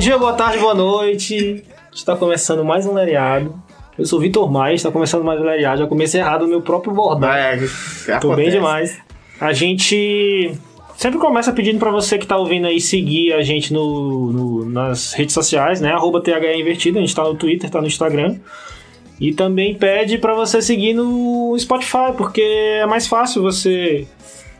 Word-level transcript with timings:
dia, 0.00 0.18
boa 0.18 0.32
tarde, 0.32 0.58
boa 0.58 0.74
noite. 0.74 1.62
Está 1.92 2.16
começando 2.16 2.64
mais 2.64 2.86
um 2.86 2.92
Lereado. 2.94 3.54
Eu 3.98 4.06
sou 4.06 4.18
o 4.18 4.22
Vitor 4.22 4.50
Maia, 4.50 4.74
está 4.74 4.90
começando 4.90 5.22
mais 5.24 5.40
um 5.40 5.44
Lereado. 5.44 5.78
Já 5.80 5.86
comecei 5.86 6.20
errado 6.20 6.42
no 6.42 6.48
meu 6.48 6.62
próprio 6.62 6.92
bordão. 6.92 7.30
É, 7.30 7.56
Tô 8.20 8.34
bem 8.34 8.50
demais. 8.50 8.98
A 9.40 9.52
gente 9.52 10.52
sempre 10.96 11.18
começa 11.18 11.52
pedindo 11.52 11.78
pra 11.78 11.90
você 11.90 12.18
que 12.18 12.26
tá 12.26 12.36
ouvindo 12.36 12.66
aí 12.66 12.80
seguir 12.80 13.32
a 13.34 13.42
gente 13.42 13.72
no, 13.72 14.32
no- 14.32 14.64
nas 14.64 15.12
redes 15.12 15.34
sociais, 15.34 15.80
né? 15.80 15.92
Arroba 15.92 16.20
THE 16.22 16.32
Invertido, 16.58 16.98
a 16.98 17.00
gente 17.00 17.14
tá 17.14 17.24
no 17.24 17.34
Twitter, 17.34 17.68
tá 17.70 17.80
no 17.80 17.86
Instagram. 17.86 18.36
E 19.20 19.32
também 19.34 19.74
pede 19.74 20.16
pra 20.16 20.34
você 20.34 20.62
seguir 20.62 20.94
no 20.94 21.54
Spotify, 21.58 22.12
porque 22.16 22.40
é 22.40 22.86
mais 22.86 23.06
fácil 23.06 23.42
você 23.42 24.06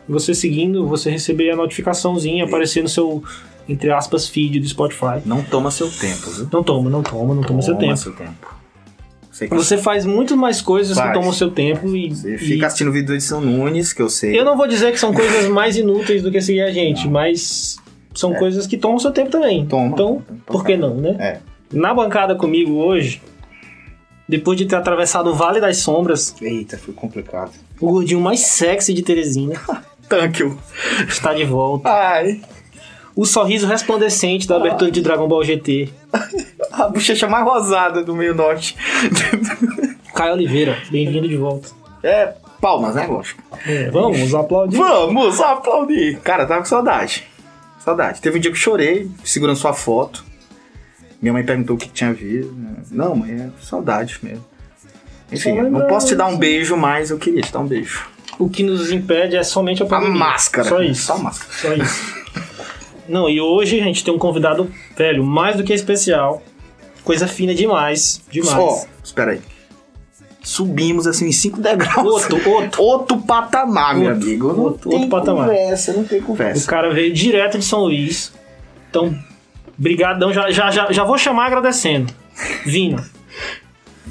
você 0.07 0.33
seguindo, 0.35 0.85
você 0.85 1.09
receber 1.09 1.51
a 1.51 1.55
notificaçãozinha 1.55 2.43
aparecer 2.43 2.83
no 2.83 2.89
seu, 2.89 3.23
entre 3.67 3.91
aspas, 3.91 4.27
feed 4.27 4.59
do 4.59 4.67
Spotify. 4.67 5.21
Não 5.25 5.41
toma 5.43 5.71
seu 5.71 5.89
tempo, 5.89 6.29
viu? 6.31 6.47
Não 6.51 6.63
toma, 6.63 6.89
não 6.89 7.03
toma, 7.03 7.33
não 7.35 7.41
toma, 7.43 7.61
seu 7.61 7.75
tempo. 7.75 7.97
seu 7.97 8.13
tempo. 8.13 8.61
Você, 9.31 9.77
que- 9.77 9.81
faz 9.81 10.05
muito 10.05 10.35
mais 10.37 10.61
coisas 10.61 10.95
que 10.97 11.01
Faz. 11.03 11.13
tomam 11.13 11.31
seu 11.33 11.49
tempo 11.49 11.95
e, 11.95 12.09
você 12.13 12.35
e- 12.35 12.37
fica 12.37 12.67
assistindo 12.67 12.91
vídeo 12.91 13.07
do 13.07 13.13
Edson 13.15 13.39
Nunes, 13.39 13.91
que 13.93 14.01
eu 14.01 14.09
sei. 14.09 14.37
Eu 14.37 14.43
não 14.45 14.55
vou 14.57 14.67
dizer 14.67 14.91
que 14.91 14.99
são 14.99 15.13
coisas 15.13 15.47
mais 15.47 15.77
inúteis 15.77 16.21
do 16.21 16.29
que 16.31 16.39
seguir 16.41 16.61
a 16.61 16.71
gente, 16.71 17.07
mas 17.07 17.77
são 18.13 18.33
coisas 18.35 18.67
que 18.67 18.77
tomam 18.77 18.99
seu 18.99 19.11
tempo 19.11 19.31
também. 19.31 19.65
Toma. 19.65 19.87
Então, 19.87 20.21
por 20.45 20.63
que 20.65 20.75
não, 20.77 20.95
né? 20.95 21.15
É. 21.19 21.39
Na 21.73 21.93
bancada 21.93 22.35
comigo 22.35 22.73
hoje, 22.73 23.21
depois 24.27 24.57
de 24.57 24.65
ter 24.65 24.75
atravessado 24.75 25.31
o 25.31 25.33
Vale 25.33 25.59
das 25.61 25.77
Sombras, 25.77 26.35
Eita, 26.41 26.77
foi 26.77 26.93
complicado. 26.93 27.51
o 27.79 27.87
gordinho 27.89 28.19
mais 28.19 28.41
sexy 28.41 28.93
de 28.93 29.01
Teresina 29.01 29.55
Tanque. 30.09 30.43
está 31.07 31.33
de 31.33 31.45
volta. 31.45 31.89
Ai. 31.89 32.41
O 33.21 33.25
sorriso 33.27 33.67
resplandecente 33.67 34.47
da 34.47 34.55
abertura 34.55 34.89
de 34.89 34.99
Dragon 34.99 35.27
Ball 35.27 35.43
GT. 35.43 35.89
A 36.73 36.87
bochecha 36.89 37.27
mais 37.27 37.45
rosada 37.45 38.03
do 38.03 38.15
meio 38.15 38.33
norte. 38.33 38.75
Caio 40.15 40.33
Oliveira, 40.33 40.75
bem-vindo 40.89 41.27
de 41.29 41.37
volta. 41.37 41.69
É, 42.01 42.33
palmas, 42.59 42.95
né, 42.95 43.05
lógico. 43.05 43.43
É, 43.63 43.91
vamos 43.91 44.33
aplaudir. 44.33 44.75
Vamos 44.75 45.39
aplaudir. 45.39 46.19
Cara, 46.21 46.47
tava 46.47 46.61
com 46.61 46.65
saudade. 46.65 47.27
Saudade. 47.85 48.19
Teve 48.21 48.39
um 48.39 48.41
dia 48.41 48.49
que 48.49 48.57
eu 48.57 48.59
chorei, 48.59 49.07
segurando 49.23 49.55
sua 49.55 49.73
foto. 49.73 50.25
Minha 51.21 51.33
mãe 51.33 51.45
perguntou 51.45 51.75
o 51.75 51.79
que 51.79 51.89
tinha 51.89 52.11
visto. 52.11 52.51
Não, 52.89 53.15
mãe, 53.15 53.33
é 53.33 53.49
saudade 53.61 54.17
mesmo. 54.23 54.43
Enfim, 55.31 55.57
Só 55.57 55.61
não 55.61 55.85
posso 55.85 56.07
te 56.07 56.15
dar 56.15 56.25
um 56.25 56.37
beijo, 56.37 56.75
mas 56.75 57.11
eu 57.11 57.19
queria 57.19 57.43
te 57.43 57.53
dar 57.53 57.59
um 57.59 57.67
beijo. 57.67 58.03
O 58.39 58.49
que 58.49 58.63
nos 58.63 58.91
impede 58.91 59.35
é 59.35 59.43
somente 59.43 59.83
a 59.83 59.85
A 59.85 59.89
pandemia. 59.89 60.17
máscara. 60.17 60.67
Só 60.67 60.81
isso. 60.81 61.03
Só 61.05 61.13
a 61.13 61.17
máscara. 61.19 61.53
Só 61.53 61.73
isso. 61.75 62.19
Não, 63.07 63.29
e 63.29 63.41
hoje 63.41 63.79
a 63.79 63.83
gente 63.83 64.03
tem 64.03 64.13
um 64.13 64.17
convidado, 64.17 64.71
velho, 64.97 65.23
mais 65.23 65.57
do 65.57 65.63
que 65.63 65.73
especial. 65.73 66.41
Coisa 67.03 67.27
fina 67.27 67.53
demais. 67.53 68.21
Demais. 68.31 68.53
Ó, 68.57 68.85
espera 69.03 69.31
aí. 69.31 69.41
Subimos 70.43 71.05
assim 71.05 71.27
em 71.27 71.31
cinco 71.31 71.61
degraus. 71.61 72.05
Outro, 72.05 72.49
outro. 72.49 72.81
Outro 72.81 73.17
patamar, 73.21 73.95
meu 73.95 74.09
Outro, 74.11 74.23
amigo. 74.27 74.47
Não 74.53 74.59
outro, 74.59 74.89
tem 74.89 74.99
outro 74.99 75.09
patamar. 75.09 75.47
conversa, 75.47 75.93
não 75.93 76.03
tem 76.03 76.19
O 76.19 76.23
conversa. 76.23 76.67
cara 76.67 76.91
veio 76.93 77.13
direto 77.13 77.59
de 77.59 77.65
São 77.65 77.81
Luís. 77.81 78.33
Então, 78.89 79.15
brigadão. 79.77 80.33
Já, 80.33 80.49
já, 80.49 80.71
já, 80.71 80.91
já 80.91 81.03
vou 81.03 81.17
chamar 81.17 81.47
agradecendo. 81.47 82.11
Vina. 82.65 83.03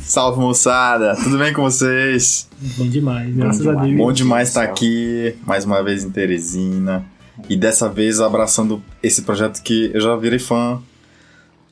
Salve 0.00 0.40
moçada, 0.40 1.14
tudo 1.16 1.36
bem 1.38 1.52
com 1.52 1.62
vocês? 1.62 2.48
Bom 2.76 2.86
demais, 2.86 3.34
graças 3.34 3.62
demais. 3.62 3.78
a 3.78 3.82
Deus. 3.82 3.96
Bom 3.96 4.12
demais 4.12 4.48
estar 4.48 4.62
aqui, 4.62 5.36
mais 5.46 5.64
uma 5.64 5.82
vez 5.82 6.04
em 6.04 6.10
Teresina. 6.10 7.04
E 7.48 7.56
dessa 7.56 7.88
vez 7.88 8.20
abraçando 8.20 8.82
esse 9.02 9.22
projeto 9.22 9.62
que 9.62 9.90
eu 9.92 10.00
já 10.00 10.16
virei 10.16 10.38
fã, 10.38 10.80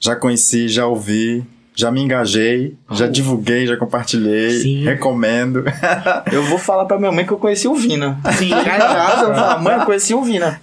já 0.00 0.14
conheci, 0.14 0.68
já 0.68 0.86
ouvi, 0.86 1.44
já 1.78 1.92
me 1.92 2.00
engajei, 2.00 2.74
já 2.90 3.06
divulguei, 3.06 3.64
já 3.64 3.76
compartilhei, 3.76 4.50
Sim. 4.50 4.82
recomendo. 4.82 5.62
Eu 6.32 6.42
vou 6.42 6.58
falar 6.58 6.86
pra 6.86 6.98
minha 6.98 7.12
mãe 7.12 7.24
que 7.24 7.32
eu 7.32 7.36
conheci 7.36 7.68
o 7.68 7.74
Vina. 7.76 8.18
Sim. 8.36 8.46
Em 8.46 8.64
casa, 8.64 9.22
eu 9.22 9.26
vou 9.26 9.34
falar, 9.36 9.58
mãe, 9.58 9.74
eu 9.76 9.80
conheci 9.86 10.12
o 10.12 10.22
Vina. 10.22 10.60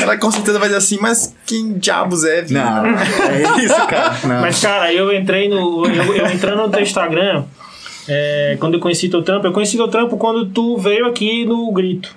Ela 0.00 0.16
com 0.16 0.30
certeza 0.30 0.58
vai 0.60 0.68
dizer 0.68 0.78
assim, 0.78 0.98
mas 1.00 1.34
quem 1.44 1.72
diabos 1.72 2.24
é, 2.24 2.40
Vina? 2.42 2.82
Não, 2.82 2.86
é 2.86 3.64
isso, 3.64 3.86
cara. 3.88 4.16
Não. 4.24 4.40
Mas, 4.40 4.60
cara, 4.60 4.92
eu 4.92 5.12
entrei 5.12 5.48
no. 5.48 5.86
Eu, 5.86 6.14
eu 6.14 6.26
entrando 6.30 6.62
no 6.62 6.70
teu 6.70 6.80
Instagram, 6.80 7.44
é, 8.08 8.56
quando 8.60 8.74
eu 8.74 8.80
conheci 8.80 9.08
teu 9.08 9.22
trampo, 9.22 9.46
eu 9.48 9.52
conheci 9.52 9.76
teu 9.76 9.88
trampo 9.88 10.16
quando 10.16 10.46
tu 10.46 10.76
veio 10.76 11.06
aqui 11.06 11.44
no 11.44 11.70
Grito. 11.72 12.14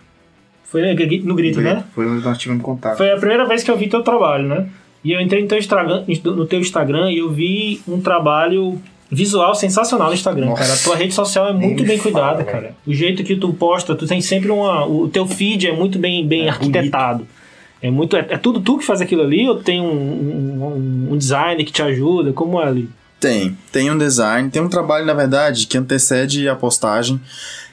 Foi 0.66 0.82
no 0.82 1.36
Grito, 1.36 1.62
né? 1.62 1.84
Foi 1.94 2.06
onde 2.06 2.24
nós 2.24 2.38
tivemos 2.38 2.64
contato. 2.64 2.98
Foi 2.98 3.12
a 3.12 3.18
primeira 3.18 3.46
vez 3.46 3.64
que 3.64 3.72
eu 3.72 3.78
vi 3.78 3.88
teu 3.88 4.04
trabalho, 4.04 4.48
né? 4.48 4.68
E 5.04 5.12
eu 5.12 5.22
entrei 5.22 5.42
no 5.42 5.48
teu 5.48 5.58
Instagram, 5.60 6.04
no 6.24 6.46
teu 6.46 6.60
Instagram 6.60 7.12
e 7.12 7.20
eu 7.20 7.32
vi 7.32 7.80
um 7.88 8.02
trabalho 8.02 8.82
visual 9.12 9.54
sensacional 9.54 10.08
no 10.08 10.14
Instagram, 10.14 10.48
Nossa. 10.48 10.64
cara. 10.64 10.74
A 10.74 10.78
tua 10.78 10.96
rede 10.96 11.14
social 11.14 11.48
é 11.48 11.54
muito 11.54 11.78
Nem 11.78 11.88
bem 11.88 11.98
cuidada, 12.00 12.44
fala, 12.44 12.44
cara. 12.44 12.76
O 12.86 12.94
jeito 12.94 13.24
que 13.24 13.36
tu 13.36 13.54
posta, 13.54 13.94
tu 13.96 14.08
tem 14.08 14.20
sempre 14.20 14.50
uma. 14.50 14.86
O 14.86 15.08
teu 15.08 15.28
feed 15.28 15.68
é 15.68 15.72
muito 15.72 16.00
bem, 16.00 16.26
bem 16.28 16.48
É, 16.48 16.50
arquitetado. 16.50 17.28
É 17.82 17.92
muito. 17.92 18.18
É, 18.18 18.26
é 18.30 18.38
tudo 18.38 18.60
tu 18.60 18.80
que 18.80 18.86
faz 18.86 19.02
aquilo 19.02 19.22
ali 19.22 19.48
ou 19.48 19.58
tem 19.58 19.80
um, 19.80 19.86
um, 19.86 21.08
um 21.12 21.18
design 21.18 21.64
que 21.64 21.72
te 21.72 21.84
ajuda? 21.84 22.34
Como 22.34 22.60
é 22.60 22.66
ali? 22.66 22.90
Tem, 23.20 23.56
tem 23.72 23.90
um 23.92 23.98
design, 23.98 24.50
tem 24.50 24.62
um 24.62 24.70
trabalho, 24.70 25.06
na 25.06 25.14
verdade, 25.14 25.68
que 25.68 25.78
antecede 25.78 26.50
a 26.50 26.56
postagem, 26.56 27.22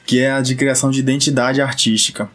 que 0.05 0.19
é 0.19 0.31
a 0.31 0.41
de 0.41 0.55
criação 0.55 0.89
de 0.89 0.99
identidade 0.99 1.61
artística. 1.61 2.29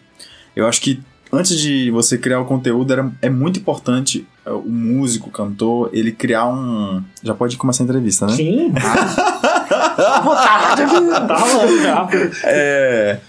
Eu 0.58 0.66
acho 0.66 0.80
que 0.80 1.00
antes 1.32 1.56
de 1.56 1.88
você 1.92 2.18
criar 2.18 2.40
o 2.40 2.44
conteúdo, 2.44 2.92
era, 2.92 3.08
é 3.22 3.30
muito 3.30 3.60
importante 3.60 4.26
é, 4.44 4.50
o 4.50 4.68
músico, 4.68 5.28
o 5.28 5.32
cantor, 5.32 5.88
ele 5.92 6.10
criar 6.10 6.48
um. 6.48 7.00
Já 7.22 7.32
pode 7.32 7.56
começar 7.56 7.84
a 7.84 7.86
entrevista, 7.86 8.26
né? 8.26 8.34
Sim. 8.34 8.72
tá 11.28 11.36
rolando 11.36 11.80
já. 11.80 12.08
É, 12.42 13.20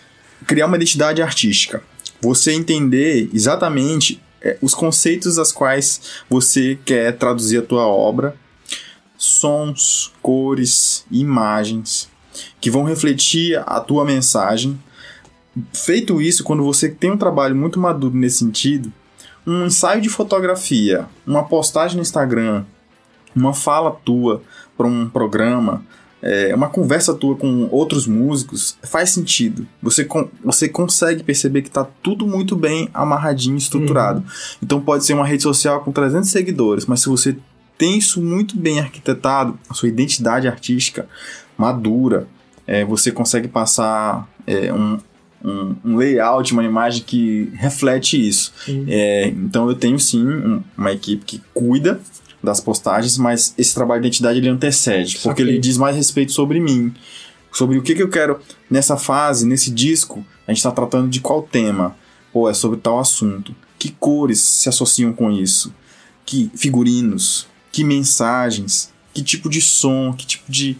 criar 0.47 0.65
uma 0.65 0.75
identidade 0.75 1.21
artística. 1.21 1.83
Você 2.19 2.51
entender 2.51 3.29
exatamente 3.31 4.19
é, 4.41 4.57
os 4.59 4.73
conceitos 4.73 5.37
aos 5.37 5.51
quais 5.51 6.01
você 6.27 6.79
quer 6.83 7.15
traduzir 7.15 7.59
a 7.59 7.61
tua 7.61 7.85
obra, 7.85 8.35
sons, 9.15 10.11
cores, 10.19 11.05
imagens 11.11 12.09
que 12.59 12.71
vão 12.71 12.85
refletir 12.85 13.61
a 13.67 13.79
tua 13.79 14.03
mensagem. 14.03 14.79
Feito 15.73 16.21
isso, 16.21 16.43
quando 16.43 16.63
você 16.63 16.89
tem 16.89 17.11
um 17.11 17.17
trabalho 17.17 17.55
muito 17.55 17.79
maduro 17.79 18.15
nesse 18.15 18.37
sentido, 18.39 18.91
um 19.45 19.65
ensaio 19.65 20.01
de 20.01 20.09
fotografia, 20.09 21.07
uma 21.25 21.43
postagem 21.43 21.95
no 21.97 22.01
Instagram, 22.01 22.63
uma 23.35 23.53
fala 23.53 23.91
tua 23.91 24.41
para 24.77 24.87
um 24.87 25.07
programa, 25.09 25.83
é, 26.21 26.53
uma 26.53 26.67
conversa 26.67 27.13
tua 27.13 27.35
com 27.35 27.67
outros 27.71 28.05
músicos 28.05 28.77
faz 28.83 29.09
sentido. 29.11 29.65
Você, 29.81 30.03
con- 30.03 30.27
você 30.43 30.67
consegue 30.67 31.23
perceber 31.23 31.61
que 31.61 31.69
tá 31.71 31.87
tudo 32.03 32.27
muito 32.27 32.55
bem 32.55 32.89
amarradinho, 32.93 33.57
estruturado. 33.57 34.23
Então 34.61 34.81
pode 34.81 35.05
ser 35.05 35.13
uma 35.13 35.25
rede 35.25 35.43
social 35.43 35.81
com 35.81 35.91
300 35.91 36.29
seguidores, 36.29 36.85
mas 36.85 37.01
se 37.01 37.07
você 37.09 37.37
tem 37.77 37.97
isso 37.97 38.21
muito 38.21 38.57
bem 38.57 38.79
arquitetado, 38.79 39.57
a 39.69 39.73
sua 39.73 39.87
identidade 39.87 40.47
artística 40.47 41.07
madura, 41.57 42.27
é, 42.67 42.83
você 42.83 43.11
consegue 43.11 43.47
passar 43.47 44.27
é, 44.45 44.71
um, 44.73 44.99
um, 45.43 45.75
um 45.85 45.95
layout, 45.95 46.51
uma 46.53 46.63
imagem 46.63 47.03
que 47.05 47.49
reflete 47.55 48.15
isso. 48.27 48.53
É, 48.87 49.27
então 49.27 49.67
eu 49.69 49.75
tenho 49.75 49.99
sim 49.99 50.25
um- 50.25 50.63
uma 50.77 50.91
equipe 50.91 51.23
que 51.25 51.41
cuida 51.53 51.99
das 52.43 52.59
postagens, 52.61 53.17
mas 53.17 53.53
esse 53.57 53.73
trabalho 53.73 54.01
de 54.01 54.07
identidade 54.07 54.39
ele 54.39 54.47
antecede, 54.49 55.17
porque 55.19 55.41
ele 55.41 55.57
diz 55.59 55.77
mais 55.77 55.95
respeito 55.95 56.31
sobre 56.31 56.59
mim, 56.59 56.93
sobre 57.51 57.77
o 57.77 57.81
que, 57.81 57.95
que 57.95 58.01
eu 58.03 58.09
quero 58.09 58.39
nessa 58.69 58.95
fase, 58.95 59.45
nesse 59.45 59.69
disco. 59.71 60.25
A 60.47 60.51
gente 60.51 60.59
está 60.59 60.71
tratando 60.71 61.09
de 61.09 61.19
qual 61.19 61.41
tema? 61.43 61.95
Pô, 62.31 62.49
é 62.49 62.53
sobre 62.53 62.79
tal 62.79 62.99
assunto. 62.99 63.53
Que 63.77 63.89
cores 63.91 64.39
se 64.39 64.69
associam 64.69 65.11
com 65.13 65.31
isso? 65.31 65.73
Que 66.25 66.49
figurinos? 66.55 67.47
Que 67.71 67.83
mensagens? 67.83 68.91
Que 69.13 69.21
tipo 69.23 69.49
de 69.49 69.61
som? 69.61 70.13
Que 70.13 70.25
tipo 70.25 70.49
de, 70.51 70.77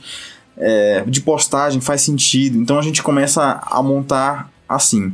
é, 0.60 1.04
de 1.08 1.22
postagem 1.22 1.80
faz 1.82 2.02
sentido? 2.02 2.58
Então 2.58 2.78
a 2.78 2.82
gente 2.82 3.02
começa 3.02 3.60
a 3.66 3.82
montar 3.82 4.52
assim. 4.68 5.14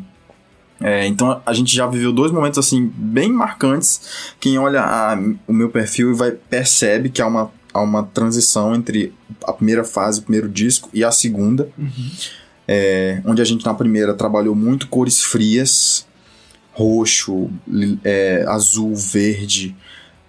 É, 0.81 1.07
então 1.07 1.41
a 1.45 1.53
gente 1.53 1.73
já 1.73 1.87
viveu 1.87 2.11
dois 2.11 2.31
momentos 2.31 2.59
assim 2.59 2.91
bem 2.95 3.31
marcantes. 3.31 4.33
Quem 4.39 4.57
olha 4.57 4.81
a- 4.81 5.17
o 5.47 5.53
meu 5.53 5.69
perfil 5.69 6.13
vai 6.15 6.31
percebe 6.31 7.09
que 7.09 7.21
há 7.21 7.27
uma, 7.27 7.49
há 7.73 7.81
uma 7.81 8.03
transição 8.03 8.75
entre 8.75 9.13
a 9.45 9.53
primeira 9.53 9.83
fase, 9.85 10.19
o 10.19 10.23
primeiro 10.23 10.49
disco, 10.49 10.89
e 10.93 11.03
a 11.03 11.11
segunda. 11.11 11.69
É, 12.67 13.21
onde 13.25 13.41
a 13.41 13.45
gente 13.45 13.63
na 13.65 13.73
primeira 13.75 14.13
trabalhou 14.15 14.55
muito 14.55 14.87
cores 14.87 15.21
frias, 15.23 16.05
roxo, 16.73 17.49
é, 18.03 18.43
azul, 18.47 18.95
verde, 18.95 19.75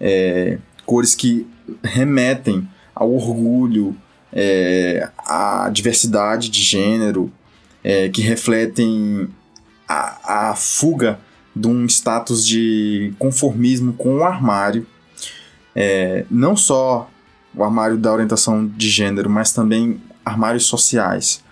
é, 0.00 0.58
cores 0.84 1.14
que 1.14 1.46
remetem 1.82 2.68
ao 2.94 3.12
orgulho, 3.12 3.96
é, 4.38 5.08
à 5.16 5.70
diversidade 5.72 6.50
de 6.50 6.62
gênero, 6.62 7.32
é, 7.82 8.10
que 8.10 8.20
refletem 8.20 9.28
a, 9.88 10.50
a 10.50 10.54
fuga 10.54 11.18
de 11.54 11.66
um 11.66 11.86
status 11.86 12.46
de 12.46 13.14
conformismo 13.18 13.94
com 13.94 14.18
o 14.18 14.24
armário. 14.24 14.86
é, 15.74 16.26
não 16.30 16.54
só 16.56 17.10
o 17.54 17.64
armário 17.64 17.96
da 17.96 18.12
orientação 18.12 18.66
de 18.66 18.90
gênero, 18.90 19.30
mas 19.30 19.52
também 19.52 20.00
armários 20.24 20.66
sociais. 20.66 21.42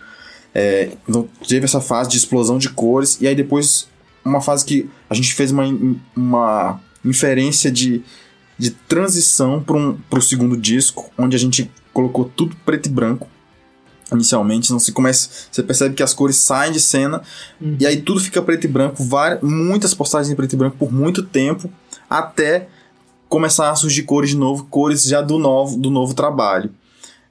É, 0.54 0.90
então 1.08 1.26
teve 1.48 1.64
essa 1.64 1.81
fase 1.81 2.10
de 2.10 2.19
explosão 2.19 2.58
de 2.58 2.69
cores, 2.69 3.19
e 3.20 3.26
aí 3.26 3.34
depois 3.34 3.88
uma 4.25 4.40
fase 4.40 4.64
que 4.64 4.88
a 5.08 5.14
gente 5.14 5.32
fez 5.34 5.50
uma, 5.50 5.64
uma 6.14 6.81
inferência 7.04 7.70
de, 7.70 8.02
de 8.58 8.70
transição 8.70 9.62
para 9.62 9.76
um, 9.76 9.98
o 10.10 10.20
segundo 10.20 10.56
disco, 10.56 11.10
onde 11.19 11.36
a 11.36 11.38
gente 11.38 11.70
colocou 11.94 12.26
tudo 12.37 12.55
preto 12.67 12.87
e 12.87 12.88
branco 12.91 13.26
inicialmente, 14.12 14.67
então 14.67 14.79
você 14.79 14.93
começa, 14.93 15.31
você 15.50 15.62
percebe 15.62 15.94
que 15.94 16.02
as 16.02 16.12
cores 16.12 16.37
saem 16.37 16.70
de 16.70 16.79
cena 16.79 17.23
uhum. 17.58 17.76
e 17.81 17.87
aí 17.87 18.02
tudo 18.02 18.20
fica 18.20 18.43
preto 18.43 18.64
e 18.64 18.69
branco, 18.69 19.02
várias, 19.02 19.41
muitas 19.41 19.94
postagens 19.94 20.31
em 20.31 20.37
preto 20.37 20.52
e 20.52 20.56
branco 20.56 20.76
por 20.76 20.93
muito 20.93 21.23
tempo, 21.23 21.70
até 22.08 22.69
começar 23.29 23.70
a 23.70 23.75
surgir 23.75 24.02
cores 24.02 24.31
de 24.31 24.37
novo, 24.37 24.67
cores 24.70 25.05
já 25.05 25.23
do 25.23 25.38
novo, 25.38 25.79
do 25.79 25.91
novo 25.91 26.12
trabalho. 26.12 26.70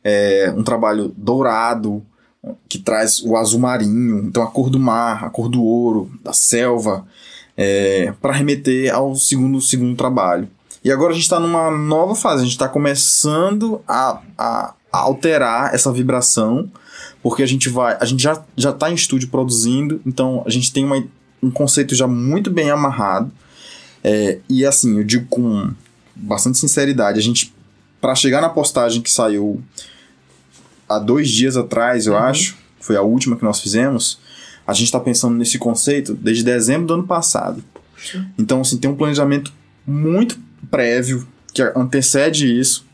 É, 0.03 0.51
um 0.57 0.63
trabalho 0.63 1.13
dourado, 1.15 2.03
que 2.67 2.77
traz 2.77 3.21
o 3.23 3.37
azul 3.37 3.59
marinho, 3.59 4.19
então 4.25 4.43
a 4.43 4.47
cor 4.47 4.69
do 4.69 4.79
mar, 4.79 5.23
a 5.23 5.29
cor 5.29 5.47
do 5.47 5.63
ouro, 5.63 6.11
da 6.21 6.33
selva, 6.33 7.05
é, 7.55 8.13
para 8.21 8.33
remeter 8.33 8.93
ao 8.93 9.15
segundo, 9.15 9.61
segundo 9.61 9.95
trabalho. 9.95 10.49
E 10.83 10.91
agora 10.91 11.11
a 11.11 11.13
gente 11.13 11.23
está 11.23 11.39
numa 11.39 11.71
nova 11.71 12.13
fase, 12.13 12.41
a 12.41 12.43
gente 12.43 12.53
está 12.53 12.67
começando 12.67 13.81
a, 13.87 14.21
a, 14.37 14.73
a, 14.91 14.97
alterar 14.99 15.73
essa 15.73 15.91
vibração, 15.91 16.69
porque 17.21 17.41
a 17.41 17.45
gente 17.45 17.69
vai, 17.69 17.97
a 17.99 18.05
gente 18.05 18.21
já 18.21 18.43
já 18.55 18.71
está 18.71 18.91
em 18.91 18.95
estúdio 18.95 19.29
produzindo, 19.29 20.01
então 20.05 20.43
a 20.45 20.49
gente 20.49 20.73
tem 20.73 20.83
uma, 20.83 21.01
um 21.41 21.49
conceito 21.49 21.95
já 21.95 22.05
muito 22.05 22.51
bem 22.51 22.69
amarrado. 22.69 23.31
É, 24.03 24.39
e 24.49 24.65
assim, 24.65 24.97
eu 24.97 25.03
digo 25.05 25.25
com 25.29 25.71
bastante 26.13 26.57
sinceridade, 26.57 27.17
a 27.17 27.23
gente 27.23 27.53
para 28.01 28.15
chegar 28.15 28.41
na 28.41 28.49
postagem 28.49 29.01
que 29.01 29.09
saiu 29.09 29.63
há 30.89 30.99
dois 30.99 31.29
dias 31.29 31.55
atrás, 31.55 32.05
eu 32.05 32.13
uhum. 32.13 32.19
acho, 32.19 32.57
foi 32.81 32.97
a 32.97 33.01
última 33.01 33.37
que 33.37 33.43
nós 33.45 33.61
fizemos, 33.61 34.19
a 34.67 34.73
gente 34.73 34.87
está 34.87 34.99
pensando 34.99 35.35
nesse 35.35 35.57
conceito 35.57 36.13
desde 36.13 36.43
dezembro 36.43 36.87
do 36.87 36.93
ano 36.95 37.07
passado. 37.07 37.63
Então, 38.37 38.59
assim, 38.59 38.77
tem 38.77 38.91
um 38.91 38.95
planejamento 38.95 39.53
muito 39.87 40.37
prévio 40.69 41.27
que 41.53 41.61
antecede 41.75 42.59
isso. 42.59 42.85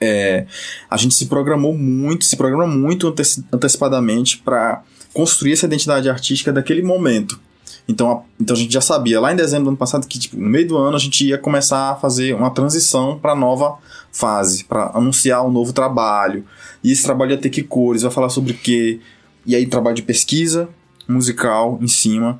É, 0.00 0.46
a 0.88 0.96
gente 0.96 1.14
se 1.14 1.26
programou 1.26 1.76
muito, 1.76 2.24
se 2.24 2.36
programa 2.36 2.66
muito 2.66 3.12
antecipadamente 3.52 4.38
para 4.38 4.82
construir 5.12 5.52
essa 5.52 5.66
identidade 5.66 6.08
artística 6.08 6.52
daquele 6.52 6.82
momento. 6.82 7.40
Então 7.88 8.10
a, 8.10 8.22
então 8.40 8.54
a 8.54 8.58
gente 8.58 8.72
já 8.72 8.80
sabia 8.80 9.20
lá 9.20 9.32
em 9.32 9.36
dezembro 9.36 9.64
do 9.64 9.68
ano 9.70 9.76
passado 9.76 10.06
que 10.06 10.18
tipo, 10.18 10.36
no 10.36 10.48
meio 10.48 10.68
do 10.68 10.76
ano 10.76 10.96
a 10.96 11.00
gente 11.00 11.26
ia 11.26 11.38
começar 11.38 11.90
a 11.90 11.96
fazer 11.96 12.34
uma 12.34 12.50
transição 12.50 13.18
para 13.18 13.34
nova 13.34 13.78
fase, 14.12 14.64
para 14.64 14.90
anunciar 14.94 15.44
um 15.44 15.50
novo 15.50 15.72
trabalho. 15.72 16.44
E 16.84 16.92
esse 16.92 17.02
trabalho 17.02 17.32
ia 17.32 17.38
ter 17.38 17.50
que 17.50 17.62
cores, 17.62 18.02
vai 18.02 18.10
falar 18.10 18.28
sobre 18.28 18.52
o 18.52 18.56
quê? 18.56 19.00
E 19.46 19.56
aí 19.56 19.66
trabalho 19.66 19.96
de 19.96 20.02
pesquisa 20.02 20.68
musical 21.08 21.78
em 21.80 21.88
cima, 21.88 22.38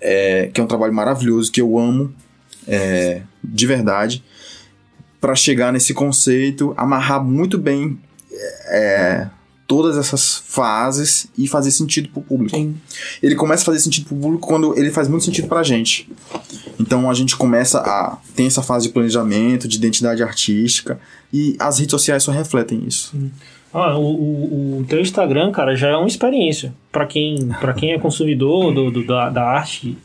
é, 0.00 0.48
que 0.54 0.60
é 0.60 0.64
um 0.64 0.68
trabalho 0.68 0.94
maravilhoso 0.94 1.50
que 1.50 1.60
eu 1.60 1.76
amo 1.76 2.14
é, 2.66 3.22
de 3.42 3.66
verdade, 3.66 4.22
para 5.20 5.34
chegar 5.34 5.72
nesse 5.72 5.92
conceito, 5.94 6.74
amarrar 6.76 7.22
muito 7.22 7.58
bem 7.58 7.98
é, 8.66 9.26
todas 9.68 9.98
essas 9.98 10.42
fases 10.46 11.28
e 11.36 11.46
fazer 11.46 11.70
sentido 11.70 12.08
pro 12.08 12.22
público. 12.22 12.56
Sim. 12.56 12.74
Ele 13.22 13.34
começa 13.34 13.62
a 13.62 13.66
fazer 13.66 13.80
sentido 13.80 14.06
pro 14.06 14.16
público 14.16 14.48
quando 14.48 14.76
ele 14.78 14.90
faz 14.90 15.08
muito 15.08 15.26
sentido 15.26 15.46
pra 15.46 15.62
gente. 15.62 16.10
Então 16.80 17.10
a 17.10 17.14
gente 17.14 17.36
começa 17.36 17.78
a 17.80 18.16
ter 18.34 18.44
essa 18.44 18.62
fase 18.62 18.86
de 18.86 18.94
planejamento, 18.94 19.68
de 19.68 19.76
identidade 19.76 20.22
artística 20.22 20.98
e 21.30 21.54
as 21.58 21.78
redes 21.78 21.90
sociais 21.90 22.22
só 22.22 22.32
refletem 22.32 22.82
isso. 22.86 23.14
Ah, 23.72 23.98
o, 23.98 24.02
o, 24.02 24.78
o 24.80 24.84
teu 24.88 25.00
Instagram, 25.00 25.52
cara, 25.52 25.76
já 25.76 25.88
é 25.88 25.96
uma 25.96 26.08
experiência 26.08 26.72
para 26.90 27.04
quem, 27.04 27.48
pra 27.60 27.74
quem 27.74 27.92
é 27.92 27.98
consumidor 27.98 28.72
do, 28.72 28.90
do 28.90 29.06
da, 29.06 29.28
da 29.28 29.44
arte, 29.44 29.98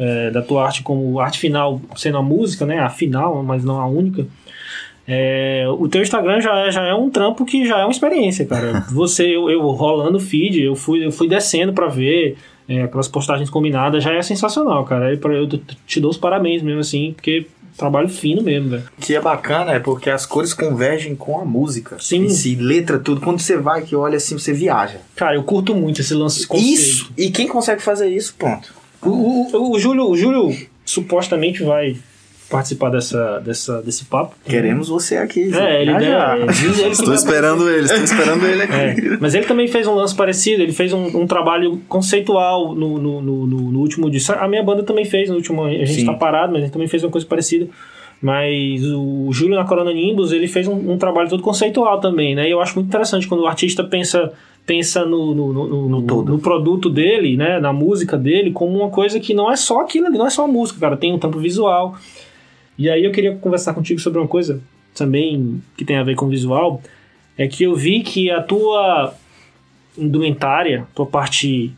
é, 0.00 0.30
da 0.30 0.40
tua 0.40 0.64
arte 0.64 0.82
como 0.82 1.20
arte 1.20 1.38
final, 1.38 1.78
sendo 1.94 2.16
a 2.16 2.22
música, 2.22 2.64
né? 2.64 2.78
A 2.78 2.88
final, 2.88 3.42
mas 3.42 3.62
não 3.62 3.78
a 3.78 3.86
única. 3.86 4.26
É, 5.06 5.66
o 5.78 5.88
teu 5.88 6.00
Instagram 6.00 6.40
já 6.40 6.58
é, 6.58 6.70
já 6.70 6.86
é 6.86 6.94
um 6.94 7.10
trampo 7.10 7.44
que 7.44 7.66
já 7.66 7.80
é 7.80 7.84
uma 7.84 7.90
experiência, 7.90 8.46
cara. 8.46 8.86
Você, 8.90 9.26
eu, 9.26 9.50
eu 9.50 9.60
rolando 9.72 10.16
o 10.16 10.20
feed, 10.20 10.62
eu 10.62 10.74
fui, 10.74 11.04
eu 11.04 11.12
fui 11.12 11.28
descendo 11.28 11.74
para 11.74 11.86
ver 11.86 12.38
é, 12.66 12.82
aquelas 12.82 13.08
postagens 13.08 13.50
combinadas, 13.50 14.02
já 14.02 14.14
é 14.14 14.22
sensacional, 14.22 14.84
cara. 14.84 15.12
Eu, 15.12 15.32
eu 15.32 15.48
te 15.86 16.00
dou 16.00 16.10
os 16.10 16.16
parabéns 16.16 16.62
mesmo, 16.62 16.80
assim, 16.80 17.12
porque 17.12 17.46
trabalho 17.76 18.08
fino 18.08 18.42
mesmo, 18.42 18.70
velho. 18.70 18.84
O 18.96 19.02
que 19.02 19.14
é 19.14 19.20
bacana 19.20 19.72
é 19.72 19.78
porque 19.78 20.08
as 20.08 20.24
cores 20.24 20.54
convergem 20.54 21.14
com 21.14 21.38
a 21.38 21.44
música. 21.44 21.96
Sim. 22.00 22.26
Em 22.26 22.54
letra, 22.54 22.98
tudo. 22.98 23.20
Quando 23.20 23.38
você 23.40 23.58
vai, 23.58 23.82
que 23.82 23.94
olha 23.94 24.16
assim, 24.16 24.38
você 24.38 24.52
viaja. 24.54 24.98
Cara, 25.14 25.34
eu 25.34 25.42
curto 25.42 25.74
muito 25.74 26.00
esse 26.00 26.14
lance 26.14 26.46
Isso! 26.54 27.12
E 27.18 27.30
quem 27.30 27.46
consegue 27.46 27.82
fazer 27.82 28.08
isso, 28.08 28.34
ponto. 28.38 28.79
O, 29.02 29.08
o, 29.08 29.72
o, 29.72 29.78
Júlio, 29.78 30.08
o 30.08 30.16
Júlio 30.16 30.56
supostamente 30.84 31.62
vai 31.62 31.96
participar 32.50 32.90
dessa, 32.90 33.38
dessa, 33.38 33.80
desse 33.80 34.04
papo. 34.04 34.34
Queremos 34.44 34.88
você 34.88 35.16
aqui. 35.16 35.50
É, 35.54 35.82
ele, 35.82 35.92
já. 36.00 36.36
É, 36.36 36.88
estou 36.90 37.14
esperando 37.14 37.70
ele, 37.70 37.84
estou 37.84 38.02
esperando 38.02 38.44
ele 38.44 38.62
aqui. 38.62 38.74
É, 38.74 39.16
mas 39.20 39.34
ele 39.34 39.46
também 39.46 39.68
fez 39.68 39.86
um 39.86 39.94
lance 39.94 40.14
parecido, 40.14 40.62
ele 40.62 40.72
fez 40.72 40.92
um, 40.92 41.22
um 41.22 41.26
trabalho 41.26 41.80
conceitual 41.88 42.74
no, 42.74 42.98
no, 42.98 43.22
no, 43.22 43.46
no, 43.46 43.78
último 43.78 44.10
disco. 44.10 44.32
A 44.32 44.48
minha 44.48 44.62
banda 44.62 44.82
também 44.82 45.04
fez 45.04 45.30
no 45.30 45.36
último, 45.36 45.64
a 45.64 45.70
gente 45.70 46.00
está 46.00 46.12
parado, 46.12 46.52
mas 46.52 46.62
ele 46.62 46.72
também 46.72 46.88
fez 46.88 47.04
uma 47.04 47.10
coisa 47.10 47.26
parecida. 47.26 47.68
Mas 48.20 48.82
o 48.84 49.30
Júlio 49.32 49.56
na 49.56 49.64
Corona 49.64 49.94
Nimbus, 49.94 50.30
ele 50.30 50.46
fez 50.46 50.68
um, 50.68 50.92
um, 50.92 50.98
trabalho 50.98 51.30
todo 51.30 51.42
conceitual 51.42 52.00
também, 52.00 52.34
né? 52.34 52.46
E 52.46 52.50
eu 52.50 52.60
acho 52.60 52.74
muito 52.74 52.88
interessante 52.88 53.26
quando 53.26 53.40
o 53.40 53.46
artista 53.46 53.82
pensa 53.82 54.30
pensa 54.70 55.04
no, 55.04 55.34
no, 55.34 55.52
no, 55.52 55.88
no, 55.88 56.22
no 56.22 56.38
produto 56.38 56.88
dele, 56.88 57.36
né? 57.36 57.58
Na 57.58 57.72
música 57.72 58.16
dele, 58.16 58.52
como 58.52 58.78
uma 58.78 58.88
coisa 58.88 59.18
que 59.18 59.34
não 59.34 59.50
é 59.50 59.56
só 59.56 59.80
aquilo 59.80 60.06
ali, 60.06 60.16
não 60.16 60.28
é 60.28 60.30
só 60.30 60.44
a 60.44 60.48
música, 60.48 60.78
cara. 60.78 60.96
Tem 60.96 61.12
um 61.12 61.18
tampo 61.18 61.40
visual, 61.40 61.96
e 62.78 62.88
aí 62.88 63.04
eu 63.04 63.10
queria 63.10 63.34
conversar 63.34 63.74
contigo 63.74 63.98
sobre 63.98 64.20
uma 64.20 64.28
coisa 64.28 64.62
também 64.94 65.60
que 65.76 65.84
tem 65.84 65.96
a 65.96 66.04
ver 66.04 66.14
com 66.14 66.28
visual, 66.28 66.80
é 67.36 67.48
que 67.48 67.64
eu 67.64 67.74
vi 67.74 68.00
que 68.02 68.30
a 68.30 68.40
tua 68.40 69.12
indumentária, 69.98 70.86
tua 70.94 71.06
parte 71.06 71.72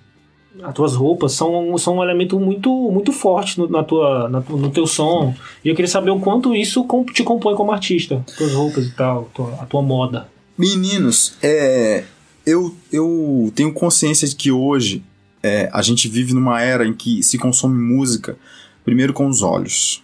as 0.62 0.74
tuas 0.74 0.94
roupas 0.94 1.32
são, 1.32 1.78
são 1.78 1.96
um 1.96 2.02
elemento 2.02 2.38
muito 2.38 2.70
muito 2.90 3.10
forte 3.10 3.58
no, 3.58 3.66
na 3.70 3.82
tua, 3.82 4.28
na, 4.28 4.40
no 4.40 4.68
teu 4.68 4.86
som. 4.86 5.34
E 5.64 5.70
eu 5.70 5.74
queria 5.74 5.88
saber 5.88 6.10
o 6.10 6.20
quanto 6.20 6.54
isso 6.54 6.86
te 7.14 7.24
compõe 7.24 7.54
como 7.54 7.72
artista, 7.72 8.22
tuas 8.36 8.52
roupas 8.52 8.84
e 8.84 8.90
tal, 8.90 9.30
tua, 9.32 9.54
a 9.54 9.64
tua 9.64 9.80
moda. 9.80 10.28
Meninos, 10.58 11.38
é, 11.42 12.04
eu, 12.44 12.74
eu 12.92 13.52
tenho 13.54 13.72
consciência 13.72 14.26
de 14.26 14.36
que 14.36 14.50
hoje 14.50 15.02
é, 15.42 15.68
a 15.72 15.82
gente 15.82 16.08
vive 16.08 16.32
numa 16.32 16.60
era 16.60 16.86
em 16.86 16.92
que 16.92 17.22
se 17.22 17.38
consome 17.38 17.78
música 17.78 18.36
primeiro 18.84 19.12
com 19.12 19.26
os 19.26 19.42
olhos. 19.42 20.02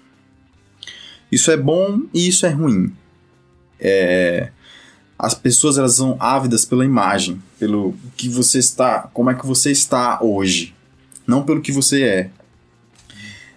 Isso 1.30 1.50
é 1.50 1.56
bom 1.56 2.02
e 2.12 2.28
isso 2.28 2.46
é 2.46 2.50
ruim. 2.50 2.92
É, 3.78 4.50
as 5.18 5.34
pessoas 5.34 5.78
elas 5.78 5.96
são 5.96 6.16
ávidas 6.18 6.64
pela 6.64 6.84
imagem, 6.84 7.42
pelo 7.58 7.94
que 8.16 8.28
você 8.28 8.58
está, 8.58 9.02
como 9.12 9.30
é 9.30 9.34
que 9.34 9.46
você 9.46 9.70
está 9.70 10.22
hoje, 10.22 10.74
não 11.26 11.42
pelo 11.42 11.60
que 11.60 11.72
você 11.72 12.02
é. 12.02 12.30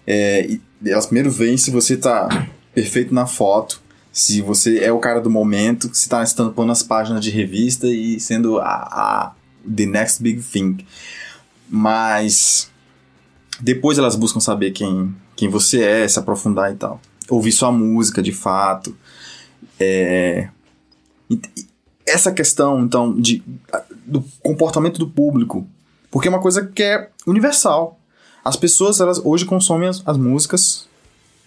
é 0.08 0.58
elas 0.84 1.06
primeiro 1.06 1.30
veem 1.30 1.58
se 1.58 1.70
você 1.70 1.94
está 1.94 2.48
perfeito 2.74 3.14
na 3.14 3.28
foto, 3.28 3.82
se 4.12 4.42
você 4.42 4.80
é 4.80 4.92
o 4.92 5.00
cara 5.00 5.22
do 5.22 5.30
momento, 5.30 5.88
se 5.94 6.02
está 6.02 6.22
estampando 6.24 6.72
as 6.72 6.84
páginas 6.84 7.24
de 7.24 7.30
revista 7.30 7.88
e 7.88 8.20
sendo 8.20 8.60
a, 8.60 8.66
a 8.66 9.36
the 9.64 9.86
next 9.86 10.22
big 10.22 10.42
thing. 10.42 10.86
Mas 11.70 12.70
depois 13.60 13.98
elas 13.98 14.16
buscam 14.16 14.40
saber 14.40 14.72
quem, 14.72 15.16
quem 15.36 15.48
você 15.50 15.82
é, 15.82 16.08
se 16.08 16.20
aprofundar 16.20 16.72
e 16.72 16.76
tal 16.76 17.00
ouvir 17.32 17.52
sua 17.52 17.72
música 17.72 18.22
de 18.22 18.32
fato. 18.32 18.96
É, 19.80 20.50
essa 22.06 22.32
questão, 22.32 22.82
então, 22.82 23.18
de, 23.20 23.42
do 24.06 24.24
comportamento 24.42 25.00
do 25.00 25.08
público, 25.08 25.66
porque 26.12 26.28
é 26.28 26.32
uma 26.32 26.42
coisa 26.42 26.68
que 26.68 26.84
é 26.84 27.10
universal. 27.26 27.98
As 28.44 28.58
pessoas, 28.58 29.00
elas 29.00 29.20
hoje 29.24 29.46
consomem 29.46 29.88
as, 29.88 30.04
as 30.06 30.18
músicas 30.18 30.88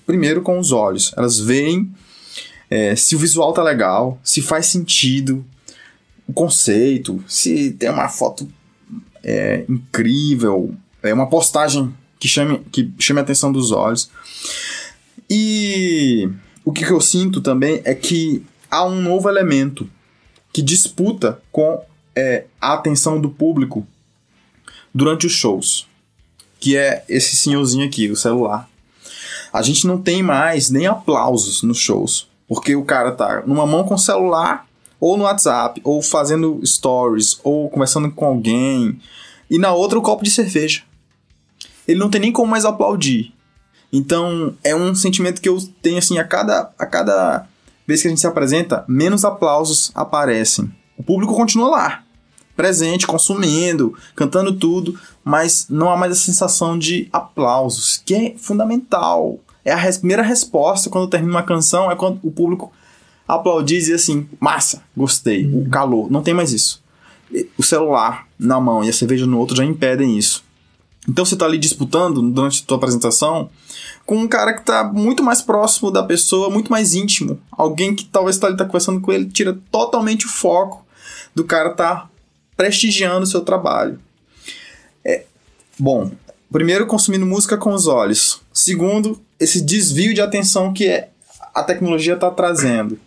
primeiro 0.07 0.43
com 0.43 0.59
os 0.59 0.73
olhos. 0.73 1.13
Elas 1.17 1.39
veem 1.39 1.93
é, 2.75 2.97
se 2.97 3.15
o 3.15 3.19
visual 3.21 3.53
tá 3.53 3.63
legal, 3.63 4.19
se 4.25 4.43
faz 4.43 4.67
sentido 4.67 5.45
o 6.27 6.33
conceito, 6.33 7.23
se 7.29 7.71
tem 7.71 7.89
uma 7.89 8.09
foto 8.09 8.49
é, 9.23 9.65
incrível, 9.69 10.75
é 11.01 11.15
uma 11.15 11.29
postagem 11.29 11.95
que 12.19 12.27
chame, 12.27 12.59
que 12.73 12.93
chame 12.99 13.21
a 13.21 13.23
atenção 13.23 13.53
dos 13.53 13.71
olhos. 13.71 14.11
E 15.31 16.29
o 16.65 16.73
que, 16.73 16.85
eu 16.85 17.01
sinto 17.01 17.41
também 17.41 17.81
é 17.85 17.95
que 17.95 18.45
há 18.69 18.85
um 18.85 19.01
novo 19.01 19.29
elemento 19.29 19.89
que 20.53 20.61
disputa 20.61 21.41
com 21.53 21.81
é, 22.17 22.47
a 22.61 22.73
atenção 22.73 23.21
do 23.21 23.31
público 23.31 23.87
durante 24.93 25.29
os 25.29 25.33
shows, 25.33 25.87
que 26.59 26.77
é 26.77 27.05
esse 27.09 27.37
senhorzinho 27.37 27.87
aqui, 27.87 28.11
o 28.11 28.17
celular. 28.17 28.69
A 29.53 29.63
gente 29.63 29.87
não 29.87 30.03
tem 30.03 30.25
mais 30.25 30.71
nem 30.71 30.89
aplausos 30.89 31.63
nos 31.63 31.79
shows, 31.79 32.34
Porque 32.55 32.77
o 32.77 32.85
cara 32.85 33.11
tá 33.11 33.43
numa 33.45 33.67
mão 33.67 33.83
com 33.83 33.95
o 33.95 33.99
celular, 33.99 34.65
ou 35.01 35.17
no 35.17 35.25
WhatsApp, 35.25 35.81
ou 35.83 36.01
fazendo 36.01 36.61
stories, 36.65 37.41
ou 37.43 37.69
conversando 37.69 38.09
com 38.13 38.25
alguém, 38.25 39.01
e 39.51 39.59
na 39.59 39.73
outra 39.73 39.99
o 39.99 40.03
copo 40.03 40.23
de 40.23 40.31
cerveja. 40.31 40.83
Ele 41.87 41.99
não 41.99 42.09
tem 42.09 42.21
nem 42.21 42.33
como 42.33 42.53
mais 42.53 42.65
aplaudir. 42.65 43.35
Então, 43.93 44.55
é 44.63 44.75
um 44.75 44.95
sentimento 44.95 45.43
que 45.43 45.49
eu 45.49 45.59
tenho 45.83 45.99
assim, 45.99 46.17
a 46.19 46.25
cada, 46.25 46.71
a 46.79 46.87
cada 46.87 47.45
vez 47.85 48.01
que 48.01 48.07
a 48.07 48.11
gente 48.11 48.21
se 48.21 48.27
apresenta, 48.27 48.85
menos 48.87 49.25
aplausos 49.25 49.91
aparecem. 49.97 50.73
O 50.97 51.03
público 51.03 51.35
continua 51.35 51.69
lá, 51.69 52.05
presente, 52.57 53.05
consumindo, 53.05 53.97
cantando 54.15 54.57
tudo, 54.57 54.99
mas 55.25 55.67
não 55.69 55.91
há 55.91 55.97
mais 55.97 56.13
a 56.13 56.17
sensação 56.17 56.79
de 56.79 57.09
aplausos, 57.13 58.01
que 58.05 58.15
é 58.15 58.35
fundamental. 58.39 59.41
É 59.65 59.73
a 59.73 59.77
res 59.77 59.99
primeira 59.99 60.23
resposta 60.23 60.91
quando 60.91 61.09
termina 61.09 61.33
uma 61.33 61.43
canção, 61.43 61.91
é 61.91 61.97
quando 61.97 62.21
o 62.23 62.31
público 62.31 62.73
aplaudir 63.27 63.77
e 63.77 63.79
dizer 63.79 63.95
assim, 63.95 64.29
massa, 64.39 64.83
gostei, 64.97 65.47
o 65.47 65.69
calor. 65.69 66.11
Não 66.11 66.23
tem 66.23 66.35
mais 66.35 66.53
isso. 66.53 66.83
O 67.57 67.63
celular 67.63 68.29
na 68.39 68.61
mão 68.61 68.85
e 68.85 68.89
a 68.89 68.93
cerveja 68.93 69.27
no 69.27 69.39
outro 69.39 69.57
já 69.57 69.65
impedem 69.65 70.19
isso. 70.19 70.45
Então 71.09 71.25
você 71.25 71.35
está 71.35 71.47
ali 71.47 71.59
disputando 71.59 72.23
durante 72.23 72.63
a 72.63 72.67
tua 72.67 72.77
apresentação 72.77 73.51
com 74.07 74.19
um 74.19 74.29
cara 74.29 74.53
que 74.53 74.61
está 74.61 74.85
muito 74.85 75.23
mais 75.23 75.41
próximo 75.41 75.91
da 75.91 76.03
pessoa, 76.03 76.51
muito 76.51 76.71
mais 76.71 76.95
íntimo. 76.95 77.41
Alguém 77.51 77.95
que 77.95 78.05
talvez 78.05 78.37
está 78.37 78.47
ali 78.47 78.57
tá 78.57 78.65
conversando 78.65 79.01
com 79.01 79.13
ele, 79.13 79.27
tira 79.27 79.59
totalmente 79.71 80.27
o 80.27 80.31
foco 80.31 80.85
do 81.35 81.45
cara 81.45 81.71
tá 81.71 82.09
prestigiando 82.57 83.25
o 83.25 83.27
seu 83.27 83.41
trabalho. 83.41 83.99
É, 85.05 85.25
bom, 85.79 86.11
primeiro 86.51 86.87
consumindo 86.87 87.27
música 87.27 87.57
com 87.57 87.73
os 87.73 87.87
olhos. 87.87 88.41
Segundo, 88.53 89.21
esse 89.39 89.61
desvio 89.61 90.15
de 90.15 90.21
atenção 90.21 90.73
que 90.73 90.87
é, 90.87 91.09
a 91.55 91.63
tecnologia 91.63 92.15
está 92.15 92.31
trazendo. 92.31 92.99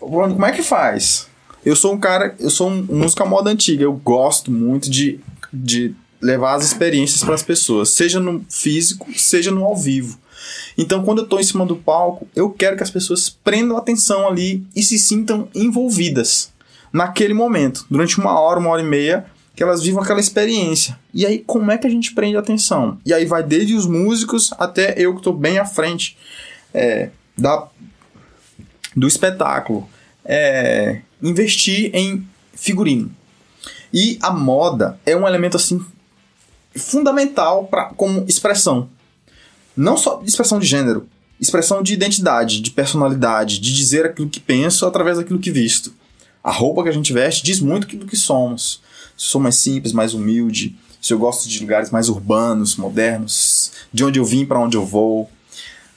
Como 0.00 0.44
é 0.44 0.52
que 0.52 0.62
faz? 0.62 1.28
Eu 1.64 1.74
sou 1.74 1.94
um 1.94 1.98
cara, 1.98 2.34
eu 2.38 2.50
sou 2.50 2.68
um 2.68 2.82
músico 2.82 3.22
à 3.22 3.26
moda 3.26 3.50
antiga, 3.50 3.82
eu 3.82 3.92
gosto 3.92 4.50
muito 4.50 4.88
de, 4.88 5.20
de 5.52 5.94
levar 6.20 6.54
as 6.54 6.64
experiências 6.64 7.22
para 7.22 7.34
as 7.34 7.42
pessoas, 7.42 7.90
seja 7.90 8.20
no 8.20 8.44
físico, 8.48 9.06
seja 9.16 9.50
no 9.50 9.64
ao 9.64 9.76
vivo. 9.76 10.18
Então, 10.78 11.02
quando 11.02 11.18
eu 11.18 11.24
estou 11.24 11.40
em 11.40 11.44
cima 11.44 11.66
do 11.66 11.76
palco, 11.76 12.28
eu 12.36 12.50
quero 12.50 12.76
que 12.76 12.82
as 12.82 12.90
pessoas 12.90 13.28
prendam 13.28 13.76
atenção 13.76 14.28
ali 14.28 14.64
e 14.74 14.82
se 14.82 14.98
sintam 14.98 15.48
envolvidas 15.54 16.52
naquele 16.92 17.34
momento, 17.34 17.84
durante 17.90 18.18
uma 18.18 18.38
hora, 18.38 18.60
uma 18.60 18.70
hora 18.70 18.82
e 18.82 18.86
meia, 18.86 19.26
que 19.56 19.62
elas 19.62 19.82
vivam 19.82 20.02
aquela 20.02 20.20
experiência. 20.20 20.98
E 21.14 21.24
aí, 21.24 21.38
como 21.38 21.70
é 21.70 21.78
que 21.78 21.86
a 21.86 21.90
gente 21.90 22.12
prende 22.12 22.36
atenção? 22.36 22.98
E 23.06 23.14
aí 23.14 23.24
vai 23.24 23.42
desde 23.42 23.74
os 23.74 23.86
músicos 23.86 24.52
até 24.58 24.94
eu 24.98 25.12
que 25.14 25.20
estou 25.20 25.32
bem 25.32 25.58
à 25.58 25.64
frente 25.64 26.16
é, 26.74 27.08
da, 27.36 27.66
do 28.94 29.08
espetáculo. 29.08 29.88
É, 30.22 31.00
investir 31.22 31.90
em 31.94 32.28
figurino. 32.54 33.10
E 33.92 34.18
a 34.20 34.30
moda 34.30 35.00
é 35.06 35.16
um 35.16 35.26
elemento 35.26 35.56
assim 35.56 35.82
fundamental 36.74 37.64
para 37.64 37.86
como 37.86 38.26
expressão. 38.28 38.90
Não 39.74 39.96
só 39.96 40.20
expressão 40.22 40.58
de 40.58 40.66
gênero, 40.66 41.08
expressão 41.40 41.82
de 41.82 41.94
identidade, 41.94 42.60
de 42.60 42.70
personalidade, 42.70 43.58
de 43.58 43.74
dizer 43.74 44.04
aquilo 44.04 44.28
que 44.28 44.40
penso 44.40 44.84
através 44.84 45.16
daquilo 45.16 45.38
que 45.38 45.50
visto. 45.50 45.94
A 46.44 46.50
roupa 46.50 46.82
que 46.82 46.90
a 46.90 46.92
gente 46.92 47.12
veste 47.12 47.42
diz 47.42 47.58
muito 47.58 47.96
do 47.96 48.06
que 48.06 48.16
somos. 48.16 48.84
Se 49.16 49.26
sou 49.26 49.40
mais 49.40 49.56
simples, 49.56 49.92
mais 49.92 50.14
humilde, 50.14 50.76
se 51.00 51.12
eu 51.12 51.18
gosto 51.18 51.48
de 51.48 51.60
lugares 51.60 51.90
mais 51.90 52.08
urbanos, 52.08 52.76
modernos, 52.76 53.70
de 53.92 54.04
onde 54.04 54.18
eu 54.18 54.24
vim 54.24 54.44
para 54.44 54.58
onde 54.58 54.76
eu 54.76 54.84
vou. 54.84 55.30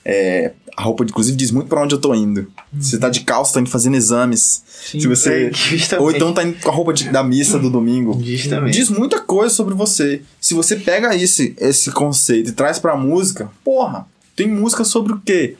É, 0.04 0.52
a 0.76 0.82
roupa, 0.82 1.04
inclusive, 1.04 1.36
diz 1.36 1.50
muito 1.50 1.68
para 1.68 1.82
onde 1.82 1.94
eu 1.94 2.00
tô 2.00 2.14
indo. 2.14 2.40
Uhum. 2.72 2.80
Você 2.80 2.96
tá 2.96 3.08
de 3.08 3.20
calça, 3.20 3.54
tá 3.54 3.60
indo 3.60 3.68
fazendo 3.68 3.96
exames. 3.96 4.62
Sim, 4.66 5.00
se 5.00 5.08
você. 5.08 5.50
É, 5.92 5.98
ou 5.98 6.10
então 6.10 6.32
tá 6.32 6.44
indo 6.44 6.58
com 6.60 6.70
a 6.70 6.72
roupa 6.72 6.92
de, 6.92 7.08
da 7.10 7.22
missa 7.22 7.58
do 7.58 7.68
domingo. 7.68 8.20
Justamente. 8.22 8.72
Diz 8.72 8.88
muita 8.88 9.20
coisa 9.20 9.54
sobre 9.54 9.74
você. 9.74 10.22
Se 10.40 10.54
você 10.54 10.76
pega 10.76 11.14
esse, 11.14 11.54
esse 11.58 11.90
conceito 11.90 12.50
e 12.50 12.52
traz 12.52 12.78
pra 12.78 12.96
música, 12.96 13.50
porra, 13.64 14.06
tem 14.34 14.48
música 14.48 14.84
sobre 14.84 15.12
o 15.12 15.20
quê? 15.20 15.56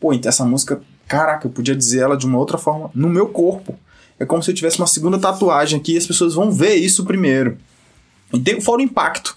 Pô, 0.00 0.12
então 0.12 0.28
essa 0.28 0.44
música, 0.44 0.80
caraca, 1.06 1.46
eu 1.46 1.50
podia 1.50 1.74
dizer 1.74 2.00
ela 2.00 2.16
de 2.16 2.26
uma 2.26 2.38
outra 2.38 2.58
forma 2.58 2.90
no 2.94 3.08
meu 3.08 3.28
corpo. 3.28 3.78
É 4.18 4.26
como 4.26 4.42
se 4.42 4.50
eu 4.50 4.54
tivesse 4.54 4.78
uma 4.78 4.86
segunda 4.86 5.18
tatuagem 5.18 5.78
aqui 5.78 5.94
e 5.94 5.98
as 5.98 6.06
pessoas 6.06 6.34
vão 6.34 6.50
ver 6.50 6.74
isso 6.74 7.04
primeiro. 7.04 7.56
E 8.32 8.40
tem 8.40 8.60
fora 8.60 8.80
o 8.80 8.84
impacto 8.84 9.36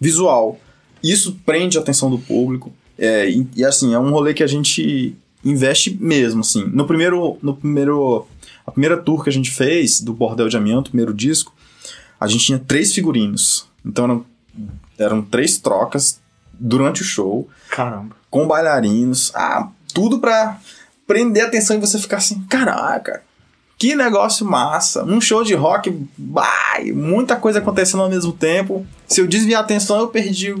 visual. 0.00 0.58
Isso 1.02 1.38
prende 1.44 1.76
a 1.76 1.80
atenção 1.80 2.10
do 2.10 2.18
público. 2.18 2.72
É, 2.98 3.28
e, 3.28 3.46
e, 3.56 3.64
assim, 3.64 3.94
é 3.94 3.98
um 3.98 4.10
rolê 4.10 4.32
que 4.32 4.42
a 4.42 4.46
gente 4.46 5.16
investe 5.44 5.96
mesmo, 6.00 6.40
assim. 6.40 6.64
No 6.72 6.86
primeiro, 6.86 7.36
no 7.42 7.54
primeiro, 7.56 8.26
a 8.66 8.70
primeira 8.70 8.96
tour 8.96 9.22
que 9.22 9.30
a 9.30 9.32
gente 9.32 9.50
fez 9.50 10.00
do 10.00 10.12
Bordel 10.12 10.48
de 10.48 10.56
Amianto, 10.56 10.90
primeiro 10.90 11.12
disco, 11.12 11.54
a 12.18 12.26
gente 12.26 12.46
tinha 12.46 12.58
três 12.58 12.94
figurinos. 12.94 13.66
Então 13.84 14.04
eram, 14.04 14.26
eram 14.98 15.22
três 15.22 15.58
trocas 15.58 16.20
durante 16.52 17.02
o 17.02 17.04
show. 17.04 17.48
Caramba. 17.68 18.14
Com 18.30 18.46
bailarinos. 18.46 19.32
Ah, 19.34 19.68
tudo 19.92 20.20
pra 20.20 20.58
prender 21.06 21.44
a 21.44 21.46
atenção 21.46 21.76
e 21.76 21.80
você 21.80 21.98
ficar 21.98 22.18
assim, 22.18 22.40
caraca, 22.48 23.22
que 23.78 23.94
negócio 23.94 24.46
massa. 24.46 25.04
Um 25.04 25.20
show 25.20 25.42
de 25.42 25.54
rock, 25.54 25.96
vai, 26.18 26.92
muita 26.92 27.36
coisa 27.36 27.58
acontecendo 27.58 28.02
ao 28.02 28.08
mesmo 28.08 28.32
tempo. 28.32 28.86
Se 29.06 29.20
eu 29.20 29.26
desviar 29.26 29.62
a 29.62 29.64
atenção, 29.64 29.98
eu 29.98 30.08
perdi 30.08 30.54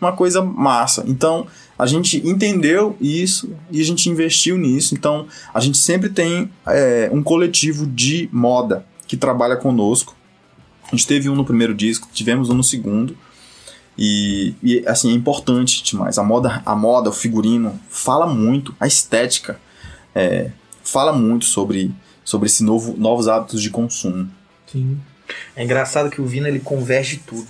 uma 0.00 0.12
coisa 0.12 0.42
massa. 0.42 1.04
Então, 1.06 1.46
a 1.78 1.86
gente 1.86 2.26
entendeu 2.26 2.96
isso 3.00 3.54
e 3.70 3.80
a 3.80 3.84
gente 3.84 4.08
investiu 4.08 4.56
nisso. 4.56 4.94
Então, 4.94 5.26
a 5.52 5.60
gente 5.60 5.78
sempre 5.78 6.08
tem 6.08 6.50
é, 6.66 7.10
um 7.12 7.22
coletivo 7.22 7.86
de 7.86 8.28
moda 8.32 8.86
que 9.06 9.16
trabalha 9.16 9.56
conosco. 9.56 10.16
A 10.86 10.96
gente 10.96 11.06
teve 11.06 11.28
um 11.28 11.34
no 11.34 11.44
primeiro 11.44 11.74
disco, 11.74 12.08
tivemos 12.12 12.50
um 12.50 12.54
no 12.54 12.64
segundo. 12.64 13.16
E, 13.96 14.54
e 14.62 14.82
assim, 14.86 15.10
é 15.10 15.14
importante 15.14 15.82
demais. 15.82 16.18
A 16.18 16.22
moda, 16.22 16.62
a 16.64 16.74
moda, 16.74 17.10
o 17.10 17.12
figurino, 17.12 17.78
fala 17.88 18.26
muito, 18.26 18.74
a 18.80 18.86
estética 18.86 19.60
é, 20.14 20.50
fala 20.82 21.12
muito 21.12 21.44
sobre, 21.44 21.92
sobre 22.24 22.46
esse 22.46 22.62
novo, 22.62 22.96
novos 22.96 23.28
hábitos 23.28 23.62
de 23.62 23.70
consumo. 23.70 24.28
Sim. 24.66 24.98
É 25.56 25.64
engraçado 25.64 26.10
que 26.10 26.20
o 26.20 26.26
Vina 26.26 26.48
ele 26.48 26.60
converge 26.60 27.22
tudo. 27.26 27.48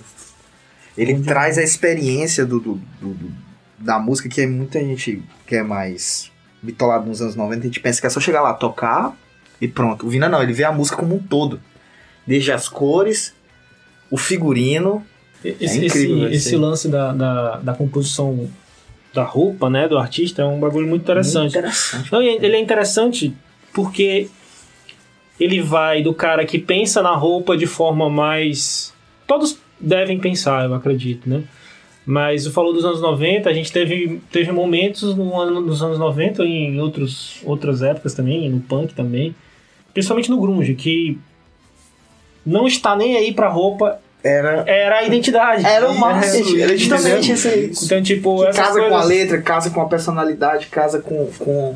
Ele 0.97 1.13
Onde 1.13 1.23
traz 1.23 1.57
a 1.57 1.63
experiência 1.63 2.45
do, 2.45 2.59
do, 2.59 2.81
do, 3.01 3.31
da 3.79 3.99
música 3.99 4.29
que 4.29 4.41
é 4.41 4.47
muita 4.47 4.79
gente 4.79 5.23
que 5.45 5.55
é 5.55 5.63
mais 5.63 6.31
bitolado 6.61 7.05
nos 7.07 7.21
anos 7.21 7.35
90, 7.35 7.59
a 7.59 7.65
gente 7.65 7.79
pensa 7.79 7.99
que 7.99 8.07
é 8.07 8.09
só 8.09 8.19
chegar 8.19 8.41
lá, 8.41 8.53
tocar 8.53 9.17
e 9.59 9.67
pronto. 9.67 10.05
O 10.05 10.09
Vina 10.09 10.29
não, 10.29 10.41
ele 10.41 10.53
vê 10.53 10.63
a 10.63 10.71
música 10.71 10.97
como 10.97 11.15
um 11.15 11.19
todo. 11.19 11.59
Desde 12.25 12.51
as 12.51 12.69
cores, 12.69 13.33
o 14.09 14.17
figurino. 14.17 15.05
Esse, 15.43 15.81
é 15.81 15.85
incrível, 15.85 16.27
esse, 16.27 16.47
esse 16.47 16.55
lance 16.55 16.87
da, 16.87 17.11
da, 17.11 17.57
da, 17.57 17.73
composição 17.73 18.49
da 19.13 19.23
roupa, 19.23 19.69
né, 19.69 19.89
do 19.89 19.97
artista 19.97 20.41
é 20.41 20.45
um 20.45 20.57
bagulho 20.57 20.87
muito 20.87 21.01
interessante. 21.01 21.53
Muito 21.53 21.57
interessante. 21.57 22.11
Não, 22.13 22.21
ele 22.21 22.55
é 22.55 22.59
interessante 22.61 23.35
porque 23.73 24.29
ele 25.39 25.61
vai 25.61 26.01
do 26.01 26.13
cara 26.13 26.45
que 26.45 26.59
pensa 26.59 27.01
na 27.01 27.15
roupa 27.15 27.57
de 27.57 27.65
forma 27.65 28.09
mais. 28.09 28.93
Todos 29.27 29.57
devem 29.79 30.19
pensar, 30.19 30.65
eu 30.65 30.73
acredito, 30.73 31.29
né? 31.29 31.43
Mas 32.05 32.45
falou 32.47 32.73
dos 32.73 32.83
anos 32.83 33.01
90, 33.01 33.49
a 33.49 33.53
gente 33.53 33.71
teve, 33.71 34.21
teve 34.31 34.51
momentos 34.51 35.15
no 35.15 35.39
ano, 35.39 35.61
nos 35.61 35.81
anos 35.81 35.97
90 35.97 36.43
e 36.43 36.47
em 36.47 36.79
outros, 36.79 37.39
outras 37.43 37.81
épocas 37.81 38.13
também, 38.13 38.49
no 38.49 38.59
punk 38.59 38.93
também, 38.93 39.33
principalmente 39.93 40.29
no 40.29 40.39
grunge, 40.39 40.75
que 40.75 41.17
não 42.45 42.67
está 42.67 42.95
nem 42.95 43.15
aí 43.15 43.31
pra 43.31 43.47
roupa, 43.47 44.01
era, 44.21 44.63
era 44.67 44.97
a 44.99 45.03
identidade. 45.03 45.65
Era 45.65 45.89
o 45.89 45.97
máximo. 45.97 46.57
Era 46.59 46.77
justamente 46.77 47.31
isso 47.31 47.47
aí. 47.47 47.71
Então, 47.83 48.01
tipo, 48.01 48.45
casa 48.53 48.71
coisas... 48.71 48.89
com 48.89 48.95
a 48.95 49.03
letra, 49.03 49.41
casa 49.41 49.69
com 49.69 49.81
a 49.81 49.85
personalidade, 49.85 50.67
casa 50.67 51.01
com, 51.01 51.29
com. 51.37 51.75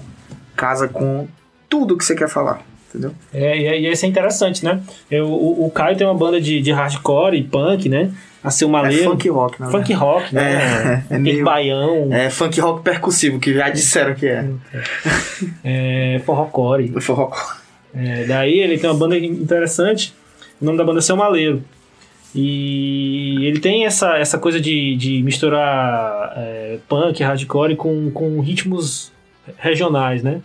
Casa 0.56 0.88
com 0.88 1.28
tudo 1.70 1.98
que 1.98 2.04
você 2.04 2.16
quer 2.16 2.30
falar. 2.30 2.62
Entendeu? 2.98 3.13
É, 3.34 3.58
e, 3.58 3.86
e 3.86 3.92
isso 3.92 4.06
é 4.06 4.10
interessante, 4.10 4.66
né? 4.66 4.82
Eu, 5.10 5.27
o, 5.27 5.68
o 5.68 5.72
Caio 5.72 5.96
tem 5.96 6.08
uma 6.08 6.16
banda 6.16 6.42
de, 6.42 6.62
de 6.62 6.72
hardcore 6.72 7.38
e 7.38 7.44
punk, 7.44 7.88
né? 7.88 8.12
a 8.44 8.51
ser 8.51 8.66
uma 8.66 8.88
É 8.88 8.92
funk 9.04 9.30
rock, 9.30 9.62
né? 9.62 9.70
Funk 9.70 9.94
rock, 9.94 10.34
né? 10.34 11.04
É, 11.12 11.16
é 11.16 11.18
meio... 11.18 11.44
baião. 11.44 12.10
É 12.13 12.30
funk 12.30 12.60
rock 12.62 12.82
percussivo, 12.82 13.39
que 13.39 13.54
já 13.54 13.70
disseram 13.70 14.16
que 14.16 14.27
é. 14.27 14.48
É 15.63 16.22
forrocore. 16.25 16.94
Forrocore. 17.01 17.58
É, 17.94 18.25
daí 18.25 18.60
ele 18.60 18.77
tem 18.77 18.89
uma 18.89 18.98
banda 18.98 19.18
interessante, 19.18 20.13
o 20.62 20.66
nome 20.66 20.77
da 20.77 20.84
banda 20.84 21.00
é 21.00 21.01
Seu 21.01 21.18
Maleiro. 21.18 21.63
E 22.34 23.46
ele 23.46 23.60
tem 23.60 23.86
essa, 23.86 24.18
essa 24.18 24.38
coisa 24.38 24.60
de, 24.60 24.96
de 24.96 25.24
misturar 25.24 26.34
é, 26.38 26.77
punk, 26.88 27.22
hardcore 27.24 27.75
com, 27.75 28.12
com 28.12 28.39
ritmos 28.39 29.12
regionais, 29.58 30.22
né? 30.24 30.42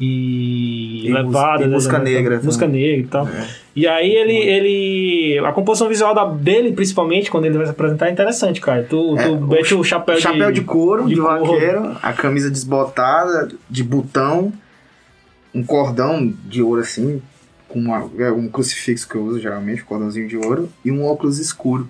E, 0.00 1.06
e 1.06 1.12
levada, 1.12 1.64
e 1.64 1.68
música 1.68 1.98
né, 1.98 2.04
negra, 2.04 2.40
música 2.42 2.66
negra 2.66 2.96
e 3.00 3.06
tal. 3.06 3.26
É. 3.28 3.46
E 3.74 3.86
aí 3.86 4.10
ele, 4.10 4.34
ele, 4.36 5.38
a 5.44 5.52
composição 5.52 5.88
visual 5.88 6.14
da, 6.14 6.24
dele, 6.24 6.72
principalmente 6.72 7.30
quando 7.30 7.44
ele 7.46 7.56
vai 7.56 7.66
se 7.66 7.70
apresentar, 7.72 8.08
é 8.08 8.12
interessante, 8.12 8.60
cara. 8.60 8.84
Tu, 8.88 9.16
é, 9.18 9.24
tu 9.28 9.40
mete 9.40 9.74
o, 9.74 9.84
chapéu, 9.84 10.16
chapéu 10.20 10.52
de, 10.52 10.60
de 10.60 10.66
couro, 10.66 11.06
de, 11.06 11.14
de 11.14 11.20
vaqueiro, 11.20 11.96
a 12.02 12.12
camisa 12.12 12.50
desbotada, 12.50 13.48
de 13.68 13.84
botão 13.84 14.52
um 15.54 15.62
cordão 15.62 16.32
de 16.46 16.62
ouro 16.62 16.82
assim, 16.82 17.22
com 17.68 17.78
uma- 17.80 18.08
é 18.18 18.30
um 18.30 18.48
crucifixo 18.48 19.08
que 19.08 19.14
eu 19.16 19.22
uso 19.22 19.40
geralmente, 19.40 19.82
um 19.82 19.86
cordãozinho 19.86 20.28
de 20.28 20.36
ouro, 20.36 20.68
e 20.84 20.90
um 20.92 21.04
óculos 21.04 21.38
escuro. 21.38 21.88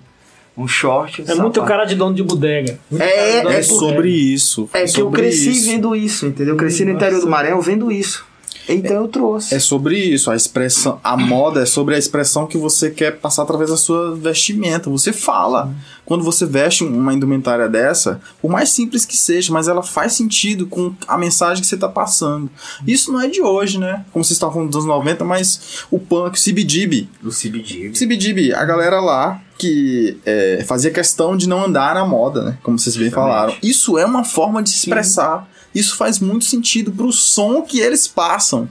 Um 0.59 0.67
short. 0.67 1.21
um 1.21 1.25
É 1.25 1.35
muito 1.35 1.55
sapato. 1.55 1.61
cara 1.65 1.85
de 1.85 1.95
dono 1.95 2.13
de 2.13 2.21
bodega. 2.21 2.77
Muito 2.91 3.01
É, 3.01 3.41
cara 3.41 3.49
de 3.49 3.55
É 3.55 3.59
de 3.61 3.65
sobre 3.65 3.95
bodega. 3.95 4.07
isso. 4.09 4.69
É 4.73 4.83
que 4.83 5.01
eu 5.01 5.09
cresci 5.09 5.51
isso. 5.51 5.65
vendo 5.71 5.95
isso, 5.95 6.25
entendeu? 6.27 6.53
Eu 6.53 6.57
cresci 6.57 6.83
no 6.83 6.91
interior 6.91 7.21
do 7.21 7.27
Maranhão 7.29 7.61
vendo 7.61 7.89
isso. 7.91 8.25
Então 8.73 8.97
eu 8.97 9.07
trouxe. 9.07 9.55
É 9.55 9.59
sobre 9.59 9.97
isso, 9.97 10.29
a 10.29 10.35
expressão, 10.35 10.99
a 11.03 11.17
moda 11.17 11.61
é 11.61 11.65
sobre 11.65 11.95
a 11.95 11.97
expressão 11.97 12.45
que 12.45 12.57
você 12.57 12.91
quer 12.91 13.17
passar 13.17 13.43
através 13.43 13.69
da 13.69 13.77
sua 13.77 14.15
vestimenta. 14.15 14.89
Você 14.89 15.11
fala. 15.11 15.73
Quando 16.05 16.23
você 16.23 16.43
veste 16.43 16.83
uma 16.83 17.13
indumentária 17.13 17.69
dessa, 17.69 18.19
por 18.41 18.49
mais 18.49 18.69
simples 18.69 19.05
que 19.05 19.15
seja, 19.15 19.53
mas 19.53 19.67
ela 19.67 19.83
faz 19.83 20.13
sentido 20.13 20.65
com 20.65 20.91
a 21.07 21.15
mensagem 21.15 21.61
que 21.61 21.67
você 21.67 21.75
está 21.75 21.87
passando. 21.87 22.49
Isso 22.87 23.11
não 23.11 23.21
é 23.21 23.27
de 23.27 23.43
hoje, 23.43 23.77
né? 23.77 24.03
Como 24.11 24.25
vocês 24.25 24.35
estavam 24.35 24.55
falando 24.55 24.71
dos 24.71 24.77
anos 24.77 24.87
90, 24.87 25.23
mas 25.23 25.85
o 25.91 25.99
punk, 25.99 26.35
o 26.35 26.43
CBGB. 26.43 27.07
Do 27.21 27.29
CBD. 27.29 27.91
CBGB, 27.91 28.55
a 28.55 28.65
galera 28.65 28.99
lá 28.99 29.39
que 29.59 30.17
é, 30.25 30.63
fazia 30.65 30.89
questão 30.89 31.35
de 31.35 31.47
não 31.47 31.65
andar 31.65 31.93
na 31.93 32.05
moda, 32.05 32.43
né? 32.43 32.57
Como 32.63 32.79
vocês 32.79 32.95
bem 32.95 33.07
Justamente. 33.07 33.29
falaram. 33.29 33.55
Isso 33.61 33.97
é 33.97 34.05
uma 34.05 34.23
forma 34.23 34.63
de 34.63 34.69
se 34.69 34.77
expressar. 34.77 35.47
Isso 35.73 35.95
faz 35.95 36.19
muito 36.19 36.45
sentido 36.45 36.91
pro 36.91 37.11
som 37.11 37.61
que 37.61 37.79
eles 37.79 38.07
passam. 38.07 38.67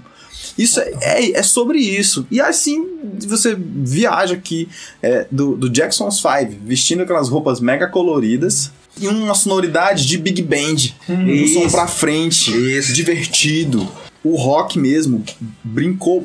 Isso 0.56 0.80
é, 0.80 0.92
é, 1.00 1.38
é 1.38 1.42
sobre 1.42 1.78
isso. 1.78 2.26
E 2.30 2.40
assim 2.40 2.86
você 3.26 3.56
viaja 3.58 4.34
aqui 4.34 4.68
é, 5.02 5.26
do, 5.30 5.56
do 5.56 5.68
Jackson's 5.68 6.20
Five, 6.20 6.58
vestindo 6.64 7.02
aquelas 7.02 7.28
roupas 7.28 7.60
mega 7.60 7.86
coloridas 7.88 8.70
e 9.00 9.06
uma 9.06 9.34
sonoridade 9.34 10.06
de 10.06 10.18
big 10.18 10.42
band. 10.42 10.92
Um 11.08 11.46
som 11.46 11.64
Isso. 11.64 11.70
pra 11.70 11.86
frente, 11.86 12.50
Isso. 12.50 12.92
divertido. 12.92 13.88
O 14.24 14.36
rock 14.36 14.78
mesmo 14.78 15.24
brincou 15.62 16.24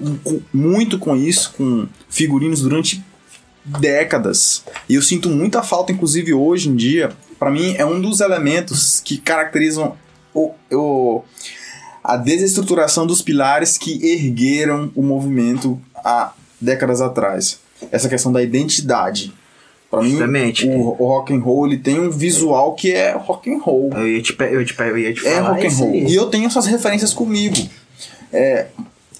muito 0.51 0.97
com 0.97 1.15
isso, 1.15 1.53
com 1.55 1.87
figurinos 2.09 2.61
durante 2.61 3.03
décadas. 3.63 4.63
E 4.89 4.95
eu 4.95 5.01
sinto 5.01 5.29
muita 5.29 5.61
falta, 5.61 5.91
inclusive 5.91 6.33
hoje 6.33 6.69
em 6.69 6.75
dia. 6.75 7.11
Pra 7.37 7.51
mim, 7.51 7.75
é 7.77 7.85
um 7.85 8.01
dos 8.01 8.19
elementos 8.19 8.99
que 8.99 9.17
caracterizam 9.17 9.95
o, 10.33 10.51
o- 10.71 11.21
a 12.03 12.17
desestruturação 12.17 13.07
dos 13.07 13.21
pilares 13.21 13.77
que 13.77 14.05
ergueram 14.05 14.91
o 14.95 15.01
movimento 15.01 15.79
há 15.95 16.33
décadas 16.59 16.99
atrás. 17.01 17.59
Essa 17.91 18.09
questão 18.09 18.31
da 18.31 18.41
identidade. 18.43 19.33
Pra 19.89 20.01
mim, 20.01 20.11
Justamente. 20.11 20.67
o, 20.67 20.71
o 20.99 21.07
rock 21.07 21.33
and 21.33 21.39
roll 21.39 21.67
ele 21.67 21.77
tem 21.77 21.99
um 21.99 22.09
visual 22.09 22.73
que 22.73 22.91
é 22.91 23.11
rock 23.15 23.53
and 23.53 23.59
roll 23.59 23.91
Eu 23.93 24.07
ia 24.07 24.21
te, 24.21 24.35
eu 24.39 24.59
ia 24.59 24.65
te, 24.65 24.75
eu 24.79 24.97
ia 24.97 25.13
te 25.13 25.27
é 25.27 25.35
falar 25.35 25.49
rock 25.51 25.63
and 25.65 25.67
isso 25.67 25.79
roll. 25.83 25.91
aí. 25.93 26.05
E 26.07 26.15
eu 26.15 26.25
tenho 26.27 26.45
essas 26.47 26.65
referências 26.65 27.13
comigo. 27.13 27.55
É, 28.31 28.67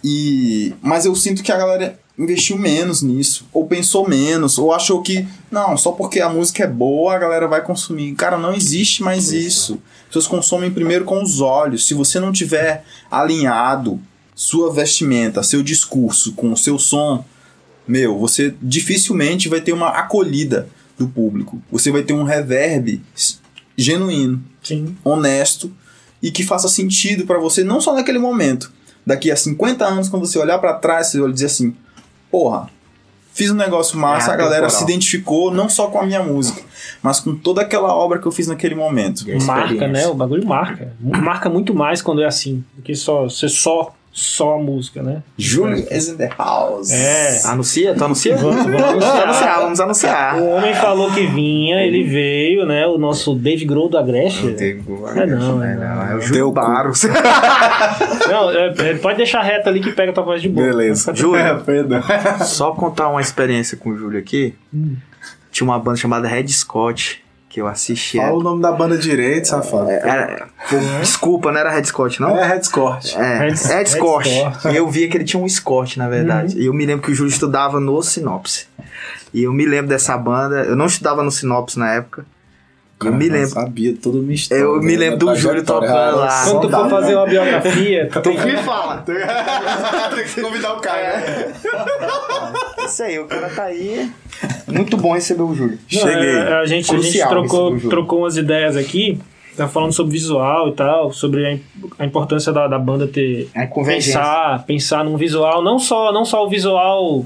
e, 0.04 0.74
mas 0.82 1.06
eu 1.06 1.16
sinto 1.16 1.44
que 1.44 1.52
a 1.52 1.58
galera 1.58 2.00
investiu 2.18 2.58
menos 2.58 3.02
nisso, 3.02 3.46
ou 3.54 3.66
pensou 3.66 4.08
menos, 4.08 4.58
ou 4.58 4.74
achou 4.74 5.02
que, 5.02 5.28
não, 5.52 5.76
só 5.78 5.92
porque 5.92 6.20
a 6.20 6.30
música 6.30 6.64
é 6.64 6.68
boa 6.68 7.16
a 7.16 7.20
galera 7.20 7.48
vai 7.48 7.62
consumir. 7.64 8.14
Cara, 8.16 8.38
não 8.38 8.54
existe 8.54 9.02
mais 9.04 9.32
isso. 9.32 9.74
As 9.74 9.80
pessoas 10.14 10.28
consomem 10.28 10.70
primeiro 10.70 11.06
com 11.06 11.24
os 11.24 11.42
olhos. 11.42 11.88
Se 11.88 11.96
você 11.96 12.20
não 12.20 12.32
tiver 12.32 12.86
alinhado 13.10 14.00
sua 14.36 14.72
vestimenta, 14.72 15.42
seu 15.42 15.64
discurso 15.64 16.34
com 16.34 16.52
o 16.52 16.58
seu 16.58 16.78
som, 16.78 17.26
meu, 17.88 18.20
você 18.20 18.54
dificilmente 18.62 19.50
vai 19.50 19.60
ter 19.60 19.74
uma 19.74 19.90
acolhida 19.90 20.70
do 20.98 21.08
público. 21.08 21.62
Você 21.72 21.92
vai 21.92 22.04
ter 22.04 22.14
um 22.14 22.24
reverb 22.24 23.02
genuíno 23.76 24.44
Sim. 24.62 24.96
honesto 25.04 25.72
e 26.22 26.30
que 26.30 26.44
faça 26.44 26.70
sentido 26.70 27.26
pra 27.26 27.40
você, 27.40 27.64
não 27.64 27.82
só 27.82 27.96
naquele 27.96 28.20
momento. 28.20 28.72
Daqui 29.06 29.32
a 29.32 29.36
50 29.36 29.84
anos, 29.84 30.10
quando 30.10 30.28
você 30.28 30.38
olhar 30.38 30.60
pra 30.60 30.76
trás, 30.76 31.08
você 31.08 31.20
vai 31.20 31.32
dizer 31.32 31.48
assim: 31.48 31.76
porra, 32.32 32.70
fiz 33.34 33.52
um 33.52 33.56
negócio 33.56 33.98
massa, 33.98 34.32
É 34.32 34.34
a 34.34 34.38
galera 34.38 34.70
se 34.70 34.84
identificou 34.84 35.52
não 35.52 35.68
só 35.68 35.88
com 35.88 36.00
a 36.00 36.06
minha 36.06 36.22
música, 36.24 36.62
mas 37.02 37.20
com 37.20 37.36
toda 37.36 37.62
aquela 37.62 37.94
obra 37.94 38.20
que 38.20 38.26
eu 38.26 38.32
fiz 38.32 38.48
naquele 38.48 38.76
momento. 38.76 39.26
Marca, 39.46 39.88
né? 39.88 40.08
O 40.08 40.14
bagulho 40.14 40.46
marca. 40.46 40.94
Marca 41.00 41.50
muito 41.50 41.74
mais 41.74 42.02
quando 42.02 42.22
é 42.22 42.26
assim, 42.26 42.64
do 42.76 42.82
que 42.82 42.96
só 42.96 43.28
ser 43.28 43.50
só, 43.50 43.94
só 44.14 44.54
a 44.54 44.60
música, 44.60 45.02
né? 45.02 45.24
Júlio 45.36 45.88
is 45.92 46.08
in 46.08 46.18
the 46.18 46.30
house. 46.38 46.92
É. 46.92 47.42
Anuncia? 47.48 47.96
Tu 47.96 48.06
anuncia? 48.06 48.38
Vamos, 48.38 48.64
vamos 48.64 48.80
anunciar. 48.80 49.24
anunciar, 49.24 49.60
vamos 49.60 49.80
anunciar. 49.80 50.38
O 50.38 50.50
homem 50.50 50.76
falou 50.76 51.12
que 51.12 51.26
vinha, 51.26 51.82
ele 51.82 52.04
veio, 52.04 52.64
né? 52.64 52.86
O 52.86 53.00
nosso 53.00 53.34
Dave 53.34 53.66
Grohl 53.66 53.90
do 53.90 53.98
Agreste. 53.98 54.56
É 54.60 55.26
não, 55.26 55.64
é 55.64 55.76
não. 55.76 56.04
é 56.04 56.16
o 56.16 56.22
Júlio. 56.22 56.52
Barros. 56.52 57.04
Não, 58.30 58.52
é, 58.52 58.74
é, 58.78 58.94
pode 58.96 59.18
deixar 59.18 59.42
reto 59.42 59.68
ali 59.70 59.80
que 59.80 59.92
pega 59.92 60.14
tua 60.14 60.24
voz 60.24 60.42
de 60.42 60.50
boa. 60.50 60.68
Beleza. 60.68 61.14
Júlio. 61.16 61.34
É, 61.44 61.56
perdão. 61.56 62.02
Só 62.42 62.72
contar 62.72 63.10
uma 63.10 63.20
experiência 63.20 63.76
com 63.76 63.90
o 63.90 63.98
Júlio 63.98 64.20
aqui. 64.20 64.54
Tinha 65.52 65.68
uma 65.68 65.80
banda 65.80 65.98
chamada 65.98 66.28
Red 66.28 66.48
Scott, 66.50 67.23
que 67.54 67.62
eu 67.62 67.68
assisti. 67.68 68.18
Fala 68.18 68.34
o 68.36 68.42
nome 68.42 68.64
da 68.64 68.72
banda 68.72 68.98
direito, 68.98 69.48
safado. 69.48 69.88
Era- 69.92 70.48
Desculpa, 71.00 71.52
não 71.52 71.60
era 71.60 71.70
Red 71.70 71.84
Scott, 71.84 72.20
não? 72.20 72.36
É 72.36 72.48
Red 72.48 72.64
Scott. 72.64 73.16
É, 73.16 73.38
Red- 73.38 73.54
Red, 73.54 73.74
Red 73.76 73.86
Scott. 73.86 74.28
Scott. 74.28 74.68
E 74.70 74.76
eu 74.76 74.90
via 74.90 75.08
que 75.08 75.16
ele 75.16 75.24
tinha 75.24 75.42
um 75.42 75.48
Scott, 75.48 76.00
na 76.00 76.10
verdade. 76.10 76.58
E 76.60 76.66
eu 76.66 76.74
me 76.74 76.84
lembro 76.84 77.06
que 77.06 77.12
o 77.12 77.16
Júlio 77.16 77.30
estudava 77.30 77.80
no 77.80 78.02
Sinopse. 78.02 78.66
E 79.32 79.44
eu 79.44 79.54
me 79.54 79.68
lembro 79.68 79.88
dessa 79.88 80.18
banda. 80.18 80.64
Eu 80.64 80.76
não 80.76 80.88
estudava 80.88 81.22
no 81.22 81.30
Sinopse 81.30 81.78
na 81.78 81.94
época. 81.94 82.26
Eu 83.08 83.14
me 83.14 83.30
lembro. 83.30 83.50
sabia 83.50 83.96
toda 84.02 84.18
uma 84.18 84.34
história. 84.34 84.62
Eu 84.62 84.82
me 84.82 84.96
lembro 84.96 85.18
do 85.20 85.36
Júlio 85.36 85.64
tocando 85.64 86.18
lá. 86.18 86.44
Quando 86.46 86.62
tu 86.62 86.70
for 86.70 86.90
fazer 86.90 87.16
uma 87.16 87.26
biografia, 87.26 88.10
tu 88.12 88.22
tem 88.22 88.38
Me 88.38 88.58
fala. 88.58 89.04
Tem 90.16 90.26
que 90.26 90.42
convidar 90.42 90.74
o 90.74 90.80
cara. 90.80 91.18
né? 91.18 91.54
Isso 92.86 93.04
aí, 93.04 93.20
o 93.20 93.26
cara 93.26 93.50
tá 93.50 93.64
aí. 93.64 94.12
Muito 94.68 94.98
bom 94.98 95.14
receber 95.14 95.42
o 95.44 95.54
Júlio. 95.54 95.78
Não, 95.92 96.02
Cheguei. 96.02 96.30
é, 96.30 96.54
a 96.54 96.66
gente, 96.66 96.94
a 96.94 97.00
gente 97.00 97.28
trocou, 97.28 97.80
trocou 97.80 98.20
umas 98.20 98.38
ideias 98.38 98.76
aqui. 98.76 99.20
Tá 99.56 99.68
falando 99.68 99.94
sobre 99.94 100.14
visual 100.14 100.70
e 100.70 100.72
tal, 100.74 101.14
sobre 101.14 101.46
a, 101.46 102.04
a 102.04 102.06
importância 102.06 102.52
da, 102.52 102.68
da 102.68 102.80
banda 102.80 103.08
ter 103.08 103.50
É 103.54 103.68
pensar, 103.68 104.64
pensar 104.66 105.06
num 105.06 105.16
visual, 105.16 105.64
não 105.64 105.78
só, 105.78 106.12
não 106.12 106.26
só 106.26 106.44
o 106.44 106.50
visual 106.50 107.24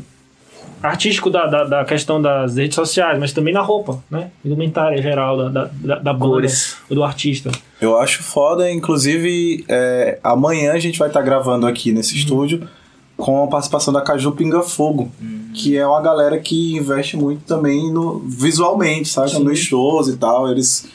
artístico 0.82 1.30
da, 1.30 1.46
da, 1.48 1.64
da 1.64 1.86
questão 1.86 2.22
das 2.22 2.56
redes 2.58 2.76
sociais, 2.76 3.20
mas 3.20 3.32
também 3.34 3.54
na 3.54 3.62
roupa, 3.62 4.02
né? 4.10 4.30
Indumentária 4.46 5.02
geral 5.02 5.38
da, 5.38 5.50
da, 5.50 5.70
da, 5.74 5.96
da 6.00 6.14
banda, 6.14 6.26
Cores. 6.34 6.78
do 6.90 7.04
artista. 7.04 7.52
Eu 7.82 7.98
acho 8.00 8.24
foda, 8.24 8.70
inclusive, 8.72 9.66
é, 9.68 10.20
amanhã 10.24 10.74
a 10.74 10.80
gente 10.80 10.98
vai 11.00 11.08
estar 11.08 11.22
gravando 11.22 11.66
aqui 11.68 11.92
nesse 11.92 12.14
Uhum. 12.14 12.20
estúdio 12.20 12.70
com 13.16 13.44
a 13.44 13.48
participação 13.48 13.92
da 13.94 14.02
Caju 14.02 14.32
Pinga 14.34 14.62
Fogo, 14.62 15.12
Uhum. 15.20 15.50
que 15.54 15.76
é 15.76 15.86
uma 15.88 16.02
galera 16.02 16.38
que 16.40 16.76
investe 16.76 17.18
muito 17.18 17.42
também 17.46 17.92
no 17.92 18.20
visualmente, 18.20 19.10
sabe? 19.10 19.32
Sim. 19.32 19.44
Nos 19.44 19.58
shows 19.60 20.08
e 20.08 20.18
tal. 20.18 20.50
Eles 20.52 20.88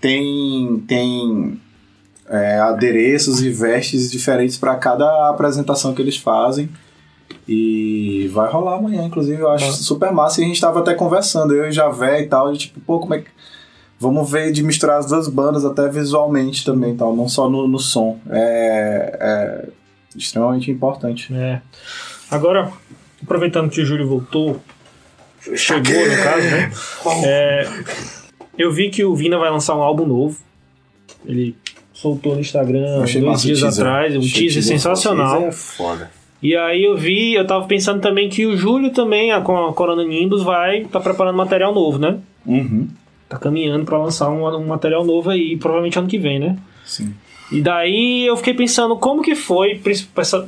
têm, 0.00 0.82
têm 0.86 1.58
é, 2.28 2.58
adereços 2.60 3.42
e 3.42 3.50
vestes 3.50 4.10
diferentes 4.10 4.56
para 4.56 4.74
cada 4.76 5.28
apresentação 5.30 5.94
que 5.94 6.02
eles 6.02 6.16
fazem. 6.16 6.68
E 7.54 8.28
vai 8.28 8.50
rolar 8.50 8.76
amanhã, 8.76 9.04
inclusive, 9.04 9.42
eu 9.42 9.50
acho 9.50 9.66
Massa. 9.66 9.82
super 9.82 10.10
massa. 10.10 10.40
E 10.40 10.44
a 10.44 10.46
gente 10.46 10.60
tava 10.60 10.80
até 10.80 10.94
conversando, 10.94 11.54
eu 11.54 11.68
e 11.68 11.72
Javé 11.72 12.22
e 12.22 12.26
tal, 12.26 12.50
de 12.50 12.60
tipo, 12.60 12.80
pô, 12.80 12.98
como 12.98 13.12
é 13.14 13.18
que. 13.18 13.28
Vamos 14.00 14.28
ver 14.30 14.50
de 14.50 14.62
misturar 14.64 14.98
as 14.98 15.06
duas 15.06 15.28
bandas 15.28 15.64
até 15.64 15.86
visualmente 15.88 16.64
também, 16.64 16.96
tal, 16.96 17.14
não 17.14 17.28
só 17.28 17.48
no, 17.48 17.68
no 17.68 17.78
som. 17.78 18.18
É, 18.30 19.18
é 19.20 19.68
extremamente 20.16 20.70
importante. 20.70 21.32
É. 21.32 21.60
Agora, 22.30 22.72
aproveitando 23.22 23.70
que 23.70 23.80
o 23.80 23.84
Júlio 23.84 24.08
voltou, 24.08 24.60
chegou 25.54 26.08
no 26.08 26.22
caso, 26.22 26.50
né? 26.50 26.72
É, 27.24 27.68
eu 28.58 28.72
vi 28.72 28.90
que 28.90 29.04
o 29.04 29.14
Vina 29.14 29.38
vai 29.38 29.50
lançar 29.50 29.76
um 29.76 29.82
álbum 29.82 30.06
novo. 30.06 30.38
Ele 31.24 31.54
soltou 31.92 32.34
no 32.34 32.40
Instagram 32.40 33.04
dois 33.20 33.42
dias 33.42 33.60
teaser. 33.60 33.68
atrás, 33.68 34.16
um 34.16 34.20
teaser 34.20 34.38
teaser 34.38 34.62
sensacional. 34.64 35.42
é 35.42 35.52
foda. 35.52 36.10
E 36.42 36.56
aí 36.56 36.82
eu 36.82 36.96
vi, 36.96 37.34
eu 37.34 37.46
tava 37.46 37.66
pensando 37.66 38.00
também 38.00 38.28
que 38.28 38.44
o 38.46 38.56
Júlio 38.56 38.90
também, 38.90 39.30
a- 39.30 39.40
com 39.40 39.66
a 39.66 39.72
Corona 39.72 40.02
Nimbus, 40.04 40.42
vai 40.42 40.84
tá 40.84 40.98
preparando 40.98 41.36
material 41.36 41.72
novo, 41.72 41.98
né? 41.98 42.18
Uhum. 42.44 42.88
Tá 43.28 43.38
caminhando 43.38 43.84
pra 43.84 43.96
lançar 43.98 44.28
um, 44.30 44.44
um 44.56 44.66
material 44.66 45.04
novo 45.04 45.30
aí, 45.30 45.56
provavelmente 45.56 45.98
ano 45.98 46.08
que 46.08 46.18
vem, 46.18 46.38
né? 46.40 46.58
Sim. 46.84 47.14
E 47.52 47.60
daí 47.60 48.26
eu 48.26 48.36
fiquei 48.36 48.54
pensando 48.54 48.96
como 48.96 49.22
que 49.22 49.34
foi, 49.34 49.80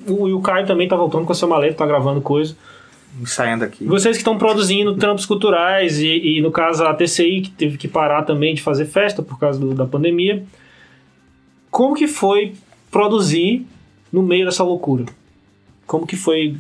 o, 0.08 0.28
e 0.28 0.32
o 0.32 0.40
Caio 0.40 0.66
também 0.66 0.88
tá 0.88 0.96
voltando 0.96 1.24
com 1.26 1.32
a 1.32 1.34
sua 1.34 1.48
maleta, 1.48 1.76
tá 1.76 1.86
gravando 1.86 2.20
coisa. 2.20 2.56
Saindo 3.26 3.62
aqui. 3.64 3.84
Vocês 3.84 4.16
que 4.16 4.22
estão 4.22 4.36
produzindo 4.36 4.96
trampos 4.96 5.24
culturais 5.24 6.00
e, 6.00 6.08
e, 6.38 6.40
no 6.40 6.50
caso 6.50 6.82
a 6.84 6.92
TCI 6.94 7.42
que 7.42 7.50
teve 7.50 7.76
que 7.78 7.86
parar 7.86 8.22
também 8.24 8.54
de 8.54 8.62
fazer 8.62 8.86
festa 8.86 9.22
por 9.22 9.38
causa 9.38 9.60
do- 9.60 9.72
da 9.74 9.86
pandemia, 9.86 10.42
como 11.70 11.94
que 11.94 12.08
foi 12.08 12.54
produzir 12.90 13.64
no 14.12 14.22
meio 14.22 14.44
dessa 14.44 14.64
loucura? 14.64 15.04
Como 15.86 16.06
que 16.06 16.16
foi 16.16 16.56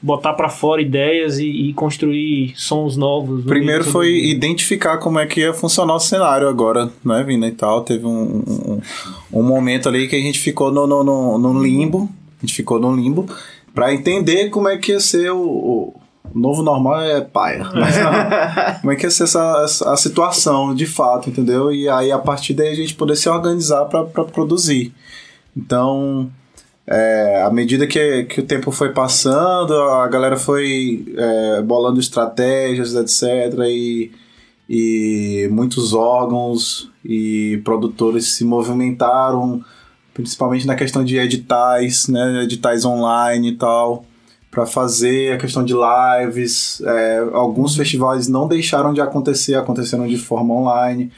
botar 0.00 0.32
pra 0.34 0.48
fora 0.48 0.80
ideias 0.80 1.38
e, 1.38 1.46
e 1.46 1.72
construir 1.74 2.52
sons 2.56 2.96
novos? 2.96 3.40
no 3.44 3.48
Primeiro 3.48 3.84
foi 3.84 4.26
identificar 4.26 4.98
como 4.98 5.18
é 5.18 5.26
que 5.26 5.40
ia 5.40 5.52
funcionar 5.52 5.94
o 5.94 6.00
cenário 6.00 6.48
agora, 6.48 6.90
não 7.04 7.14
é, 7.16 7.24
Vina 7.24 7.48
e 7.48 7.52
tal. 7.52 7.82
Teve 7.82 8.06
um, 8.06 8.42
um, 8.46 8.80
um 9.32 9.42
momento 9.42 9.88
ali 9.88 10.06
que 10.08 10.16
a 10.16 10.20
gente 10.20 10.38
ficou 10.38 10.70
no, 10.72 10.86
no, 10.86 11.02
no, 11.02 11.38
no 11.38 11.62
limbo, 11.62 12.08
A 12.38 12.46
gente 12.46 12.54
ficou 12.54 12.78
no 12.78 12.94
limbo 12.94 13.26
pra 13.74 13.92
entender 13.92 14.50
como 14.50 14.68
é 14.68 14.76
que 14.76 14.92
ia 14.92 15.00
ser 15.00 15.30
o, 15.32 15.40
o 15.40 15.94
novo 16.34 16.62
normal 16.62 17.00
é 17.00 17.20
paia. 17.20 17.64
Mas 17.74 17.96
não, 17.98 18.80
como 18.80 18.92
é 18.92 18.96
que 18.96 19.04
ia 19.06 19.10
ser 19.10 19.24
essa, 19.24 19.62
essa- 19.64 19.92
a 19.92 19.96
situação 19.96 20.74
de 20.74 20.86
fato, 20.86 21.28
entendeu? 21.30 21.72
E 21.72 21.88
aí 21.88 22.12
a 22.12 22.18
partir 22.18 22.54
daí 22.54 22.68
a 22.68 22.74
gente 22.76 22.94
poder 22.94 23.16
se 23.16 23.28
organizar 23.28 23.84
pra 23.86 24.04
produzir. 24.04 24.92
Então, 25.56 26.30
é, 26.90 27.42
à 27.42 27.50
medida 27.50 27.86
que, 27.86 28.24
que 28.24 28.40
o 28.40 28.42
tempo 28.42 28.72
foi 28.72 28.94
passando, 28.94 29.74
a 29.74 30.08
galera 30.08 30.38
foi 30.38 31.04
é, 31.18 31.60
bolando 31.60 32.00
estratégias, 32.00 32.94
etc. 32.94 33.58
E, 33.68 34.10
e 34.66 35.48
muitos 35.50 35.92
órgãos 35.92 36.90
e 37.04 37.60
produtores 37.62 38.32
se 38.32 38.42
movimentaram, 38.42 39.62
principalmente 40.14 40.66
na 40.66 40.74
questão 40.74 41.04
de 41.04 41.18
editais, 41.18 42.08
né, 42.08 42.44
editais 42.44 42.86
online 42.86 43.50
e 43.50 43.56
tal, 43.56 44.06
para 44.50 44.64
fazer 44.64 45.34
a 45.34 45.36
questão 45.36 45.62
de 45.62 45.74
lives. 45.74 46.80
É, 46.86 47.18
alguns 47.34 47.76
festivais 47.76 48.28
não 48.28 48.48
deixaram 48.48 48.94
de 48.94 49.02
acontecer, 49.02 49.56
aconteceram 49.56 50.08
de 50.08 50.16
forma 50.16 50.54
online. 50.54 51.12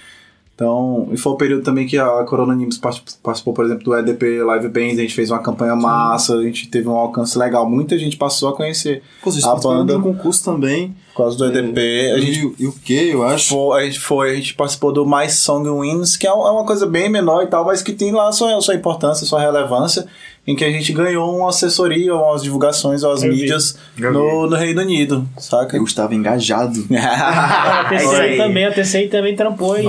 Então, 0.61 1.09
e 1.11 1.17
foi 1.17 1.33
o 1.33 1.37
período 1.37 1.63
também 1.63 1.87
que 1.87 1.97
a 1.97 2.23
Corona 2.25 2.55
Nimbus 2.55 2.77
participou, 2.77 3.55
por 3.55 3.65
exemplo, 3.65 3.83
do 3.83 3.97
EDP 3.97 4.43
Live 4.43 4.69
Bands, 4.69 4.99
a 4.99 5.01
gente 5.01 5.15
fez 5.15 5.31
uma 5.31 5.39
campanha 5.39 5.75
massa, 5.75 6.35
a 6.37 6.43
gente 6.43 6.69
teve 6.69 6.87
um 6.87 6.93
alcance 6.97 7.39
legal, 7.39 7.67
muita 7.67 7.97
gente 7.97 8.19
passou 8.19 8.51
a 8.51 8.55
conhecer 8.55 9.03
Pô, 9.25 9.31
A 9.43 9.55
banda- 9.55 9.97
um 9.97 10.03
concurso 10.03 10.45
também. 10.45 10.95
por 11.15 11.23
causa 11.25 11.39
do 11.39 11.47
EDP. 11.47 12.13
A 12.15 12.19
gente 12.19 12.55
E 12.59 12.67
o 12.67 12.73
que, 12.73 13.09
eu 13.09 13.23
acho? 13.27 13.49
foi, 13.49 13.83
a 13.83 13.87
gente 13.87 14.01
foi, 14.01 14.31
a 14.33 14.35
gente 14.35 14.53
participou 14.53 14.93
do 14.93 15.07
Mais 15.07 15.33
Song 15.37 15.67
Wins, 15.67 16.19
que 16.19 16.27
é 16.27 16.31
é 16.31 16.33
uma 16.35 16.67
coisa 16.67 16.87
bem 16.87 17.09
menor 17.09 17.43
e 17.43 17.47
tal, 17.47 17.65
mas 17.65 17.81
que 17.83 17.95
tem 17.95 18.13
lá 18.13 18.31
sua, 18.31 18.61
sua 18.61 18.75
importância, 18.75 19.25
sua 19.27 19.41
relevância, 19.41 20.05
em 20.51 20.57
que 20.57 20.65
a 20.65 20.71
gente 20.71 20.93
ganhou 20.93 21.37
uma 21.37 21.49
assessoria, 21.51 22.15
umas 22.15 22.43
divulgações, 22.43 23.03
umas 23.03 23.23
Eu 23.23 23.31
vi. 23.31 23.37
mídias 23.41 23.77
Eu 23.99 24.13
no, 24.13 24.47
no 24.49 24.57
Reino 24.57 24.81
Unido, 24.83 25.29
saca? 25.39 25.77
Eu 25.77 25.85
estava 25.85 26.15
engajado. 26.15 26.85
A 26.91 27.89
É 27.93 27.97
isso 27.97 28.11
TCI 28.11 28.37
também, 28.37 28.65
a 28.67 28.73
TCI 28.73 29.09
também 29.09 29.37
trampou 29.37 29.79
em 29.79 29.83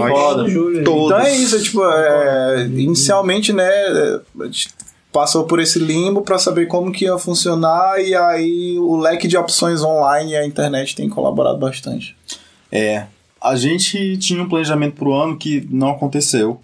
Júlio. 0.49 0.83
todos. 0.83 1.15
Então 1.15 1.19
é 1.19 1.35
isso, 1.35 1.61
tipo, 1.63 1.83
é, 1.83 2.67
inicialmente, 2.75 3.51
né, 3.51 3.67
a 4.39 4.45
gente 4.45 4.69
passou 5.11 5.43
por 5.45 5.59
esse 5.59 5.77
limbo 5.79 6.21
para 6.21 6.37
saber 6.37 6.67
como 6.67 6.91
que 6.91 7.05
ia 7.05 7.17
funcionar 7.17 7.99
e 7.99 8.15
aí 8.15 8.77
o 8.79 8.95
leque 8.95 9.27
de 9.27 9.35
opções 9.35 9.83
online 9.83 10.31
e 10.31 10.35
a 10.37 10.45
internet 10.45 10.95
tem 10.95 11.09
colaborado 11.09 11.57
bastante. 11.57 12.15
É, 12.71 13.05
a 13.41 13.55
gente 13.55 14.15
tinha 14.17 14.41
um 14.41 14.47
planejamento 14.47 14.93
pro 14.95 15.11
ano 15.13 15.35
que 15.35 15.67
não 15.69 15.89
aconteceu. 15.91 16.61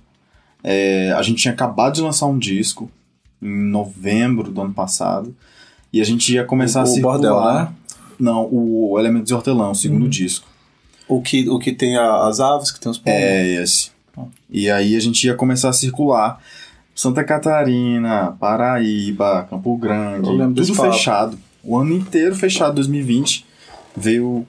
É, 0.63 1.11
a 1.13 1.21
gente 1.21 1.41
tinha 1.41 1.53
acabado 1.53 1.95
de 1.95 2.01
lançar 2.01 2.25
um 2.27 2.37
disco 2.37 2.89
em 3.41 3.69
novembro 3.69 4.51
do 4.51 4.61
ano 4.61 4.73
passado 4.73 5.35
e 5.91 6.01
a 6.01 6.03
gente 6.03 6.33
ia 6.33 6.43
começar 6.43 6.79
O- 6.79 6.81
a 6.81 6.85
o 6.85 6.87
circular. 6.87 7.17
Bordel, 7.19 7.53
né? 7.53 7.73
Não, 8.19 8.47
o 8.51 8.97
Elementos 8.99 9.27
de 9.27 9.33
Hortelã, 9.33 9.69
o 9.69 9.75
segundo 9.75 10.07
disco. 10.09 10.47
O 11.07 11.21
que, 11.21 11.47
o 11.49 11.59
que 11.59 11.71
tem 11.71 11.95
a- 11.97 12.27
as 12.27 12.39
aves, 12.39 12.71
que 12.71 12.79
tem 12.79 12.91
os 12.91 12.97
pombos. 12.97 13.19
É 13.19 13.61
esse. 13.61 13.91
E 14.49 14.69
aí 14.69 14.95
a 14.95 14.99
gente 14.99 15.25
ia 15.25 15.35
começar 15.35 15.69
a 15.69 15.73
circular. 15.73 16.41
Santa 16.95 17.23
Catarina, 17.23 18.35
Paraíba, 18.39 19.45
Campo 19.49 19.77
Grande, 19.77 20.27
tudo 20.55 20.73
fechado. 20.91 21.37
O 21.63 21.77
ano 21.77 21.93
inteiro 21.93 22.33
fechado, 22.35 22.75
2020, 22.75 23.45
veio 23.95 24.47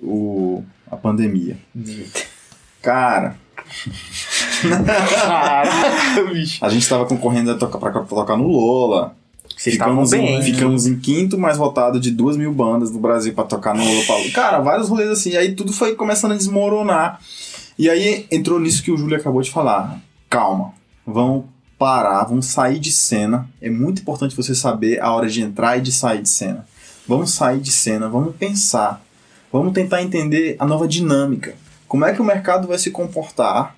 o, 0.00 0.62
a 0.90 0.96
pandemia. 0.96 1.56
Cara, 2.82 3.36
a 6.60 6.68
gente 6.68 6.88
tava 6.88 7.06
concorrendo 7.06 7.50
a 7.50 7.54
tocar, 7.54 7.78
pra, 7.78 7.90
pra 7.90 8.02
tocar 8.02 8.36
no 8.36 8.46
Lola. 8.48 9.14
Vocês 9.56 9.74
Ficamos, 9.74 10.10
bem. 10.10 10.38
em, 10.38 10.42
ficamos 10.42 10.86
em 10.86 10.98
quinto 10.98 11.38
mais 11.38 11.56
votado 11.56 12.00
de 12.00 12.10
duas 12.10 12.36
mil 12.36 12.52
bandas 12.52 12.90
no 12.90 12.98
Brasil 12.98 13.32
pra 13.34 13.44
tocar 13.44 13.74
no 13.74 13.84
Lola. 13.84 14.30
Cara, 14.32 14.60
vários 14.60 14.88
rolês 14.88 15.10
assim. 15.10 15.36
Aí 15.36 15.54
tudo 15.54 15.72
foi 15.72 15.94
começando 15.94 16.32
a 16.32 16.36
desmoronar. 16.36 17.20
E 17.78 17.88
aí 17.88 18.26
entrou 18.30 18.58
nisso 18.60 18.82
que 18.82 18.90
o 18.90 18.96
Júlio 18.96 19.16
acabou 19.16 19.40
de 19.42 19.50
falar. 19.50 20.00
Calma, 20.28 20.72
vamos 21.06 21.44
parar, 21.78 22.24
vamos 22.24 22.46
sair 22.46 22.78
de 22.78 22.92
cena. 22.92 23.48
É 23.60 23.68
muito 23.68 24.02
importante 24.02 24.36
você 24.36 24.54
saber 24.54 25.00
a 25.00 25.12
hora 25.12 25.28
de 25.28 25.42
entrar 25.42 25.78
e 25.78 25.80
de 25.80 25.92
sair 25.92 26.22
de 26.22 26.28
cena. 26.28 26.66
Vamos 27.06 27.32
sair 27.32 27.60
de 27.60 27.72
cena, 27.72 28.08
vamos 28.08 28.34
pensar. 28.36 29.02
Vamos 29.52 29.72
tentar 29.72 30.02
entender 30.02 30.56
a 30.58 30.66
nova 30.66 30.86
dinâmica. 30.88 31.54
Como 31.92 32.06
é 32.06 32.14
que 32.14 32.22
o 32.22 32.24
mercado 32.24 32.66
vai 32.66 32.78
se 32.78 32.90
comportar? 32.90 33.76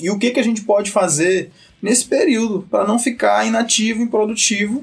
E 0.00 0.08
o 0.08 0.18
que, 0.18 0.30
que 0.30 0.40
a 0.40 0.42
gente 0.42 0.62
pode 0.62 0.90
fazer 0.90 1.50
nesse 1.82 2.06
período 2.06 2.66
para 2.70 2.86
não 2.86 2.98
ficar 2.98 3.46
inativo, 3.46 4.00
improdutivo. 4.00 4.82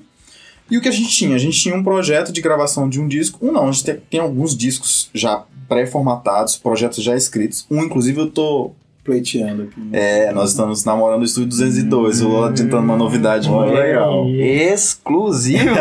E 0.70 0.78
o 0.78 0.82
que 0.82 0.88
a 0.88 0.92
gente 0.92 1.10
tinha? 1.10 1.36
A 1.36 1.40
gente 1.40 1.60
tinha 1.60 1.76
um 1.76 1.84
projeto 1.84 2.32
de 2.32 2.40
gravação 2.42 2.88
de 2.88 3.02
um 3.02 3.08
disco. 3.08 3.44
Um 3.44 3.52
não, 3.52 3.70
a 3.70 3.72
gente 3.72 3.84
tem, 3.84 3.96
tem 4.08 4.20
alguns 4.20 4.56
discos 4.56 5.10
já 5.16 5.44
pré-formatados, 5.68 6.56
projetos 6.56 7.04
já 7.04 7.16
escritos. 7.16 7.66
Um, 7.72 7.82
inclusive, 7.82 8.22
eu 8.22 8.30
tô. 8.30 8.70
Pleiteando 9.04 9.64
aqui. 9.64 9.90
É, 9.92 10.32
nós 10.32 10.52
estamos 10.52 10.86
namorando 10.86 11.24
o 11.24 11.26
Estúdio 11.26 11.50
202. 11.50 12.22
Eu 12.22 12.30
vou 12.30 12.46
adiantando 12.46 12.84
uma 12.84 12.96
novidade 12.96 13.50
muito 13.50 13.74
legal. 13.74 14.30
Exclusivo. 14.30 15.74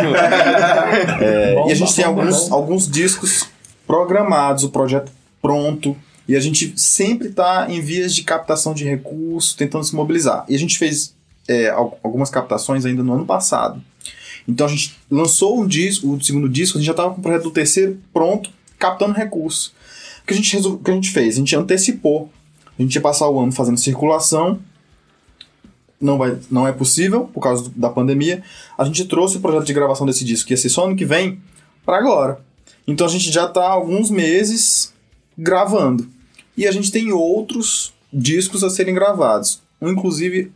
É, 1.21 1.69
e 1.69 1.71
a 1.71 1.75
gente 1.75 1.95
tem 1.95 2.07
alguns, 2.07 2.51
alguns 2.51 2.91
discos 2.91 3.47
programados, 3.87 4.65
o 4.65 4.71
projeto 4.71 5.13
pronto. 5.43 5.95
E 6.29 6.37
a 6.37 6.41
gente 6.41 6.73
sempre 6.77 7.29
está 7.29 7.67
em 7.69 7.81
vias 7.81 8.15
de 8.15 8.23
captação 8.23 8.73
de 8.75 8.85
recursos, 8.85 9.55
tentando 9.55 9.85
se 9.85 9.95
mobilizar. 9.95 10.45
E 10.49 10.55
a 10.55 10.59
gente 10.59 10.79
fez 10.79 11.15
é, 11.49 11.69
al- 11.69 11.99
algumas 12.03 12.31
captações 12.31 12.85
ainda 12.85 13.03
no 13.03 13.13
ano 13.13 13.27
passado. 13.27 13.83
Então 14.47 14.67
a 14.67 14.69
gente 14.71 14.97
lançou 15.11 15.61
um 15.61 15.67
disco, 15.67 16.13
o 16.15 16.23
segundo 16.23 16.49
disco, 16.49 16.77
a 16.77 16.81
gente 16.81 16.87
já 16.87 16.93
estava 16.93 17.13
com 17.13 17.21
o 17.21 17.23
projeto 17.23 17.45
do 17.45 17.51
terceiro 17.51 17.99
pronto, 18.13 18.51
captando 18.79 19.13
recursos. 19.15 19.73
O 20.23 20.27
que 20.27 20.33
a 20.33 20.37
gente, 20.37 20.53
resol- 20.55 20.79
que 20.79 20.91
a 20.91 20.95
gente 20.95 21.11
fez? 21.11 21.35
A 21.35 21.39
gente 21.39 21.55
antecipou. 21.57 22.31
A 22.79 22.83
gente 22.83 22.95
ia 22.95 23.01
passar 23.01 23.29
o 23.29 23.39
ano 23.41 23.53
fazendo 23.53 23.77
circulação. 23.79 24.61
Não, 26.01 26.19
vai, 26.19 26.37
não 26.51 26.67
é 26.67 26.73
possível 26.73 27.25
por 27.33 27.41
causa 27.41 27.71
da 27.77 27.89
pandemia. 27.89 28.43
A 28.77 28.85
gente 28.85 29.05
trouxe 29.05 29.37
o 29.37 29.41
projeto 29.41 29.65
de 29.67 29.73
gravação 29.73 30.05
desse 30.07 30.25
disco, 30.25 30.49
que 30.49 30.53
ia 30.53 30.57
ser 30.57 30.69
só 30.69 30.87
ano 30.87 30.97
que 30.97 31.05
vem, 31.05 31.41
para 31.85 31.99
agora. 31.99 32.41
Então 32.87 33.07
a 33.07 33.11
gente 33.11 33.31
já 33.31 33.47
está 33.47 33.69
alguns 33.69 34.11
meses 34.11 34.93
gravando. 35.39 36.09
E 36.57 36.67
a 36.67 36.73
gente 36.73 36.93
tem 36.93 37.13
outros 37.13 37.93
discos 38.13 38.63
a 38.63 38.71
serem 38.71 38.95
gravados. 38.95 39.61
Um, 39.81 39.89
inclusive, 39.91 40.53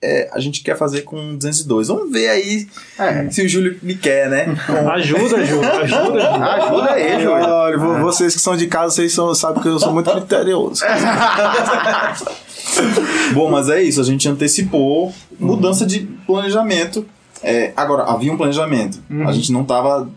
é, 0.00 0.30
a 0.32 0.38
gente 0.38 0.62
quer 0.62 0.76
fazer 0.76 1.02
com 1.02 1.36
202. 1.36 1.88
Vamos 1.88 2.12
ver 2.12 2.28
aí 2.28 2.68
É. 2.98 3.28
se 3.30 3.42
o 3.42 3.48
Júlio 3.48 3.78
me 3.82 3.94
quer, 3.94 4.28
né? 4.30 4.56
Com- 4.66 4.72
Ajuda, 4.90 5.44
Júlio, 5.44 5.68
ajuda, 5.70 6.04
Júlio. 6.04 6.22
Ajuda 6.22 6.92
aí, 6.92 7.12
Júlio. 7.22 7.30
Olha, 7.32 7.78
vo- 7.78 7.98
vocês 8.00 8.34
que 8.34 8.40
são 8.40 8.56
de 8.56 8.66
casa, 8.68 8.94
vocês 8.94 9.12
são, 9.12 9.34
sabem 9.34 9.62
que 9.62 9.68
eu 9.68 9.78
sou 9.78 9.92
muito 9.92 10.10
criterioso. 10.10 10.82
Bom, 13.34 13.50
mas 13.50 13.68
é 13.68 13.82
isso, 13.82 14.00
a 14.00 14.04
gente 14.04 14.28
antecipou 14.28 15.12
mudança 15.38 15.84
de 15.86 16.00
planejamento. 16.26 17.06
É, 17.42 17.72
agora, 17.76 18.04
havia 18.04 18.32
um 18.32 18.36
planejamento. 18.36 18.98
A 19.26 19.32
gente 19.32 19.52
não 19.52 19.64
tava 19.64 20.08
es- 20.08 20.14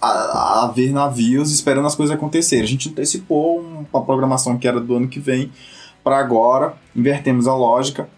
a, 0.00 0.64
a 0.64 0.72
ver 0.74 0.92
navios 0.92 1.52
esperando 1.52 1.86
as 1.86 1.94
coisas 1.94 2.14
acontecerem. 2.14 2.64
A 2.64 2.68
gente 2.68 2.88
antecipou 2.88 3.60
um- 3.60 3.84
uma 3.92 4.02
programação 4.04 4.56
que 4.58 4.66
era 4.68 4.80
do 4.80 4.94
ano 4.96 5.08
que 5.08 5.20
vem 5.20 5.50
para 6.02 6.18
agora, 6.18 6.74
invertemos 6.96 7.46
a 7.46 7.54
lógica, 7.54 8.08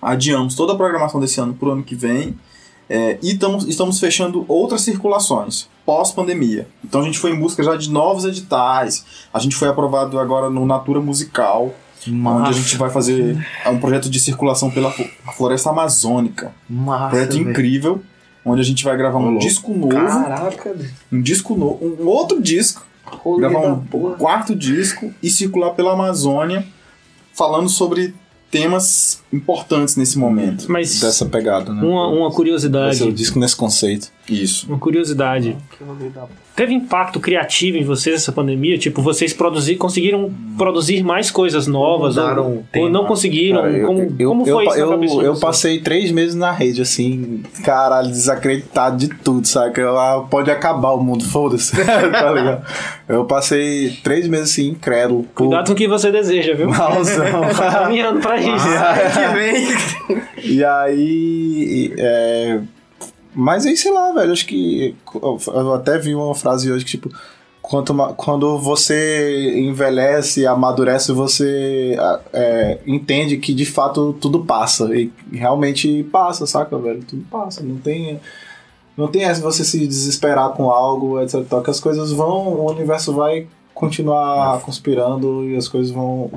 adiamos 0.00 0.54
toda 0.54 0.72
a 0.72 0.76
programação 0.76 1.20
desse 1.20 1.40
ano 1.40 1.54
para 1.54 1.68
o 1.68 1.72
ano 1.72 1.82
que 1.82 1.94
vem 1.94 2.34
é, 2.88 3.18
e 3.22 3.34
tamo, 3.36 3.58
estamos 3.68 3.98
fechando 4.00 4.44
outras 4.48 4.80
circulações 4.82 5.68
pós-pandemia. 5.86 6.66
Então 6.84 7.00
a 7.00 7.04
gente 7.04 7.18
foi 7.18 7.30
em 7.32 7.38
busca 7.38 7.62
já 7.62 7.74
de 7.76 7.90
novos 7.90 8.24
editais. 8.24 9.04
A 9.32 9.38
gente 9.38 9.56
foi 9.56 9.68
aprovado 9.68 10.18
agora 10.18 10.48
no 10.50 10.64
Natura 10.66 11.00
Musical, 11.00 11.74
onde 12.06 12.48
a 12.50 12.52
gente 12.52 12.76
vai 12.76 12.90
fazer 12.90 13.36
um 13.66 13.78
projeto 13.78 14.10
de 14.10 14.18
circulação 14.20 14.70
pela 14.70 14.90
flo- 14.90 15.06
floresta 15.36 15.70
amazônica. 15.70 16.52
Massa, 16.68 17.10
projeto 17.10 17.32
velho. 17.34 17.50
incrível, 17.50 18.02
onde 18.44 18.60
a 18.60 18.64
gente 18.64 18.84
vai 18.84 18.96
gravar 18.96 19.18
um 19.18 19.38
disco 19.38 19.72
novo, 19.72 19.94
Caraca, 19.94 20.74
um 21.10 21.20
disco 21.20 21.56
novo, 21.56 21.96
um 22.00 22.06
outro 22.06 22.40
disco, 22.40 22.84
rolê 23.04 23.48
gravar 23.48 23.66
um 23.68 23.80
porra. 23.84 24.16
quarto 24.16 24.54
disco 24.54 25.12
e 25.22 25.30
circular 25.30 25.70
pela 25.70 25.92
Amazônia, 25.92 26.66
falando 27.32 27.68
sobre 27.68 28.14
temas 28.50 29.22
importantes 29.32 29.96
nesse 29.96 30.18
momento. 30.18 30.70
Mas 30.70 31.00
Dessa 31.00 31.24
pegada, 31.24 31.72
né? 31.72 31.82
uma, 31.82 32.08
uma 32.08 32.16
Esse 32.16 32.24
é 32.24 32.28
o 32.28 32.30
curiosidade, 32.32 33.12
disco 33.12 33.38
nesse 33.38 33.56
conceito. 33.56 34.12
Isso. 34.28 34.66
uma 34.68 34.78
curiosidade. 34.78 35.56
Porra. 35.78 36.28
Teve 36.54 36.74
impacto 36.74 37.18
criativo 37.18 37.78
em 37.78 37.82
vocês 37.82 38.16
essa 38.16 38.30
pandemia? 38.30 38.76
Tipo, 38.76 39.00
vocês 39.00 39.32
produzir, 39.32 39.76
conseguiram 39.76 40.30
produzir 40.58 41.02
mais 41.02 41.30
coisas 41.30 41.66
novas? 41.66 42.16
Ou, 42.18 42.62
ou 42.76 42.90
não 42.90 43.06
conseguiram? 43.06 43.62
Cara, 43.62 43.72
eu- 43.72 43.86
como 43.86 44.00
eu, 44.18 44.28
como 44.28 44.46
eu, 44.46 44.54
foi 44.56 44.66
isso 44.66 44.78
eu, 44.78 44.98
de 44.98 45.06
eu 45.06 45.10
vocês? 45.34 45.40
passei 45.40 45.80
três 45.80 46.12
meses 46.12 46.34
na 46.34 46.52
rede, 46.52 46.82
assim, 46.82 47.42
caralho, 47.64 48.08
desacreditado 48.08 48.98
de 48.98 49.08
tudo, 49.08 49.46
sabe? 49.46 49.72
Que 49.74 49.80
eu, 49.80 49.98
ah, 49.98 50.26
pode 50.30 50.50
acabar 50.50 50.92
o 50.92 51.02
mundo, 51.02 51.24
foda-se. 51.24 51.72
tá 51.84 52.32
ligado? 52.32 52.64
Eu 53.08 53.24
passei 53.24 53.96
três 54.04 54.28
meses 54.28 54.52
assim, 54.52 54.68
incrédulo. 54.68 55.22
Pô, 55.34 55.44
Cuidado 55.46 55.66
com 55.66 55.72
o 55.72 55.76
que 55.76 55.88
você 55.88 56.12
deseja, 56.12 56.54
viu? 56.54 56.68
malzão. 56.68 57.24
Caminhando 57.72 58.20
pra 58.20 58.36
isso. 58.38 58.66
Ai, 58.78 59.10
que 59.10 60.14
vem. 60.14 60.52
E 60.52 60.64
aí, 60.64 61.94
é, 61.98 62.60
Mas 63.34 63.66
aí, 63.66 63.76
sei 63.76 63.92
lá, 63.92 64.12
velho, 64.12 64.32
acho 64.32 64.46
que. 64.46 64.94
Eu 65.46 65.74
até 65.74 65.98
vi 65.98 66.14
uma 66.14 66.34
frase 66.34 66.70
hoje 66.70 66.84
que, 66.84 66.92
tipo, 66.92 67.10
quanto 67.62 67.94
quando 68.16 68.58
você 68.58 69.58
envelhece, 69.58 70.46
amadurece, 70.46 71.12
você 71.12 71.96
é, 72.32 72.78
entende 72.86 73.38
que 73.38 73.54
de 73.54 73.64
fato 73.64 74.12
tudo 74.20 74.44
passa. 74.44 74.94
E 74.94 75.10
realmente 75.32 76.02
passa, 76.04 76.46
saca, 76.46 76.76
velho? 76.78 77.02
Tudo 77.04 77.24
passa. 77.30 77.62
Não 77.62 77.76
tem. 77.76 78.20
Não 78.94 79.08
tem 79.08 79.24
essa 79.24 79.40
você 79.40 79.64
se 79.64 79.86
desesperar 79.86 80.50
com 80.50 80.70
algo, 80.70 81.18
etc. 81.20 81.42
Que 81.64 81.70
as 81.70 81.80
coisas 81.80 82.12
vão. 82.12 82.48
O 82.48 82.70
universo 82.70 83.14
vai 83.14 83.46
continuar 83.72 84.60
conspirando 84.60 85.44
e 85.48 85.56
as 85.56 85.66
coisas 85.66 85.90
vão 85.90 86.30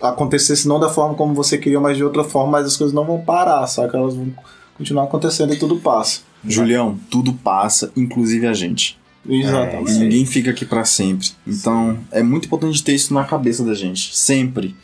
acontecer, 0.00 0.56
se 0.56 0.68
não 0.68 0.78
da 0.78 0.88
forma 0.88 1.14
como 1.14 1.34
você 1.34 1.58
queria, 1.58 1.80
mas 1.80 1.96
de 1.96 2.04
outra 2.04 2.22
forma, 2.22 2.52
mas 2.52 2.66
as 2.66 2.76
coisas 2.76 2.94
não 2.94 3.04
vão 3.04 3.20
parar, 3.20 3.66
saca? 3.66 3.96
Elas 3.96 4.14
vão 4.14 4.32
continuar 4.76 5.04
acontecendo 5.04 5.52
e 5.54 5.58
tudo 5.58 5.76
passa. 5.76 6.20
Julião, 6.44 6.98
tudo 7.10 7.32
passa, 7.32 7.90
inclusive 7.96 8.46
a 8.46 8.52
gente. 8.54 8.98
Exatamente. 9.28 9.90
E 9.92 9.98
ninguém 9.98 10.24
fica 10.24 10.50
aqui 10.50 10.64
pra 10.64 10.84
sempre. 10.84 11.28
Então, 11.46 11.98
é 12.12 12.22
muito 12.22 12.46
importante 12.46 12.82
ter 12.82 12.94
isso 12.94 13.12
na 13.12 13.24
cabeça 13.24 13.64
da 13.64 13.74
gente. 13.74 14.16
Sempre. 14.16 14.76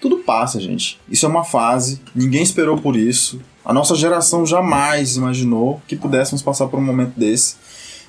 Tudo 0.00 0.18
passa, 0.18 0.60
gente. 0.60 1.00
Isso 1.10 1.26
é 1.26 1.28
uma 1.28 1.42
fase. 1.42 2.00
Ninguém 2.14 2.42
esperou 2.42 2.78
por 2.78 2.94
isso. 2.96 3.40
A 3.64 3.72
nossa 3.72 3.96
geração 3.96 4.46
jamais 4.46 5.16
imaginou 5.16 5.82
que 5.88 5.96
pudéssemos 5.96 6.40
passar 6.42 6.68
por 6.68 6.78
um 6.78 6.84
momento 6.84 7.18
desse 7.18 7.56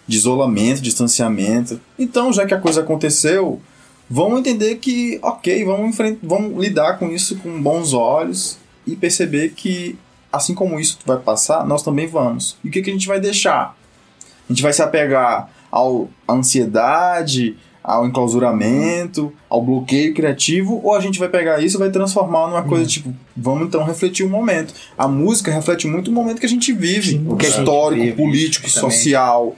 de 0.07 0.17
isolamento, 0.17 0.81
distanciamento. 0.81 1.79
Então, 1.97 2.31
já 2.33 2.45
que 2.45 2.53
a 2.53 2.59
coisa 2.59 2.81
aconteceu, 2.81 3.59
vamos 4.09 4.39
entender 4.39 4.75
que, 4.77 5.19
ok, 5.21 5.63
vamos, 5.65 5.89
enfren- 5.89 6.17
vamos 6.23 6.59
lidar 6.63 6.97
com 6.97 7.09
isso 7.11 7.35
com 7.37 7.61
bons 7.61 7.93
olhos 7.93 8.57
e 8.87 8.95
perceber 8.95 9.53
que, 9.55 9.95
assim 10.31 10.53
como 10.53 10.79
isso 10.79 10.99
vai 11.05 11.17
passar, 11.17 11.65
nós 11.65 11.83
também 11.83 12.07
vamos. 12.07 12.57
E 12.63 12.69
o 12.69 12.71
que, 12.71 12.81
que 12.81 12.89
a 12.89 12.93
gente 12.93 13.07
vai 13.07 13.19
deixar? 13.19 13.75
A 14.49 14.53
gente 14.53 14.61
vai 14.61 14.73
se 14.73 14.81
apegar 14.81 15.49
ao, 15.71 16.09
à 16.27 16.33
ansiedade, 16.33 17.55
ao 17.83 18.05
enclausuramento, 18.05 19.33
ao 19.49 19.63
bloqueio 19.63 20.13
criativo, 20.13 20.79
ou 20.83 20.93
a 20.93 20.99
gente 20.99 21.17
vai 21.17 21.29
pegar 21.29 21.59
isso 21.63 21.77
e 21.77 21.79
vai 21.79 21.89
transformar 21.89 22.47
numa 22.47 22.63
coisa 22.63 22.85
tipo, 22.85 23.13
vamos 23.35 23.67
então 23.67 23.83
refletir 23.83 24.25
um 24.25 24.29
momento. 24.29 24.73
A 24.97 25.07
música 25.07 25.51
reflete 25.51 25.87
muito 25.87 26.09
o 26.09 26.13
momento 26.13 26.39
que 26.39 26.45
a 26.45 26.49
gente 26.49 26.71
vive, 26.73 27.13
Sim. 27.13 27.25
o 27.27 27.35
que 27.35 27.45
é 27.45 27.49
histórico, 27.49 28.03
vive, 28.03 28.15
político, 28.15 28.67
justamente. 28.67 28.95
social, 28.95 29.55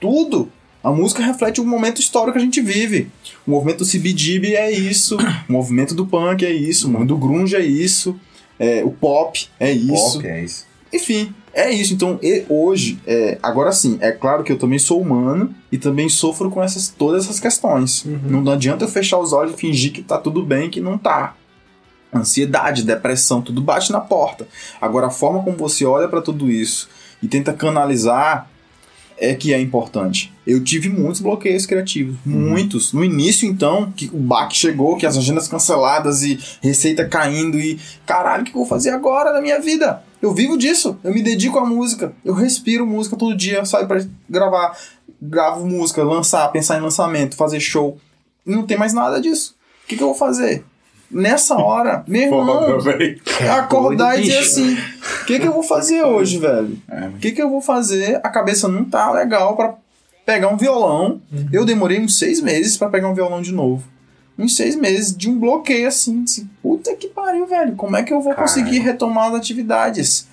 tudo. 0.00 0.50
A 0.82 0.90
música 0.90 1.22
reflete 1.22 1.60
o 1.60 1.64
momento 1.64 2.00
histórico 2.00 2.32
que 2.34 2.38
a 2.38 2.44
gente 2.44 2.60
vive. 2.60 3.10
O 3.44 3.50
movimento 3.50 3.78
do 3.78 3.90
CBGB 3.90 4.54
é 4.54 4.70
isso, 4.70 5.16
o 5.48 5.52
movimento 5.52 5.94
do 5.94 6.06
punk 6.06 6.44
é 6.46 6.52
isso, 6.52 6.86
o 6.86 6.90
movimento 6.90 7.08
do 7.08 7.18
grunge 7.18 7.56
é 7.56 7.64
isso, 7.64 8.18
é, 8.58 8.82
o 8.84 8.90
pop 8.90 9.48
é 9.58 9.70
isso. 9.72 10.18
Pop, 10.18 10.26
é 10.26 10.44
isso. 10.44 10.66
Enfim, 10.92 11.34
é 11.52 11.70
isso. 11.70 11.94
Então, 11.94 12.18
hoje, 12.48 12.98
é, 13.06 13.38
agora 13.42 13.72
sim, 13.72 13.98
é 14.00 14.12
claro 14.12 14.44
que 14.44 14.52
eu 14.52 14.58
também 14.58 14.78
sou 14.78 15.00
humano 15.00 15.54
e 15.70 15.78
também 15.78 16.08
sofro 16.08 16.50
com 16.50 16.62
essas, 16.62 16.88
todas 16.88 17.24
essas 17.24 17.40
questões. 17.40 18.04
Não 18.04 18.50
adianta 18.52 18.84
eu 18.84 18.88
fechar 18.88 19.18
os 19.18 19.32
olhos 19.32 19.54
e 19.54 19.56
fingir 19.56 19.92
que 19.92 20.02
tá 20.02 20.18
tudo 20.18 20.42
bem 20.42 20.70
que 20.70 20.80
não 20.80 20.98
tá. 20.98 21.34
Ansiedade, 22.14 22.82
depressão, 22.82 23.42
tudo 23.42 23.60
bate 23.60 23.90
na 23.90 24.00
porta. 24.00 24.46
Agora, 24.80 25.08
a 25.08 25.10
forma 25.10 25.42
como 25.42 25.56
você 25.56 25.84
olha 25.84 26.08
pra 26.08 26.22
tudo 26.22 26.50
isso 26.50 26.88
e 27.22 27.28
tenta 27.28 27.52
canalizar 27.52 28.48
é 29.18 29.34
que 29.34 29.52
é 29.52 29.60
importante. 29.60 30.32
Eu 30.46 30.62
tive 30.62 30.88
muitos 30.88 31.20
bloqueios 31.20 31.66
criativos, 31.66 32.16
muitos. 32.24 32.92
No 32.92 33.04
início, 33.04 33.48
então, 33.48 33.92
que 33.96 34.10
o 34.12 34.18
baque 34.18 34.56
chegou, 34.56 34.96
que 34.96 35.06
as 35.06 35.16
agendas 35.16 35.48
canceladas 35.48 36.22
e 36.22 36.38
receita 36.60 37.08
caindo 37.08 37.58
e 37.58 37.78
caralho, 38.04 38.42
o 38.42 38.44
que 38.44 38.50
eu 38.50 38.60
vou 38.60 38.66
fazer 38.66 38.90
agora 38.90 39.32
na 39.32 39.40
minha 39.40 39.60
vida? 39.60 40.02
Eu 40.20 40.32
vivo 40.32 40.56
disso, 40.56 40.98
eu 41.04 41.12
me 41.12 41.22
dedico 41.22 41.58
à 41.58 41.64
música, 41.64 42.12
eu 42.24 42.34
respiro 42.34 42.86
música 42.86 43.16
todo 43.16 43.36
dia, 43.36 43.64
saio 43.64 43.86
pra 43.86 44.04
gravar, 44.28 44.76
gravo 45.20 45.66
música, 45.66 46.02
lançar, 46.02 46.48
pensar 46.48 46.78
em 46.78 46.80
lançamento, 46.80 47.36
fazer 47.36 47.60
show. 47.60 47.98
E 48.46 48.50
não 48.50 48.64
tem 48.64 48.78
mais 48.78 48.92
nada 48.92 49.20
disso. 49.20 49.54
O 49.84 49.88
que, 49.88 49.96
que 49.96 50.02
eu 50.02 50.08
vou 50.08 50.16
fazer? 50.16 50.64
Nessa 51.08 51.54
hora, 51.54 52.04
meu 52.08 52.22
irmão, 52.22 52.78
é 53.40 53.50
acordar 53.50 54.18
e 54.18 54.22
dizer 54.22 54.38
assim: 54.38 54.76
que, 55.26 55.40
que 55.40 55.46
eu 55.46 55.52
vou 55.52 55.62
fazer 55.62 56.02
hoje, 56.02 56.38
velho? 56.38 56.78
É. 56.88 57.08
O 57.08 57.12
que, 57.14 57.32
que 57.32 57.42
eu 57.42 57.50
vou 57.50 57.60
fazer? 57.60 58.16
A 58.22 58.28
cabeça 58.28 58.68
não 58.68 58.84
tá 58.84 59.10
legal 59.10 59.56
pra 59.56 59.74
pegar 60.24 60.48
um 60.48 60.56
violão. 60.56 61.20
Eu 61.52 61.64
demorei 61.64 62.00
uns 62.00 62.18
seis 62.18 62.40
meses 62.40 62.76
pra 62.76 62.88
pegar 62.88 63.08
um 63.08 63.14
violão 63.14 63.42
de 63.42 63.52
novo. 63.52 63.84
Uns 64.38 64.56
seis 64.56 64.76
meses 64.76 65.16
de 65.16 65.30
um 65.30 65.38
bloqueio 65.38 65.88
assim. 65.88 66.22
assim 66.24 66.48
Puta 66.62 66.94
que 66.94 67.08
pariu, 67.08 67.46
velho. 67.46 67.74
Como 67.74 67.96
é 67.96 68.02
que 68.02 68.12
eu 68.12 68.20
vou 68.20 68.34
Caralho. 68.34 68.48
conseguir 68.48 68.78
retomar 68.80 69.28
as 69.28 69.34
atividades? 69.34 70.28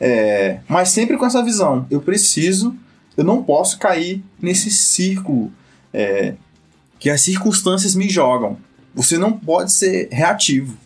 É, 0.00 0.58
mas 0.68 0.88
sempre 0.90 1.16
com 1.16 1.24
essa 1.24 1.42
visão. 1.42 1.86
Eu 1.90 2.00
preciso, 2.00 2.74
eu 3.16 3.24
não 3.24 3.42
posso 3.42 3.78
cair 3.78 4.22
nesse 4.40 4.70
círculo 4.70 5.50
é, 5.92 6.34
que 6.98 7.08
as 7.08 7.20
circunstâncias 7.20 7.94
me 7.94 8.08
jogam. 8.08 8.56
Você 8.94 9.16
não 9.16 9.32
pode 9.32 9.72
ser 9.72 10.08
reativo. 10.10 10.76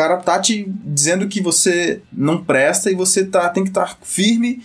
O 0.00 0.02
cara 0.02 0.16
tá 0.16 0.38
te 0.40 0.64
dizendo 0.82 1.28
que 1.28 1.42
você 1.42 2.00
não 2.10 2.42
presta 2.42 2.90
e 2.90 2.94
você 2.94 3.22
tá, 3.24 3.48
tem 3.50 3.62
que 3.64 3.68
estar 3.68 3.98
firme 4.02 4.62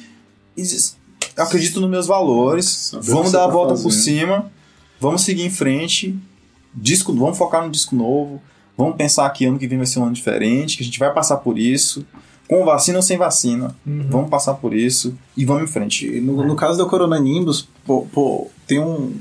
e 0.55 0.61
diz, 0.61 0.95
"Eu 1.35 1.43
acredito 1.43 1.81
nos 1.81 1.89
meus 1.89 2.07
valores, 2.07 2.65
Saber 2.91 3.11
vamos 3.11 3.33
dar 3.33 3.43
a 3.43 3.47
tá 3.47 3.51
volta 3.53 3.73
por 3.73 3.83
fazendo." 3.91 4.01
cima, 4.01 4.51
vamos 4.97 5.23
seguir 5.23 5.43
em 5.43 5.49
frente, 5.49 6.17
disco, 6.73 7.13
vamos 7.13 7.37
focar 7.37 7.65
no 7.65 7.69
disco 7.69 7.95
novo, 7.97 8.41
vamos 8.77 8.95
pensar 8.95 9.29
que 9.31 9.43
ano 9.45 9.59
que 9.59 9.67
vem 9.67 9.77
vai 9.77 9.85
ser 9.87 9.99
um 9.99 10.03
ano 10.05 10.13
diferente, 10.13 10.77
que 10.77 10.83
a 10.83 10.85
gente 10.85 10.99
vai 10.99 11.11
passar 11.13 11.35
por 11.37 11.59
isso, 11.59 12.05
com 12.47 12.63
vacina 12.63 12.97
ou 12.99 13.01
sem 13.01 13.17
vacina, 13.17 13.75
Uhum. 13.85 14.07
vamos 14.09 14.29
passar 14.29 14.53
por 14.53 14.73
isso 14.73 15.17
e 15.35 15.43
vamos 15.43 15.63
em 15.63 15.67
frente. 15.67 16.21
No, 16.21 16.45
no 16.47 16.55
caso 16.55 16.77
da 16.77 16.85
Corona 16.85 17.19
Nimbus, 17.19 17.67
pô, 17.85 18.07
pô, 18.13 18.49
tem 18.65 18.79
um. 18.79 19.15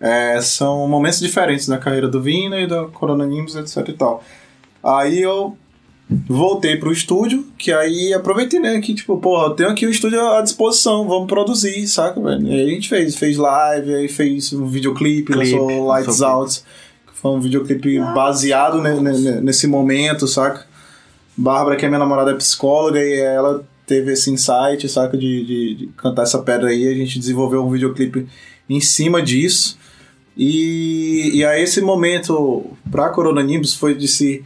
é, 0.00 0.40
são 0.40 0.88
momentos 0.88 1.20
diferentes 1.20 1.68
na 1.68 1.78
carreira 1.78 2.08
do 2.08 2.20
Vina 2.20 2.58
e 2.60 2.66
da 2.66 2.86
Corona 2.86 3.24
Nimbus, 3.24 3.54
etc 3.54 3.88
e 3.88 3.92
tal. 3.92 4.24
Aí 4.86 5.20
eu 5.20 5.56
voltei 6.28 6.76
pro 6.76 6.92
estúdio, 6.92 7.44
que 7.58 7.72
aí 7.72 8.14
aproveitei, 8.14 8.60
né? 8.60 8.80
Que 8.80 8.94
tipo, 8.94 9.16
porra, 9.18 9.46
eu 9.46 9.50
tenho 9.50 9.70
aqui 9.70 9.84
o 9.86 9.90
estúdio 9.90 10.20
à 10.20 10.40
disposição, 10.40 11.06
vamos 11.08 11.26
produzir, 11.26 11.86
saca, 11.88 12.20
velho? 12.20 12.46
E 12.46 12.50
aí 12.54 12.66
a 12.70 12.70
gente 12.74 12.88
fez, 12.88 13.16
fez 13.16 13.36
live, 13.36 13.94
aí 13.94 14.08
fez 14.08 14.52
um 14.52 14.66
videoclipe, 14.66 15.32
Clipe, 15.32 15.52
lançou 15.52 15.86
Lights 15.86 16.22
Out, 16.22 16.60
que 17.08 17.18
foi 17.20 17.30
um 17.32 17.40
videoclipe 17.40 17.98
baseado 18.14 18.80
ne- 18.80 19.00
ne- 19.00 19.18
ne- 19.18 19.40
nesse 19.40 19.66
momento, 19.66 20.28
saca? 20.28 20.64
Bárbara, 21.36 21.76
que 21.76 21.84
é 21.84 21.88
minha 21.88 21.98
namorada, 21.98 22.30
é 22.30 22.34
psicóloga 22.34 23.02
e 23.02 23.18
ela 23.20 23.64
teve 23.86 24.12
esse 24.12 24.30
insight, 24.30 24.88
saca, 24.88 25.16
de, 25.18 25.44
de, 25.44 25.74
de 25.74 25.86
cantar 25.96 26.22
essa 26.22 26.38
pedra 26.38 26.68
aí. 26.70 26.88
A 26.88 26.94
gente 26.94 27.18
desenvolveu 27.18 27.64
um 27.64 27.70
videoclipe 27.70 28.26
em 28.70 28.80
cima 28.80 29.20
disso. 29.20 29.76
E, 30.36 31.30
e 31.34 31.44
aí 31.44 31.62
esse 31.62 31.80
momento 31.80 32.64
pra 32.90 33.08
Corona 33.08 33.42
Nimbus 33.42 33.74
foi 33.74 33.94
de 33.94 34.06
se 34.06 34.44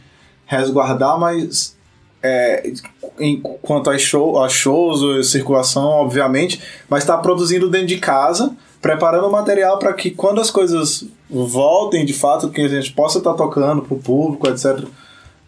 resguardar, 0.51 1.17
mas 1.17 1.77
é, 2.21 2.71
em, 3.17 3.41
quanto 3.61 3.89
a, 3.89 3.97
show, 3.97 4.43
a 4.43 4.49
shows, 4.49 5.01
a 5.19 5.23
circulação, 5.23 5.85
obviamente, 5.85 6.61
mas 6.89 7.05
tá 7.05 7.17
produzindo 7.17 7.69
dentro 7.69 7.87
de 7.87 7.97
casa, 7.97 8.55
preparando 8.81 9.27
o 9.27 9.31
material 9.31 9.79
para 9.79 9.93
que 9.93 10.11
quando 10.11 10.41
as 10.41 10.51
coisas 10.51 11.05
voltem 11.29 12.05
de 12.05 12.13
fato, 12.13 12.49
que 12.49 12.61
a 12.61 12.67
gente 12.67 12.91
possa 12.91 13.19
estar 13.19 13.33
tocando 13.33 13.81
pro 13.83 13.97
público, 13.97 14.47
etc. 14.49 14.85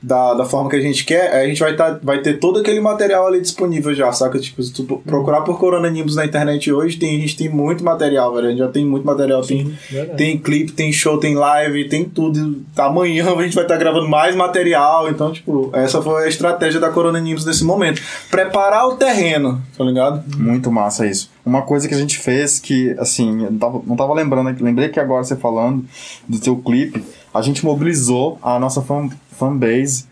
Da, 0.06 0.34
da 0.34 0.44
forma 0.44 0.70
que 0.70 0.76
a 0.76 0.82
gente 0.82 1.06
quer, 1.06 1.32
a 1.34 1.48
gente 1.48 1.62
vai, 1.62 1.78
tá, 1.78 1.98
vai 2.04 2.20
ter 2.22 2.38
todo 2.38 2.60
aquele 2.60 2.82
material 2.82 3.26
ali 3.26 3.40
disponível 3.40 3.96
já, 3.96 4.12
saca? 4.12 4.38
Tipo, 4.38 4.62
se 4.62 4.74
tu 4.74 4.84
procurar 4.84 5.42
por 5.42 5.58
Corona 5.58 5.90
Nimbus 5.90 6.18
na 6.18 6.26
internet 6.26 6.70
hoje, 6.70 6.98
tem, 6.98 7.16
a 7.16 7.20
gente 7.22 7.38
tem 7.38 7.48
muito 7.48 7.86
material, 7.86 8.34
velho. 8.34 8.48
A 8.48 8.50
gente 8.50 8.60
já 8.60 8.68
tem 8.68 8.86
muito 8.86 9.06
material. 9.06 9.42
Tem, 9.42 9.66
Sim, 9.66 9.78
verdade. 9.90 10.18
tem 10.18 10.38
clipe, 10.38 10.74
tem 10.74 10.92
show, 10.92 11.18
tem 11.18 11.36
live, 11.36 11.88
tem 11.88 12.04
tudo. 12.04 12.62
Amanhã 12.76 13.34
a 13.34 13.44
gente 13.44 13.56
vai 13.56 13.64
estar 13.64 13.78
gravando 13.78 14.10
mais 14.10 14.36
material. 14.36 15.10
Então, 15.10 15.32
tipo, 15.32 15.70
essa 15.74 16.02
foi 16.02 16.26
a 16.26 16.28
estratégia 16.28 16.82
da 16.82 16.90
Corona 16.90 17.22
Nimbus 17.22 17.46
nesse 17.46 17.64
momento. 17.64 18.02
Preparar 18.30 18.88
o 18.88 18.98
terreno, 18.98 19.62
tá 19.78 19.86
ligado? 19.86 20.24
Muito 20.38 20.70
massa 20.70 21.08
isso. 21.08 21.32
Uma 21.46 21.62
coisa 21.62 21.88
que 21.88 21.94
a 21.94 21.98
gente 21.98 22.18
fez 22.18 22.60
que, 22.60 22.96
assim, 22.98 23.44
eu 23.44 23.52
não 23.52 23.60
tava, 23.60 23.82
não 23.86 23.96
tava 23.96 24.14
lembrando 24.14 24.50
aqui, 24.50 24.64
lembrei 24.64 24.90
que 24.90 25.00
agora 25.00 25.24
você 25.24 25.36
falando 25.36 25.86
do 26.28 26.40
teu 26.40 26.56
clipe, 26.58 27.04
a 27.34 27.42
gente 27.42 27.66
mobilizou 27.66 28.38
a 28.42 28.58
nossa 28.60 28.82
fan, 28.82 29.10
fanbase 29.34 30.06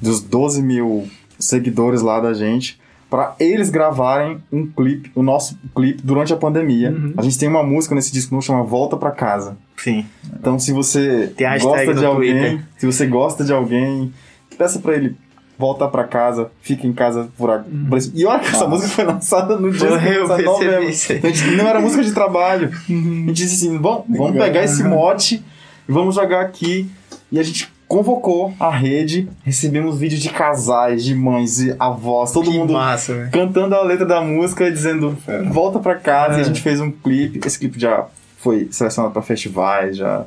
dos 0.00 0.20
12 0.20 0.62
mil 0.62 1.08
seguidores 1.38 2.02
lá 2.02 2.20
da 2.20 2.32
gente 2.32 2.78
para 3.10 3.34
eles 3.40 3.70
gravarem 3.70 4.38
um 4.52 4.64
clipe, 4.66 5.10
o 5.16 5.22
nosso 5.22 5.58
clipe 5.74 6.00
durante 6.00 6.32
a 6.32 6.36
pandemia. 6.36 6.92
Uhum. 6.92 7.14
A 7.16 7.22
gente 7.22 7.36
tem 7.36 7.48
uma 7.48 7.62
música 7.62 7.92
nesse 7.94 8.12
disco 8.12 8.32
novo 8.32 8.46
chama 8.46 8.62
Volta 8.62 8.96
pra 8.96 9.10
Casa. 9.10 9.56
Sim. 9.76 10.06
Então, 10.38 10.58
se 10.60 10.72
você 10.72 11.34
gosta 11.60 11.92
de 11.92 12.04
alguém, 12.04 12.38
Twitter. 12.38 12.60
se 12.78 12.86
você 12.86 13.06
gosta 13.06 13.44
de 13.44 13.52
alguém, 13.52 14.12
peça 14.56 14.78
pra 14.78 14.94
ele 14.94 15.16
voltar 15.58 15.88
pra 15.88 16.04
casa, 16.04 16.50
fica 16.62 16.86
em 16.86 16.92
casa 16.92 17.28
por 17.36 17.50
agora. 17.50 17.66
E 18.14 18.24
olha 18.24 18.38
que 18.38 18.48
essa 18.48 18.66
música 18.66 18.88
foi 18.88 19.04
lançada 19.04 19.56
no 19.56 19.70
dia 19.70 19.88
eu 19.88 19.98
percebi 19.98 20.44
novembro. 20.44 20.88
isso 20.88 21.12
gente 21.12 21.50
não 21.56 21.66
era 21.66 21.80
música 21.80 22.02
de 22.02 22.12
trabalho. 22.12 22.70
A 22.72 22.92
gente 22.92 23.32
disse 23.32 23.66
assim, 23.66 23.76
bom, 23.76 24.06
vamos 24.08 24.40
pegar 24.40 24.62
esse 24.62 24.84
mote 24.84 25.44
e 25.88 25.92
vamos 25.92 26.14
jogar 26.14 26.42
aqui. 26.42 26.88
E 27.32 27.38
a 27.38 27.42
gente 27.42 27.69
convocou 27.90 28.54
a 28.60 28.70
rede, 28.70 29.28
recebemos 29.42 29.98
vídeos 29.98 30.22
de 30.22 30.28
casais, 30.28 31.04
de 31.04 31.12
mães 31.12 31.58
e 31.60 31.74
avós, 31.76 32.30
todo 32.30 32.48
que 32.48 32.56
mundo 32.56 32.72
massa, 32.74 33.28
cantando 33.32 33.74
a 33.74 33.82
letra 33.82 34.06
da 34.06 34.20
música 34.20 34.68
e 34.68 34.72
dizendo 34.72 35.18
volta 35.50 35.80
pra 35.80 35.96
casa 35.96 36.36
É. 36.36 36.38
e 36.38 36.40
a 36.42 36.44
gente 36.44 36.60
fez 36.62 36.80
um 36.80 36.88
clipe. 36.88 37.40
Esse 37.44 37.58
clipe 37.58 37.80
já 37.80 38.06
foi 38.38 38.68
selecionado 38.70 39.12
pra 39.12 39.22
festivais, 39.22 39.96
já. 39.96 40.24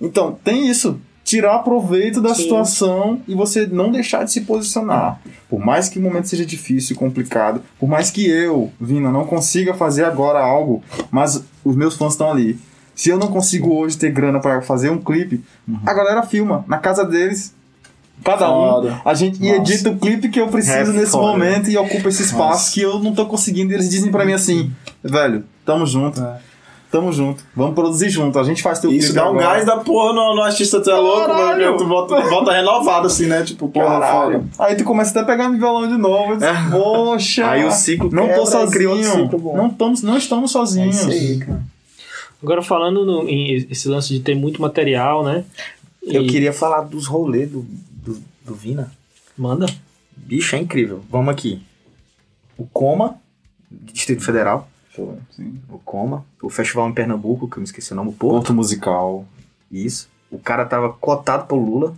Então, 0.00 0.38
tem 0.42 0.66
isso. 0.70 0.98
Tirar 1.22 1.58
proveito 1.60 2.20
da 2.20 2.34
Sim. 2.34 2.44
situação 2.44 3.20
e 3.28 3.34
você 3.34 3.66
não 3.66 3.92
deixar 3.92 4.24
de 4.24 4.32
se 4.32 4.40
posicionar. 4.40 5.20
Por 5.50 5.60
mais 5.60 5.88
que 5.90 5.98
o 5.98 6.02
momento 6.02 6.28
seja 6.28 6.44
difícil 6.46 6.96
e 6.96 6.98
complicado, 6.98 7.60
por 7.78 7.88
mais 7.88 8.10
que 8.10 8.26
eu, 8.28 8.72
Vina, 8.80 9.12
não 9.12 9.24
consiga 9.26 9.72
fazer 9.74 10.04
agora 10.04 10.40
algo, 10.40 10.82
mas 11.10 11.44
os 11.62 11.76
meus 11.76 11.94
fãs 11.94 12.14
estão 12.14 12.30
ali. 12.30 12.58
Se 12.94 13.08
eu 13.10 13.18
não 13.18 13.28
consigo 13.28 13.74
hoje 13.74 13.96
ter 13.96 14.10
grana 14.10 14.38
pra 14.40 14.60
fazer 14.62 14.90
um 14.90 14.98
clipe, 14.98 15.42
a 15.86 15.94
galera 15.94 16.22
filma 16.22 16.64
na 16.68 16.78
casa 16.78 17.04
deles. 17.04 17.54
Cada 18.24 18.48
um. 18.54 18.70
Foda. 18.70 19.00
A 19.04 19.14
gente 19.14 19.42
e 19.42 19.48
Nossa. 19.48 19.72
edita 19.72 19.90
o 19.90 19.96
clipe 19.98 20.28
que 20.28 20.40
eu 20.40 20.46
preciso 20.48 20.76
É 20.90 20.92
nesse 20.92 21.10
foda. 21.12 21.26
momento 21.26 21.68
e 21.68 21.76
ocupa 21.76 22.08
esse 22.08 22.22
espaço 22.22 22.50
Nossa. 22.50 22.72
que 22.72 22.80
eu 22.82 22.98
não 23.00 23.12
tô 23.14 23.26
conseguindo. 23.26 23.72
E 23.72 23.74
eles 23.74 23.90
dizem 23.90 24.12
pra 24.12 24.24
mim 24.24 24.32
assim, 24.32 24.70
velho, 25.02 25.42
tamo 25.64 25.84
junto, 25.86 26.22
É. 26.22 26.36
tamo 26.88 27.10
junto, 27.10 27.42
vamos 27.56 27.74
produzir 27.74 28.10
junto. 28.10 28.38
A 28.38 28.44
gente 28.44 28.62
faz 28.62 28.78
teu 28.78 28.92
Isso 28.92 29.12
dá 29.12 29.24
um 29.24 29.30
agora. 29.30 29.46
gás 29.46 29.66
da 29.66 29.78
porra 29.78 30.12
no, 30.12 30.36
no 30.36 30.42
artista, 30.42 30.80
tu 30.80 30.88
é 30.90 30.94
louco, 30.94 31.28
mano. 31.30 31.76
Tu 31.76 31.88
volta, 31.88 32.20
volta 32.20 32.52
renovado, 32.52 33.08
assim, 33.08 33.26
né? 33.26 33.42
Tipo, 33.42 33.66
porra, 33.68 34.00
foda. 34.06 34.44
Aí 34.56 34.76
tu 34.76 34.84
começa 34.84 35.10
até 35.10 35.20
a 35.20 35.24
pegar 35.24 35.48
no 35.48 35.58
violão 35.58 35.88
de 35.88 35.96
novo. 35.96 36.34
disse, 36.36 36.46
É. 36.46 36.70
Poxa! 36.70 37.48
Aí 37.50 37.64
o 37.64 37.72
ciclo 37.72 38.08
Não 38.12 38.28
tô 38.28 38.42
e 38.44 38.46
sozinho. 38.46 39.04
ciclo. 39.04 39.56
Não 39.56 39.66
estamos, 39.66 40.02
não 40.02 40.16
estamos 40.16 40.50
É 40.50 40.52
sozinhos. 40.52 40.96
isso 41.00 41.10
aí, 41.10 41.38
cara. 41.38 41.62
Agora 42.42 42.62
falando 42.62 43.04
no- 43.04 43.28
em 43.28 43.54
esse 43.70 43.88
lance 43.88 44.08
de 44.12 44.20
ter 44.20 44.34
muito 44.34 44.60
material, 44.60 45.24
né? 45.24 45.44
Eu 46.02 46.22
E- 46.22 46.26
queria 46.26 46.52
falar 46.52 46.82
dos 46.82 47.06
rolês 47.06 47.50
do, 47.50 47.62
do, 48.04 48.20
do 48.44 48.54
Vina. 48.54 48.90
Manda. 49.38 49.66
Bicho, 50.16 50.56
é 50.56 50.58
incrível. 50.58 51.02
Vamos 51.10 51.28
aqui. 51.32 51.62
O 52.58 52.66
Coma, 52.66 53.16
Distrito 53.70 54.22
Federal. 54.22 54.68
Sim. 55.30 55.54
O 55.70 55.78
Coma. 55.78 56.24
O 56.42 56.50
festival 56.50 56.88
em 56.88 56.92
Pernambuco, 56.92 57.48
que 57.48 57.56
eu 57.56 57.60
me 57.60 57.64
esqueci 57.64 57.92
o 57.92 57.96
nome, 57.96 58.10
o 58.10 58.12
Porto. 58.12 58.34
Ponto 58.38 58.54
musical. 58.54 59.24
Isso. 59.70 60.08
O 60.30 60.38
cara 60.38 60.64
tava 60.64 60.90
cotado 60.92 61.46
pro 61.46 61.56
Lula. 61.56 61.94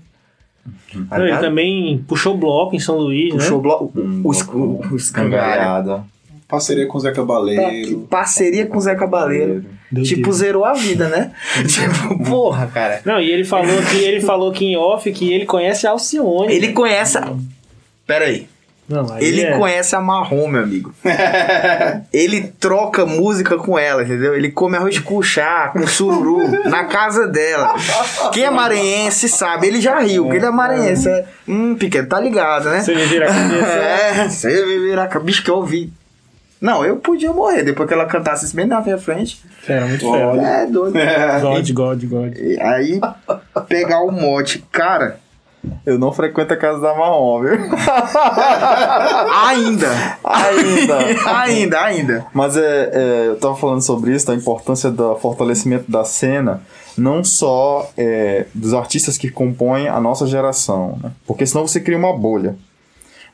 Tá 1.08 1.18
Não, 1.18 1.26
ele 1.26 1.38
também 1.38 1.98
puxou 2.06 2.36
bloco 2.38 2.74
em 2.74 2.80
São 2.80 2.96
Luís, 2.96 3.34
Puxou 3.34 3.54
o 3.54 3.56
né? 3.56 3.62
bloco. 3.62 3.92
Hum, 4.00 4.22
o, 4.24 4.30
o, 4.30 4.56
o, 4.56 4.92
o 4.92 4.96
escangalho. 4.96 5.32
Cangalhada. 5.42 6.04
Parceria 6.48 6.86
com 6.86 6.96
o 6.98 7.00
Zé 7.00 7.08
Tá, 7.08 7.14
que 7.14 7.20
Cabaleiro. 7.20 8.00
parceria 8.08 8.66
com 8.66 8.78
o 8.78 8.80
Zé 8.80 8.94
Cabaleiro. 8.94 9.64
Doideira. 9.94 10.16
Tipo, 10.16 10.32
zerou 10.32 10.64
a 10.64 10.74
vida, 10.74 11.08
né? 11.08 11.32
tipo, 11.66 12.24
porra, 12.24 12.66
cara. 12.66 13.00
Não, 13.04 13.20
e 13.20 13.30
ele 13.30 13.44
falou 13.44 13.82
que 13.82 13.96
ele 13.96 14.20
falou 14.20 14.52
que 14.52 14.64
em 14.64 14.76
off 14.76 15.10
que 15.12 15.32
ele 15.32 15.46
conhece 15.46 15.86
a 15.86 15.90
Alcione. 15.90 16.52
Ele 16.52 16.72
conhece 16.72 17.18
a... 17.18 17.32
Pera 18.06 18.26
aí. 18.26 18.48
Não, 18.86 19.10
aí 19.10 19.24
Ele 19.24 19.40
é- 19.40 19.56
conhece 19.56 19.96
a 19.96 20.00
Marrom, 20.00 20.46
meu 20.46 20.62
amigo. 20.62 20.94
ele 22.12 22.52
troca 22.60 23.06
música 23.06 23.56
com 23.56 23.78
ela, 23.78 24.02
entendeu? 24.02 24.34
Ele 24.34 24.50
come 24.50 24.76
arroz 24.76 24.98
com 24.98 25.22
chá, 25.22 25.70
com 25.72 25.86
sururu, 25.86 26.46
na 26.68 26.84
casa 26.84 27.26
dela. 27.26 27.74
Quem 28.32 28.44
é 28.44 28.50
maranhense 28.50 29.26
sabe, 29.28 29.68
ele 29.68 29.80
já 29.80 29.98
riu, 30.00 30.28
que 30.28 30.36
ele 30.36 30.44
é 30.44 30.50
maranhense. 30.50 31.08
É, 31.08 31.24
hum, 31.48 31.74
pequeno, 31.76 32.08
tá 32.08 32.20
ligado, 32.20 32.68
né? 32.68 32.82
Você 32.82 32.94
me 32.94 33.06
vira 33.06 33.24
a 33.24 33.34
cabeça. 33.34 33.66
É, 33.66 34.28
você 34.28 34.66
me 34.66 34.78
virar 34.80 35.08
com 35.08 35.20
bicho 35.20 35.42
que 35.42 35.50
eu 35.50 35.56
ouvi. 35.56 35.90
Não, 36.64 36.82
eu 36.82 36.96
podia 36.96 37.30
morrer 37.30 37.62
depois 37.62 37.86
que 37.86 37.92
ela 37.92 38.06
cantasse 38.06 38.46
isso 38.46 38.56
bem 38.56 38.64
na 38.64 38.80
minha 38.80 38.96
frente. 38.96 39.44
Fera, 39.60 39.84
muito 39.84 40.10
fera. 40.10 40.42
É, 40.42 40.66
doido. 40.66 40.94
God, 40.94 41.70
God, 41.72 42.04
God. 42.04 42.38
E 42.38 42.58
Aí, 42.58 42.98
pegar 43.68 44.00
o 44.00 44.10
mote, 44.10 44.64
cara, 44.72 45.18
Eu 45.84 45.98
não 45.98 46.10
frequento 46.10 46.54
a 46.54 46.56
casa 46.56 46.80
da 46.80 46.94
Marrom, 46.94 47.42
viu? 47.42 47.52
ainda, 49.46 49.88
Ainda. 50.24 50.98
ainda, 51.38 51.80
ainda. 51.82 52.26
Mas 52.32 52.56
é, 52.56 52.90
é, 52.92 53.26
eu 53.28 53.36
tava 53.36 53.56
falando 53.56 53.82
sobre 53.82 54.14
isso, 54.14 54.26
da 54.26 54.34
importância 54.34 54.90
do 54.90 55.16
fortalecimento 55.16 55.90
da 55.90 56.04
cena, 56.04 56.62
não 56.96 57.22
só 57.24 57.90
é, 57.96 58.46
dos 58.54 58.72
artistas 58.72 59.18
que 59.18 59.30
compõem 59.30 59.88
a 59.88 60.00
nossa 60.00 60.26
geração, 60.26 60.98
né? 61.02 61.10
Porque 61.26 61.44
senão 61.46 61.66
você 61.66 61.80
cria 61.80 61.98
uma 61.98 62.16
bolha. 62.16 62.56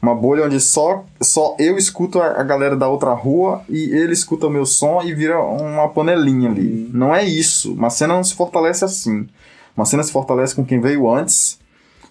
Uma 0.03 0.15
bolha 0.15 0.47
onde 0.47 0.59
só, 0.61 1.05
só 1.21 1.55
eu 1.59 1.77
escuto 1.77 2.21
a, 2.21 2.41
a 2.41 2.43
galera 2.43 2.75
da 2.75 2.89
outra 2.89 3.13
rua 3.13 3.63
e 3.69 3.95
ele 3.95 4.13
escuta 4.13 4.47
o 4.47 4.51
meu 4.51 4.65
som 4.65 5.03
e 5.03 5.15
vira 5.15 5.39
uma 5.39 5.89
panelinha 5.89 6.51
ali. 6.51 6.89
Não 6.93 7.15
é 7.15 7.23
isso. 7.25 7.75
Uma 7.75 7.91
cena 7.91 8.15
não 8.15 8.25
se 8.25 8.35
fortalece 8.35 8.85
assim. 8.85 9.29
Uma 9.77 9.85
cena 9.85 10.03
se 10.03 10.11
fortalece 10.11 10.55
com 10.55 10.65
quem 10.65 10.81
veio 10.81 11.09
antes 11.09 11.59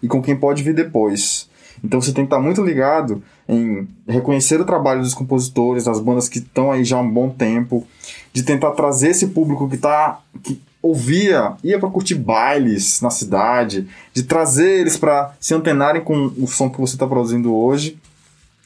e 0.03 0.07
com 0.07 0.21
quem 0.21 0.35
pode 0.35 0.61
vir 0.61 0.75
depois. 0.75 1.49
Então 1.83 1.99
você 1.99 2.11
tem 2.11 2.25
que 2.25 2.27
estar 2.27 2.39
muito 2.39 2.63
ligado 2.63 3.23
em 3.47 3.87
reconhecer 4.07 4.61
o 4.61 4.65
trabalho 4.65 5.01
dos 5.01 5.13
compositores, 5.13 5.85
das 5.85 5.99
bandas 5.99 6.29
que 6.29 6.39
estão 6.39 6.71
aí 6.71 6.83
já 6.83 6.97
há 6.97 7.01
um 7.01 7.09
bom 7.09 7.29
tempo, 7.29 7.87
de 8.31 8.43
tentar 8.43 8.71
trazer 8.71 9.09
esse 9.09 9.27
público 9.27 9.67
que 9.67 9.77
tá 9.77 10.19
que 10.43 10.61
ouvia, 10.81 11.53
ia 11.63 11.79
para 11.79 11.89
curtir 11.89 12.15
bailes 12.15 13.01
na 13.01 13.09
cidade, 13.09 13.87
de 14.13 14.23
trazer 14.23 14.79
eles 14.79 14.97
para 14.97 15.33
se 15.39 15.53
antenarem 15.53 16.03
com 16.03 16.31
o 16.37 16.47
som 16.47 16.69
que 16.69 16.79
você 16.79 16.95
está 16.95 17.05
produzindo 17.05 17.53
hoje, 17.53 17.97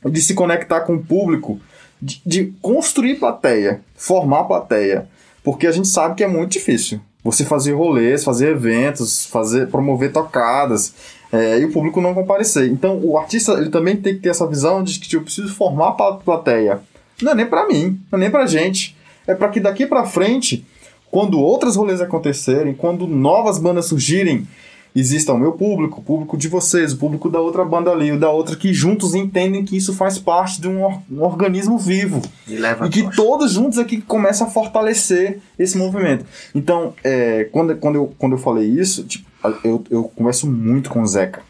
de 0.05 0.21
se 0.21 0.33
conectar 0.33 0.81
com 0.81 0.95
o 0.95 1.03
público, 1.03 1.59
de, 2.01 2.21
de 2.25 2.53
construir 2.61 3.15
plateia, 3.15 3.81
formar 3.95 4.43
plateia, 4.43 5.07
porque 5.43 5.65
a 5.65 5.71
gente 5.71 5.87
sabe 5.87 6.15
que 6.15 6.23
é 6.23 6.27
muito 6.27 6.51
difícil. 6.51 6.99
Você 7.23 7.45
fazer 7.45 7.71
rolês, 7.71 8.23
fazer 8.23 8.49
eventos, 8.49 9.25
fazer 9.25 9.67
promover 9.69 10.11
tocadas, 10.11 10.93
é, 11.31 11.59
e 11.59 11.65
o 11.65 11.71
público 11.71 11.99
não 11.99 12.13
comparecer. 12.13 12.69
Então, 12.69 12.99
o 13.03 13.17
artista 13.17 13.53
ele 13.53 13.69
também 13.69 13.95
tem 13.95 14.13
que 14.13 14.19
ter 14.21 14.29
essa 14.29 14.45
visão 14.45 14.83
de 14.83 14.99
que 14.99 15.07
tipo, 15.07 15.21
eu 15.21 15.25
preciso 15.25 15.53
formar 15.53 15.89
a 15.89 16.13
plateia. 16.13 16.81
Não 17.21 17.31
é 17.31 17.35
nem 17.35 17.45
pra 17.45 17.67
mim, 17.67 17.99
não 18.11 18.19
é 18.19 18.21
nem 18.21 18.29
pra 18.29 18.45
gente. 18.45 18.95
É 19.25 19.33
para 19.33 19.49
que 19.49 19.59
daqui 19.59 19.87
pra 19.87 20.05
frente, 20.05 20.65
quando 21.13 21.39
outros 21.39 21.75
rolês 21.75 22.01
acontecerem, 22.01 22.73
quando 22.73 23.05
novas 23.05 23.59
bandas 23.59 23.85
surgirem, 23.85 24.47
exista 24.95 25.31
o 25.33 25.37
meu 25.37 25.51
público, 25.51 25.99
o 25.99 26.03
público 26.03 26.35
de 26.37 26.47
vocês, 26.47 26.91
o 26.93 26.97
público 26.97 27.29
da 27.29 27.39
outra 27.39 27.63
banda 27.63 27.91
ali, 27.91 28.11
o 28.11 28.19
da 28.19 28.29
outra, 28.31 28.55
que 28.55 28.73
juntos 28.73 29.13
entendem 29.13 29.63
que 29.63 29.77
isso 29.77 29.93
faz 29.93 30.17
parte 30.17 30.59
de 30.59 30.67
um, 30.67 30.83
or- 30.83 30.99
um 31.11 31.21
organismo 31.23 31.77
vivo. 31.77 32.19
E 32.47 32.55
E 32.87 32.89
que 32.89 33.15
todos 33.15 33.51
juntos 33.51 33.77
aqui 33.77 34.01
começam 34.01 34.47
a 34.47 34.49
fortalecer 34.49 35.39
esse 35.57 35.77
movimento. 35.77 36.25
Então, 36.55 36.93
é, 37.03 37.43
quando, 37.51 37.75
quando, 37.77 37.95
eu, 37.95 38.13
quando 38.17 38.31
eu 38.33 38.37
falei 38.39 38.67
isso, 38.67 39.03
tipo, 39.03 39.25
eu, 39.63 39.83
eu 39.91 40.03
converso 40.15 40.47
muito 40.49 40.89
com 40.89 41.01
o 41.01 41.05
Zeca. 41.07 41.41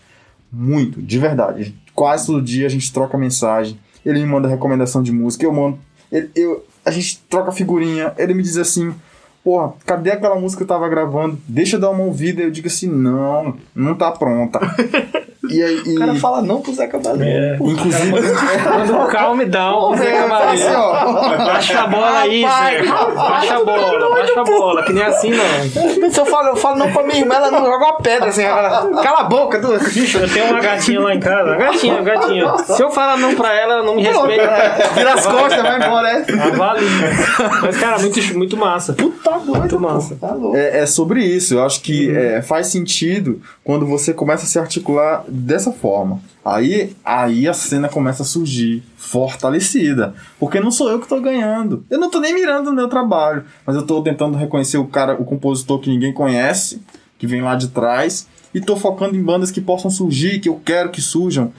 Muito, 0.52 1.02
de 1.02 1.18
verdade. 1.20 1.74
Quase 1.96 2.26
todo 2.28 2.42
dia 2.42 2.66
a 2.66 2.70
gente 2.70 2.92
troca 2.92 3.18
mensagem. 3.18 3.78
Ele 4.06 4.20
me 4.20 4.26
manda 4.26 4.48
recomendação 4.48 5.02
de 5.02 5.12
música, 5.12 5.46
eu 5.46 5.54
mando. 5.54 5.80
ele- 6.12 6.30
eu, 6.36 6.66
a 6.86 6.92
gente 6.92 7.22
troca 7.30 7.52
figurinha. 7.52 8.14
Ele 8.18 8.34
me 8.34 8.44
diz 8.44 8.58
assim: 8.58 8.94
Porra, 9.44 9.74
cadê 9.86 10.12
aquela 10.12 10.40
música 10.40 10.60
que 10.60 10.64
eu 10.64 10.76
tava 10.76 10.88
gravando? 10.88 11.38
Deixa 11.48 11.76
eu 11.76 11.80
dar 11.80 11.90
uma 11.90 12.04
ouvida. 12.04 12.42
Eu 12.42 12.52
digo 12.52 12.68
assim: 12.68 12.88
Não, 12.88 13.58
não 13.76 13.96
tá 13.96 14.12
pronta. 14.12 14.60
e 15.50 15.62
aí. 15.64 15.78
O 15.80 15.96
cara 15.96 16.14
e- 16.14 16.20
fala 16.20 16.42
não 16.42 16.62
pro 16.62 16.74
Zé 16.74 16.88
Cabaleiro. 16.88 17.56
É. 17.56 17.58
Inclusive. 17.58 18.12
Manda 18.70 18.94
um 18.94 19.08
calm 19.08 19.40
down. 19.46 19.98
Zé 19.98 20.08
É, 20.16 20.22
Cavaleiro. 20.22 20.68
assim, 20.68 20.76
ó. 20.76 21.38
Baixa 21.46 21.80
a 21.82 21.88
bola 21.88 22.20
aí, 22.20 22.42
Zé. 22.42 22.84
Baixa 23.16 23.56
a 23.58 23.64
bola, 23.64 24.10
baixa 24.16 24.40
a 24.40 24.44
bola, 24.44 24.84
que 24.84 24.94
nem 24.94 25.04
assim 25.04 25.32
não. 25.32 25.44
Se 26.12 26.20
eu 26.20 26.26
falo, 26.26 26.50
eu 26.50 26.56
falo 26.56 26.78
não 26.78 26.92
pra 26.92 27.04
minha 27.04 27.20
irmã, 27.20 27.36
ela 27.36 27.52
não 27.52 27.66
joga 27.66 27.86
uma 27.86 27.98
pedra 27.98 28.30
assim. 28.30 28.44
Ela, 28.44 28.88
Cala 29.02 29.20
a 29.22 29.24
boca, 29.24 29.60
tu. 29.60 29.68
Eu 29.74 30.30
tenho 30.30 30.46
uma 30.52 30.60
gatinha 30.60 31.00
lá 31.00 31.14
em 31.16 31.20
casa. 31.20 31.50
Uma 31.52 31.58
gatinha, 31.58 31.94
uma 31.96 32.04
gatinha. 32.04 32.58
Se 32.60 32.82
eu 32.82 32.90
falar 32.92 33.18
não 33.18 33.36
pra 33.36 33.54
ela, 33.54 33.74
ela 33.76 33.84
não 33.84 33.96
me 33.96 34.04
respeita. 34.04 34.50
Vira 34.96 35.14
as 35.14 35.26
costas, 35.26 35.62
vai 35.62 35.78
embora, 35.78 36.10
é. 36.10 36.26
Avalia. 36.54 36.90
Mas, 37.62 37.78
cara, 37.78 38.00
muito, 38.00 38.38
muito 38.38 38.58
massa. 38.58 38.94
Tá 38.94 39.38
doido, 39.38 39.46
Muito 39.60 39.76
pô, 39.78 39.82
massa. 39.82 40.16
Tá 40.20 40.32
louco. 40.32 40.56
É, 40.58 40.80
é 40.80 40.86
sobre 40.86 41.24
isso. 41.24 41.56
Eu 41.56 41.66
acho 41.66 41.82
que 41.82 42.16
é, 42.16 42.42
faz 42.42 42.68
sentido 42.68 43.42
quando 43.64 43.86
você 43.86 44.14
começa 44.14 44.44
a 44.44 44.48
se 44.48 44.60
articular 44.60 45.24
dessa 45.34 45.72
forma. 45.72 46.22
Aí, 46.46 46.96
aí 47.04 47.48
a 47.48 47.54
cena 47.54 47.90
começa 47.90 48.24
a 48.24 48.26
surgir 48.26 48.84
fortalecida. 48.98 50.14
Porque 50.40 50.60
não 50.60 50.72
sou 50.72 50.90
eu 50.92 51.00
que 51.00 51.08
tô 51.08 51.20
ganhando. 51.20 51.86
Eu 51.90 52.00
não 52.00 52.10
tô 52.10 52.20
nem 52.20 52.34
mirando 52.34 52.70
no 52.70 52.76
meu 52.76 52.88
trabalho. 52.88 53.44
Mas 53.66 53.76
eu 53.76 53.86
tô 53.86 54.02
tentando 54.02 54.38
reconhecer 54.38 54.78
o 54.78 54.86
cara, 54.86 55.14
o 55.20 55.26
compositor 55.26 55.80
que 55.80 55.90
ninguém 55.90 56.14
conhece, 56.14 56.82
que 57.18 57.26
vem 57.26 57.42
lá 57.42 57.56
de 57.56 57.70
trás. 57.70 58.28
E 58.54 58.62
tô 58.62 58.76
focando 58.76 59.16
em 59.18 59.24
bandas 59.24 59.50
que 59.50 59.60
possam 59.60 59.90
surgir, 59.90 60.40
que 60.40 60.48
eu 60.50 60.62
quero 60.64 60.90
que 60.92 61.02
surjam. 61.02 61.52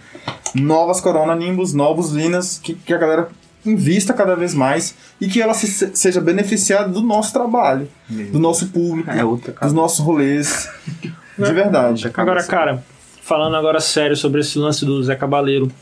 Novas 0.55 1.01
Corona 1.01 1.35
Nimbus, 1.35 1.73
novos 1.73 2.11
Linas, 2.13 2.61
que, 2.63 2.75
que 2.75 2.95
a 2.95 2.99
galera 2.99 3.29
invista 3.67 4.13
cada 4.13 4.37
vez 4.37 4.55
mais 4.55 4.95
e 5.21 5.27
que 5.27 5.41
ela 5.43 5.55
se- 5.55 5.91
seja 5.97 6.21
beneficiada 6.21 6.89
do 6.89 7.01
nosso 7.03 7.33
trabalho, 7.33 7.89
do 8.31 8.39
nosso 8.39 8.69
público, 8.69 9.11
É 9.11 9.25
outra 9.25 9.55
dos 9.61 9.73
nossos 9.73 9.99
rolês. 10.01 10.69
De 11.37 11.53
verdade. 11.53 12.09
Agora, 12.15 12.45
cara, 12.45 12.85
falando 13.25 13.57
agora 13.57 13.81
sério 13.81 14.15
sobre 14.15 14.43
esse 14.43 14.59
lance 14.59 14.85
do 14.85 15.03
Zé 15.03 15.17
Cabaleiro. 15.17 15.73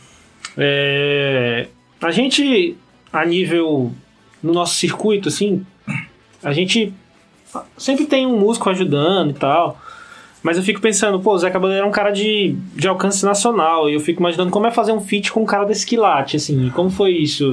é, 0.57 1.66
a 2.01 2.11
gente, 2.11 2.76
a 3.12 3.24
nível. 3.24 3.93
No 4.43 4.53
nosso 4.53 4.74
circuito, 4.74 5.28
assim, 5.28 5.64
a 6.43 6.53
gente 6.53 6.93
sempre 7.78 8.07
tem 8.07 8.26
um 8.26 8.40
músico 8.40 8.68
ajudando 8.70 9.30
e 9.30 9.34
tal. 9.34 9.80
Mas 10.43 10.57
eu 10.57 10.62
fico 10.62 10.80
pensando, 10.80 11.20
pô, 11.20 11.34
o 11.34 11.38
Zé 11.38 11.51
Cabaleiro 11.51 11.84
é 11.84 11.88
um 11.88 11.93
cara 11.93 12.11
de, 12.11 12.57
de 12.74 12.88
alcance 12.88 13.24
nacional. 13.24 13.88
E 13.88 13.95
eu 13.95 14.01
fico 14.01 14.20
imaginando 14.20 14.51
como 14.51 14.66
é 14.66 14.70
fazer 14.70 14.93
um 14.93 15.01
feat 15.01 15.30
com 15.32 15.43
um 15.43 15.47
cara 15.47 15.64
desse 15.64 15.86
quilate, 15.86 16.36
assim. 16.36 16.68
Como 16.70 16.90
foi 16.90 17.12
isso? 17.12 17.49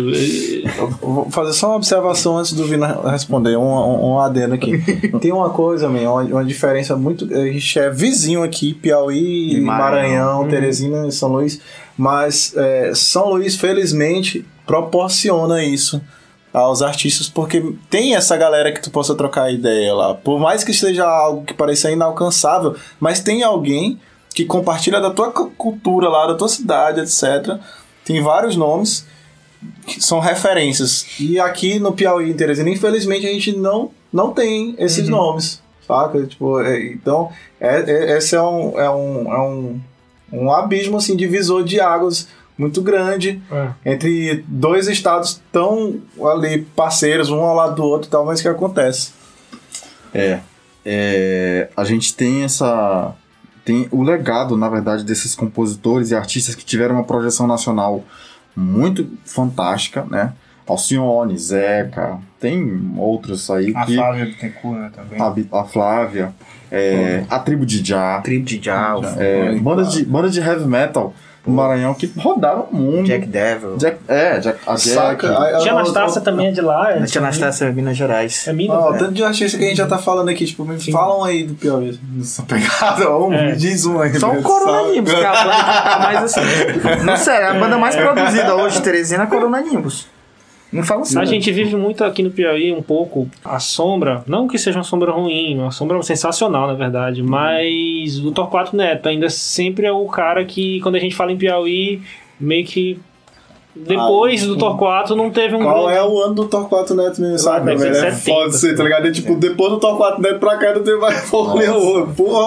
Vou 0.99 1.29
fazer 1.29 1.53
só 1.53 1.67
uma 1.67 1.75
observação 1.75 2.37
antes 2.37 2.53
do 2.53 2.65
Vina 2.65 2.99
responder, 3.11 3.57
um, 3.57 3.61
um, 3.61 4.13
um 4.13 4.19
adendo 4.19 4.55
aqui. 4.55 4.79
Tem 5.21 5.31
uma 5.31 5.51
coisa, 5.51 5.87
man, 5.87 6.09
uma, 6.09 6.23
uma 6.23 6.45
diferença 6.45 6.95
muito. 6.95 7.25
A 7.31 7.45
gente 7.45 7.79
é 7.79 7.91
vizinho 7.91 8.41
aqui, 8.41 8.73
Piauí, 8.73 9.53
E 9.57 9.61
Maranhão. 9.61 10.39
Maranhão, 10.39 10.47
Teresina 10.47 11.07
e 11.07 11.11
São 11.11 11.29
Luís. 11.29 11.61
Mas 11.95 12.55
é, 12.57 12.91
São 12.95 13.29
Luís, 13.29 13.55
felizmente, 13.55 14.43
proporciona 14.65 15.63
isso 15.63 16.01
aos 16.53 16.81
artistas, 16.81 17.29
porque 17.29 17.73
tem 17.89 18.15
essa 18.15 18.35
galera 18.35 18.71
que 18.71 18.81
tu 18.81 18.89
possa 18.89 19.13
trocar 19.15 19.51
ideia 19.53 19.93
lá. 19.93 20.13
Por 20.15 20.39
mais 20.39 20.63
que 20.63 20.73
seja 20.73 21.05
algo 21.07 21.45
que 21.45 21.53
pareça 21.53 21.91
inalcançável, 21.91 22.75
mas 22.99 23.19
tem 23.19 23.43
alguém 23.43 23.99
que 24.33 24.45
compartilha 24.45 24.99
da 24.99 25.11
tua 25.11 25.31
cu- 25.31 25.51
cultura 25.57 26.07
lá, 26.09 26.25
da 26.27 26.35
tua 26.35 26.47
cidade, 26.49 27.01
etc. 27.01 27.57
Tem 28.03 28.21
vários 28.21 28.55
nomes 28.55 29.05
que 29.85 30.01
são 30.01 30.19
referências. 30.19 31.05
E 31.19 31.39
aqui 31.39 31.79
no 31.79 31.91
Piauí, 31.93 32.31
em 32.31 32.33
Teresina, 32.33 32.69
infelizmente 32.69 33.27
a 33.27 33.31
gente 33.33 33.51
não, 33.55 33.91
não 34.11 34.31
tem 34.31 34.73
esses 34.79 35.07
nomes, 35.09 35.61
saca? 35.85 36.25
Tipo, 36.25 36.61
é, 36.61 36.87
então, 36.93 37.29
é, 37.59 37.79
é- 38.13 38.17
esse 38.17 38.35
é 38.35 38.41
um, 38.41 38.79
é 38.79 38.89
um, 38.89 39.33
é 39.33 39.39
um, 39.41 39.79
um 40.31 40.51
abismo, 40.51 40.97
assim, 40.97 41.15
divisor 41.15 41.63
de 41.63 41.79
águas 41.79 42.27
muito 42.59 42.81
grande 42.81 43.41
É. 43.49 43.69
entre 43.93 44.43
dois 44.45 44.87
estados 44.89 45.41
tão 45.49 46.01
ali 46.21 46.61
parceiros, 46.75 47.29
um 47.29 47.39
ao 47.39 47.55
lado 47.55 47.75
do 47.75 47.83
outro 47.83 48.09
e 48.09 48.11
tal, 48.11 48.25
mas 48.25 48.41
que 48.41 48.47
acontece. 48.49 49.13
É, 50.13 50.39
é, 50.85 51.69
a 51.75 51.85
gente 51.85 52.13
tem 52.13 52.43
essa. 52.43 53.13
Tem 53.63 53.87
o 53.91 54.03
legado, 54.03 54.57
na 54.57 54.67
verdade, 54.67 55.05
desses 55.05 55.35
compositores 55.35 56.11
e 56.11 56.15
artistas 56.15 56.55
que 56.55 56.65
tiveram 56.65 56.95
uma 56.95 57.03
projeção 57.03 57.47
nacional 57.47 58.03
muito 58.55 59.07
fantástica, 59.23 60.05
né? 60.09 60.33
Alcione, 60.67 61.37
Zeca, 61.37 62.19
tem 62.39 62.93
outros 62.97 63.49
aí 63.49 63.71
A 63.75 63.85
que. 63.85 63.95
Flávia 63.95 64.25
Bittencourt 64.25 64.79
né, 64.79 64.91
também. 64.93 65.47
A, 65.51 65.59
a 65.59 65.63
Flávia, 65.63 66.33
é, 66.71 67.23
a 67.29 67.39
tribo 67.39 67.65
de 67.65 67.83
Já, 67.85 68.19
Tribo 68.21 68.45
de 68.45 68.61
Jal, 68.61 69.01
é, 69.17 69.55
bandas, 69.59 69.93
de, 69.93 70.05
bandas 70.05 70.33
de 70.33 70.39
heavy 70.39 70.67
metal 70.67 71.13
no 71.45 71.53
Maranhão 71.53 71.93
que 71.93 72.11
rodaram 72.17 72.67
o 72.71 72.75
mundo. 72.75 73.05
Jack 73.05 73.25
Devil. 73.25 73.77
Jack- 73.77 73.97
é, 74.07 74.39
Jack, 74.39 74.59
a 74.67 74.75
Jack. 74.75 75.27
Tia 75.61 75.71
Anastácia 75.71 76.21
também 76.21 76.47
é 76.47 76.51
de 76.51 76.61
lá. 76.61 76.91
É 76.91 76.99
A 77.01 77.05
Tia 77.05 77.21
Anastácia, 77.21 77.71
Minas 77.71 77.97
Gerais. 77.97 78.47
É 78.47 78.53
Minas, 78.53 78.77
Ó, 78.77 78.91
né? 78.91 78.97
tanto 78.99 79.13
de 79.13 79.23
artista 79.23 79.57
que 79.57 79.63
a 79.65 79.67
gente 79.67 79.77
já 79.77 79.87
tá 79.87 79.97
falando 79.97 80.29
aqui, 80.29 80.45
tipo, 80.45 80.63
me 80.65 80.79
falam 80.91 81.23
aí 81.23 81.43
do 81.45 81.53
Piauí. 81.55 81.99
Essa 82.19 82.43
pegada, 82.43 83.09
um, 83.15 83.33
É. 83.33 83.51
me 83.51 83.55
diz 83.55 83.85
um 83.85 83.99
aí. 84.01 84.17
Só 84.19 84.31
né? 84.33 84.39
o 84.39 84.43
Corona 84.43 84.91
Nimbus, 84.91 85.13
que 85.13 85.19
é 85.23 85.25
a 85.25 85.31
banda 85.31 85.55
que 85.55 85.89
tá 85.89 85.99
mais 86.03 86.23
assim. 86.23 86.41
Não 87.05 87.17
sério, 87.17 87.49
a 87.49 87.53
banda 87.59 87.77
mais 87.77 87.95
produzida 87.95 88.55
hoje 88.55 88.81
Teresina 88.81 89.23
é 89.23 89.25
a 89.25 89.29
Corona 89.29 89.61
Nimbus. 89.61 90.07
Não 90.71 90.83
fala 90.83 91.01
assim. 91.01 91.17
A 91.19 91.25
gente 91.25 91.51
vive 91.51 91.75
muito 91.75 92.03
aqui 92.03 92.21
no 92.21 92.29
Piauí 92.29 92.71
um 92.71 92.81
pouco 92.81 93.27
a 93.43 93.59
sombra, 93.59 94.23
não 94.27 94.47
que 94.47 94.57
seja 94.57 94.77
uma 94.77 94.83
sombra 94.83 95.11
ruim, 95.11 95.57
uma 95.57 95.71
sombra 95.71 96.01
sensacional 96.03 96.67
na 96.67 96.73
verdade, 96.75 97.23
mas 97.23 98.19
o 98.19 98.31
Torquato 98.31 98.75
Neto 98.75 99.09
ainda 99.09 99.29
sempre 99.29 99.87
é 99.87 99.91
o 99.91 100.05
cara 100.05 100.45
que 100.45 100.79
quando 100.81 100.95
a 100.95 100.99
gente 100.99 101.15
fala 101.15 101.31
em 101.31 101.37
Piauí, 101.37 102.01
meio 102.39 102.63
que 102.65 102.99
depois 103.75 104.43
Ah, 104.43 104.47
do 104.47 104.57
Torquato 104.57 105.15
não 105.15 105.29
teve 105.29 105.55
um 105.55 105.59
Qual 105.63 105.85
grande- 105.85 105.99
é 105.99 106.03
o 106.03 106.19
ano 106.21 106.35
do 106.35 106.45
Torquato 106.47 106.93
Neto 106.93 107.21
mesmo, 107.21 107.37
sabe? 107.39 107.75
velho? 107.75 107.91
É 107.91 108.11
70, 108.11 108.15
foda 108.17 108.51
ser, 108.51 108.75
tá 108.75 108.83
ligado? 108.83 109.07
É 109.07 109.11
tipo, 109.11 109.35
depois 109.35 109.71
do 109.71 109.79
Torquato 109.79 110.21
Neto 110.21 110.39
pra 110.39 110.57
cá 110.57 110.73
não 110.73 110.83
teve 110.83 110.97
mais 110.97 111.29
porra 111.29 111.63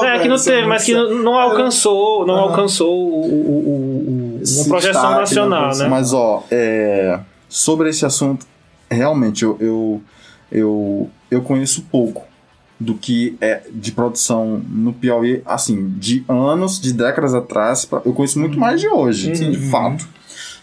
É, 0.06 0.18
que 0.18 0.28
não 0.28 0.36
teve, 0.36 0.66
mas 0.66 0.84
que 0.84 0.94
não, 0.94 1.38
alcançou, 1.38 2.26
não 2.26 2.34
alcançou 2.36 2.92
o, 2.92 3.24
o- 3.24 4.38
o- 4.38 4.42
uma 4.42 4.64
projeção 4.68 5.00
destaque, 5.02 5.20
nacional, 5.20 5.68
né? 5.70 5.78
né? 5.84 5.88
Mas, 5.88 6.12
ó, 6.12 6.42
é, 6.50 7.18
sobre 7.54 7.88
esse 7.90 8.04
assunto, 8.06 8.46
realmente, 8.90 9.44
eu, 9.44 9.56
eu, 9.60 10.02
eu, 10.50 11.10
eu 11.30 11.42
conheço 11.42 11.82
pouco 11.90 12.22
do 12.80 12.94
que 12.94 13.36
é 13.40 13.62
de 13.72 13.92
produção 13.92 14.60
no 14.68 14.92
Piauí, 14.92 15.42
assim, 15.46 15.90
de 15.98 16.24
anos, 16.28 16.80
de 16.80 16.92
décadas 16.92 17.34
atrás, 17.34 17.84
pra- 17.84 18.02
eu 18.04 18.12
conheço 18.12 18.40
muito 18.40 18.58
mais 18.58 18.80
de 18.80 18.88
hoje, 18.88 19.30
assim, 19.32 19.50
de 19.50 19.58
fato. 19.70 20.08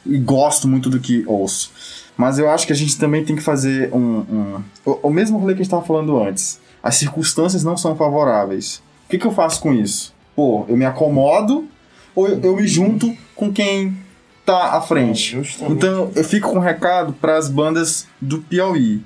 E 0.06 0.18
gosto 0.18 0.68
muito 0.68 0.90
do 0.90 1.00
que 1.00 1.24
ouço. 1.28 1.72
Mas 2.18 2.40
eu 2.40 2.50
acho 2.50 2.66
que 2.66 2.74
a 2.74 2.76
gente 2.76 2.98
também 2.98 3.24
tem 3.24 3.36
que 3.36 3.42
fazer 3.42 3.94
um. 3.94 4.00
um- 4.00 4.64
o, 4.86 5.00
o 5.04 5.10
mesmo 5.10 5.38
rolê 5.38 5.54
que 5.54 5.62
a 5.62 5.64
gente 5.64 5.68
estava 5.68 5.86
falando 5.86 6.18
antes. 6.22 6.60
As 6.82 6.96
circunstâncias 6.96 7.64
não 7.64 7.78
são 7.78 7.96
favoráveis. 7.96 8.82
O 9.06 9.10
que, 9.10 9.18
que 9.18 9.26
eu 9.28 9.32
faço 9.32 9.62
com 9.62 9.74
isso? 9.74 10.14
Pô, 10.36 10.66
eu 10.68 10.76
me 10.76 10.86
acomodo 10.86 11.66
ou 12.16 12.28
eu, 12.28 12.40
eu 12.42 12.56
me 12.56 12.66
junto 12.68 13.16
com 13.36 13.52
quem 13.54 13.96
tá 14.50 14.76
à 14.76 14.82
frente? 14.82 15.36
Justamente. 15.38 15.78
Então 15.78 16.12
eu 16.16 16.24
fico 16.24 16.50
com 16.50 16.58
um 16.58 16.62
recado 16.62 17.14
para 17.14 17.38
as 17.38 17.48
bandas 17.48 18.08
do 18.20 18.40
Piauí. 18.40 19.04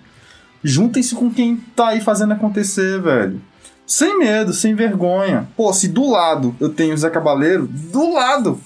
Juntem-se 0.63 1.13
com 1.15 1.29
quem 1.29 1.57
tá 1.75 1.89
aí 1.89 1.99
fazendo 1.99 2.31
acontecer, 2.31 3.01
velho. 3.01 3.41
Sem 3.85 4.17
medo, 4.17 4.53
sem 4.53 4.73
vergonha. 4.73 5.49
Pô, 5.57 5.73
se 5.73 5.89
do 5.89 6.09
lado 6.09 6.55
eu 6.61 6.69
tenho 6.69 6.93
o 6.93 6.97
Zé 6.97 7.09
Cabaleiro, 7.09 7.67
do 7.67 8.13
lado. 8.13 8.57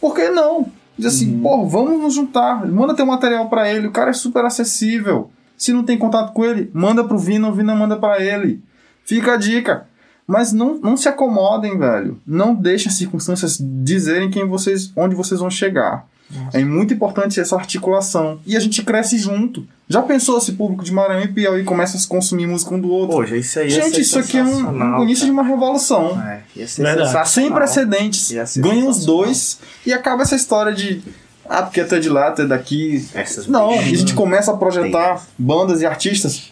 Por 0.00 0.14
que 0.14 0.28
não? 0.28 0.70
Diz 0.96 1.14
assim, 1.14 1.40
pô, 1.40 1.66
vamos 1.66 2.00
nos 2.00 2.14
juntar. 2.14 2.64
Manda 2.64 2.94
teu 2.94 3.04
material 3.04 3.48
pra 3.48 3.68
ele. 3.68 3.88
O 3.88 3.92
cara 3.92 4.10
é 4.10 4.14
super 4.14 4.44
acessível. 4.44 5.30
Se 5.56 5.72
não 5.72 5.82
tem 5.82 5.98
contato 5.98 6.32
com 6.32 6.44
ele, 6.44 6.70
manda 6.72 7.02
pro 7.02 7.18
Vina, 7.18 7.48
o 7.48 7.52
Vina 7.52 7.74
manda 7.74 7.96
pra 7.96 8.22
ele. 8.22 8.62
Fica 9.04 9.32
a 9.32 9.36
dica. 9.36 9.88
Mas 10.26 10.52
não, 10.52 10.78
não 10.78 10.96
se 10.96 11.08
acomodem, 11.08 11.78
velho. 11.78 12.18
Não 12.26 12.54
deixem 12.54 12.88
as 12.88 12.96
circunstâncias 12.96 13.58
dizerem 13.60 14.30
quem 14.30 14.46
vocês, 14.46 14.90
onde 14.96 15.14
vocês 15.14 15.40
vão 15.40 15.50
chegar. 15.50 16.06
É 16.52 16.64
muito 16.64 16.94
importante 16.94 17.38
essa 17.38 17.54
articulação. 17.54 18.40
E 18.46 18.56
a 18.56 18.60
gente 18.60 18.82
cresce 18.82 19.18
junto. 19.18 19.66
Já 19.88 20.02
pensou 20.02 20.40
se 20.40 20.52
público 20.52 20.82
de 20.82 20.92
Maranhão 20.92 21.24
e 21.24 21.28
Piauí 21.28 21.64
começa 21.64 21.96
a 21.96 22.00
se 22.00 22.08
consumir 22.08 22.46
música 22.46 22.74
um 22.74 22.80
do 22.80 22.90
outro? 22.90 23.16
Poxa, 23.16 23.36
isso 23.36 23.58
aí 23.58 23.68
gente, 23.68 24.00
isso 24.00 24.18
aqui 24.18 24.38
é 24.38 24.42
um, 24.42 24.98
um 24.98 25.02
início 25.02 25.26
de 25.26 25.30
uma 25.30 25.42
revolução. 25.42 26.14
cara. 26.14 26.42
É, 26.56 26.60
ia 26.60 26.66
ser 26.66 26.82
Verdade. 26.82 27.28
Sem 27.28 27.52
precedentes. 27.52 28.30
Ia 28.30 28.46
ser 28.46 28.62
Ganha 28.62 28.88
os 28.88 29.04
dois 29.04 29.58
e 29.84 29.92
acaba 29.92 30.22
essa 30.22 30.34
história 30.34 30.72
de. 30.72 31.02
Ah, 31.46 31.62
porque 31.62 31.84
tu 31.84 31.94
é 31.94 32.00
de 32.00 32.08
lá, 32.08 32.30
tu 32.30 32.42
é 32.42 32.46
daqui. 32.46 33.06
Essas 33.12 33.46
Não, 33.46 33.78
a 33.78 33.82
gente 33.82 34.14
começa 34.14 34.50
a 34.50 34.56
projetar 34.56 35.22
bandas 35.38 35.82
e 35.82 35.86
artistas 35.86 36.50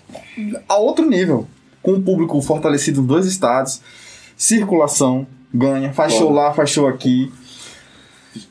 a 0.68 0.76
outro 0.76 1.08
nível. 1.08 1.48
Com 1.82 1.94
o 1.94 2.02
público 2.02 2.40
fortalecido 2.40 3.00
em 3.00 3.06
dois 3.06 3.26
estados. 3.26 3.80
Circulação, 4.36 5.26
ganha. 5.52 5.92
Faz 5.92 6.12
show 6.12 6.30
lá, 6.30 6.52
faz 6.52 6.70
show 6.70 6.86
aqui. 6.86 7.32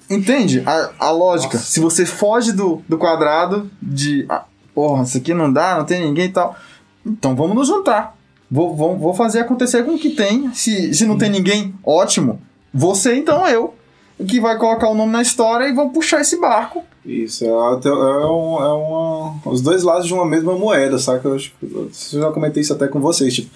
Entende 0.10 0.62
a, 0.66 0.92
a 1.00 1.12
lógica? 1.12 1.58
Se 1.58 1.80
você 1.80 2.06
foge 2.06 2.52
do, 2.52 2.82
do 2.88 2.98
quadrado 2.98 3.70
de. 3.82 4.26
ah, 4.30 4.46
porra, 4.76 5.04
isso 5.04 5.18
aqui 5.18 5.34
não 5.34 5.52
dá, 5.52 5.78
não 5.78 5.86
tem 5.86 6.02
ninguém 6.02 6.26
e 6.26 6.30
tal. 6.32 6.56
Então 7.06 7.36
vamos 7.36 7.56
nos 7.56 7.68
juntar. 7.68 8.16
Vou, 8.50 8.76
vou, 8.76 8.98
vou 8.98 9.14
fazer 9.14 9.40
acontecer 9.40 9.84
com 9.84 9.96
o 9.96 9.98
que 9.98 10.10
tem. 10.10 10.54
Se, 10.54 10.94
se 10.94 11.06
não 11.06 11.18
tem 11.18 11.30
ninguém, 11.30 11.74
ótimo. 11.84 12.42
Você, 12.74 13.16
então 13.16 13.48
eu. 13.48 13.74
Que 14.28 14.40
vai 14.40 14.58
colocar 14.58 14.90
o 14.90 14.96
nome 14.96 15.12
na 15.12 15.22
história 15.22 15.68
e 15.68 15.74
vão 15.74 15.90
puxar 15.90 16.22
esse 16.22 16.40
barco. 16.40 16.84
Isso, 17.06 17.44
é, 17.46 17.48
é, 17.48 17.52
um, 17.52 18.58
é 18.62 18.74
uma, 18.74 19.36
os 19.46 19.62
dois 19.62 19.82
lados 19.84 20.06
de 20.06 20.14
uma 20.14 20.26
mesma 20.26 20.54
moeda, 20.54 21.00
saca? 21.00 21.28
Eu, 21.28 21.38
eu 21.64 21.90
já 21.92 22.32
comentei 22.32 22.62
isso 22.62 22.74
até 22.74 22.88
com 22.88 23.00
vocês. 23.00 23.34
Tipo, 23.34 23.50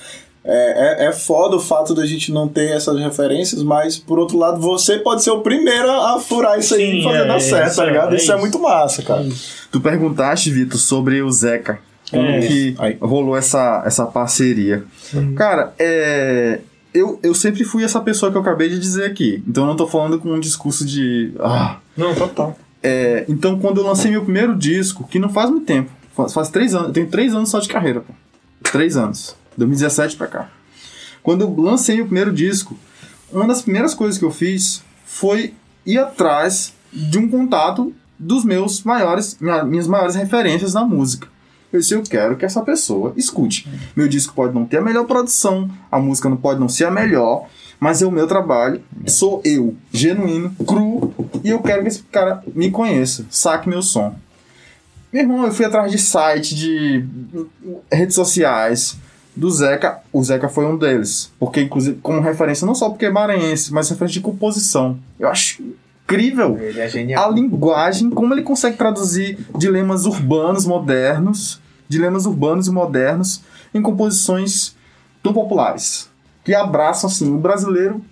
é, 0.43 1.05
é, 1.05 1.07
é 1.07 1.11
foda 1.11 1.55
o 1.55 1.59
fato 1.59 1.93
da 1.93 2.05
gente 2.05 2.31
não 2.31 2.47
ter 2.47 2.71
essas 2.71 2.99
referências, 2.99 3.63
mas 3.63 3.97
por 3.97 4.19
outro 4.19 4.37
lado, 4.37 4.59
você 4.59 4.97
pode 4.97 5.23
ser 5.23 5.31
o 5.31 5.41
primeiro 5.41 5.89
a 5.89 6.19
furar 6.19 6.57
isso 6.59 6.75
aí 6.75 6.91
Sim, 6.91 6.99
e 6.99 7.03
fazer 7.03 7.17
é, 7.17 7.27
dar 7.27 7.39
certo, 7.39 7.67
isso 7.67 7.75
tá 7.77 7.83
é, 7.83 7.87
ligado? 7.87 8.13
é 8.13 8.15
isso, 8.17 8.31
é 8.31 8.35
isso. 8.35 8.41
muito 8.41 8.59
massa, 8.59 9.01
cara. 9.03 9.25
Tu 9.71 9.81
perguntaste, 9.81 10.51
Vitor, 10.51 10.79
sobre 10.79 11.21
o 11.21 11.31
Zeca. 11.31 11.79
Como 12.11 12.23
É. 12.27 12.39
que 12.41 12.75
Aí. 12.77 12.97
rolou 13.01 13.35
essa, 13.35 13.81
essa 13.85 14.05
parceria. 14.05 14.83
Cara, 15.35 15.73
é. 15.79 16.59
Eu, 16.95 17.19
eu 17.21 17.33
sempre 17.35 17.63
fui 17.63 17.83
essa 17.83 17.99
pessoa 17.99 18.31
que 18.31 18.37
eu 18.37 18.41
acabei 18.41 18.69
de 18.69 18.79
dizer 18.79 19.05
aqui. 19.05 19.43
Então 19.47 19.63
eu 19.63 19.67
não 19.67 19.75
tô 19.75 19.85
falando 19.85 20.17
com 20.19 20.31
um 20.33 20.39
discurso 20.39 20.85
de. 20.85 21.33
Ah. 21.39 21.77
Não, 21.97 22.15
total. 22.15 22.57
É, 22.81 23.25
então 23.27 23.59
quando 23.59 23.79
eu 23.81 23.85
lancei 23.85 24.11
meu 24.11 24.23
primeiro 24.23 24.55
disco, 24.55 25.07
que 25.07 25.19
não 25.19 25.29
faz 25.29 25.49
muito 25.49 25.65
tempo, 25.65 25.89
faz, 26.15 26.33
faz 26.33 26.49
três 26.49 26.73
anos, 26.73 26.87
eu 26.87 26.93
tenho 26.93 27.07
três 27.07 27.33
anos 27.33 27.49
só 27.49 27.59
de 27.59 27.67
carreira, 27.67 28.01
pô. 28.01 28.13
Três 28.71 28.95
anos. 28.95 29.35
2017 29.57 30.15
pra 30.15 30.27
cá. 30.27 30.49
Quando 31.23 31.41
eu 31.41 31.55
lancei 31.57 31.99
o 32.01 32.05
primeiro 32.05 32.31
disco, 32.31 32.77
uma 33.31 33.47
das 33.47 33.61
primeiras 33.61 33.93
coisas 33.93 34.17
que 34.17 34.23
eu 34.25 34.31
fiz 34.31 34.83
foi 35.05 35.53
ir 35.85 35.97
atrás 35.97 36.73
de 36.93 37.17
um 37.17 37.27
contato 37.27 37.91
dos 38.17 38.45
meus 38.45 38.83
maiores, 38.83 39.37
minha- 39.41 39.63
minhas 39.63 39.87
maiores 39.87 40.15
referências 40.15 40.73
na 40.73 40.83
música. 40.85 41.27
Eu 41.75 41.79
disse, 41.79 41.93
eu 41.93 42.03
quero 42.03 42.35
que 42.35 42.45
essa 42.45 42.61
pessoa 42.61 43.13
escute. 43.15 43.67
Meu 43.95 44.07
disco 44.07 44.33
pode 44.33 44.53
não 44.53 44.65
ter 44.65 44.77
a 44.77 44.81
melhor 44.81 45.05
produção, 45.05 45.69
a 45.91 45.99
música 45.99 46.29
não 46.29 46.37
pode 46.37 46.59
não 46.59 46.69
ser 46.69 46.85
a 46.85 46.91
melhor, 46.91 47.47
mas 47.79 48.01
é 48.01 48.05
o 48.05 48.11
meu 48.11 48.27
trabalho, 48.27 48.81
sou 49.05 49.41
eu, 49.43 49.75
genuíno, 49.91 50.55
cru, 50.65 51.13
e 51.43 51.49
eu 51.49 51.59
quero 51.59 51.81
que 51.81 51.89
esse 51.89 52.03
cara 52.03 52.41
me 52.53 52.71
conheça, 52.71 53.25
saque 53.29 53.67
meu 53.67 53.81
som. 53.81 54.15
Meu 55.11 55.23
irmão, 55.23 55.45
eu 55.45 55.51
fui 55.51 55.65
atrás 55.65 55.91
de 55.91 55.97
site, 55.97 56.55
de 56.55 57.05
redes 57.91 58.15
sociais, 58.15 58.97
do 59.35 59.51
Zeca, 59.51 59.99
o 60.11 60.23
Zeca 60.23 60.47
foi 60.47 60.65
um 60.65 60.77
deles. 60.77 61.31
Porque, 61.37 61.61
inclusive, 61.61 61.99
como 62.01 62.21
referência, 62.21 62.65
não 62.65 62.73
só 62.73 62.89
porque 62.89 63.05
é 63.05 63.11
maranhense, 63.11 63.73
mas 63.73 63.89
referência 63.89 64.19
de 64.19 64.21
composição. 64.21 64.97
Eu 65.19 65.27
acho 65.27 65.61
incrível 66.05 66.57
Ele 66.59 66.79
é 66.79 67.15
a 67.15 67.27
linguagem, 67.27 68.09
como 68.09 68.33
ele 68.33 68.43
consegue 68.43 68.77
traduzir 68.77 69.37
dilemas 69.57 70.05
urbanos 70.05 70.65
modernos, 70.65 71.59
dilemas 71.87 72.25
urbanos 72.25 72.67
e 72.67 72.71
modernos, 72.71 73.41
em 73.73 73.81
composições 73.81 74.75
tão 75.21 75.33
populares. 75.33 76.09
Que 76.43 76.53
abraçam, 76.53 77.09
assim, 77.09 77.33
o 77.33 77.37
brasileiro, 77.37 78.03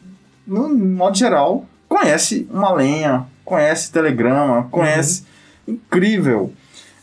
no 0.46 0.70
modo 0.70 1.18
geral, 1.18 1.66
conhece 1.88 2.48
uma 2.52 2.72
lenha, 2.74 3.28
conhece 3.46 3.92
telegrama, 3.92 4.68
conhece. 4.72 5.26
Incrível. 5.68 6.52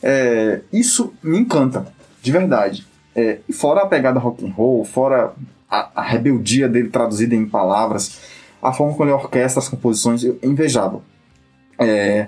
É, 0.03 0.61
isso 0.73 1.13
me 1.23 1.39
encanta, 1.39 1.87
de 2.23 2.33
verdade. 2.33 2.87
É, 3.15 3.39
fora 3.53 3.83
a 3.83 3.87
pegada 3.87 4.19
rock 4.19 4.45
and 4.45 4.53
roll, 4.53 4.85
fora 4.85 5.33
a, 5.71 5.91
a 5.95 6.03
rebeldia 6.03 6.69
dele 6.69 6.89
traduzida 6.89 7.35
em 7.35 7.47
palavras, 7.47 8.19
a 8.63 8.73
forma 8.73 8.93
como 8.93 9.05
ele 9.05 9.13
orquestra 9.13 9.61
as 9.61 9.69
composições, 9.69 10.25
eu, 10.25 10.39
é 10.43 10.47
invejável. 10.47 11.03
É, 11.79 12.27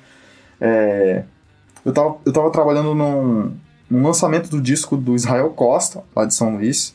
É, 0.61 1.24
eu, 1.84 1.91
tava, 1.91 2.18
eu 2.26 2.32
tava 2.32 2.51
trabalhando 2.51 2.93
num, 2.93 3.53
num 3.89 4.03
lançamento 4.03 4.49
do 4.49 4.61
disco 4.61 4.97
do 4.97 5.15
Israel 5.15 5.49
Costa, 5.51 6.03
lá 6.15 6.25
de 6.25 6.34
São 6.34 6.55
Luís. 6.55 6.93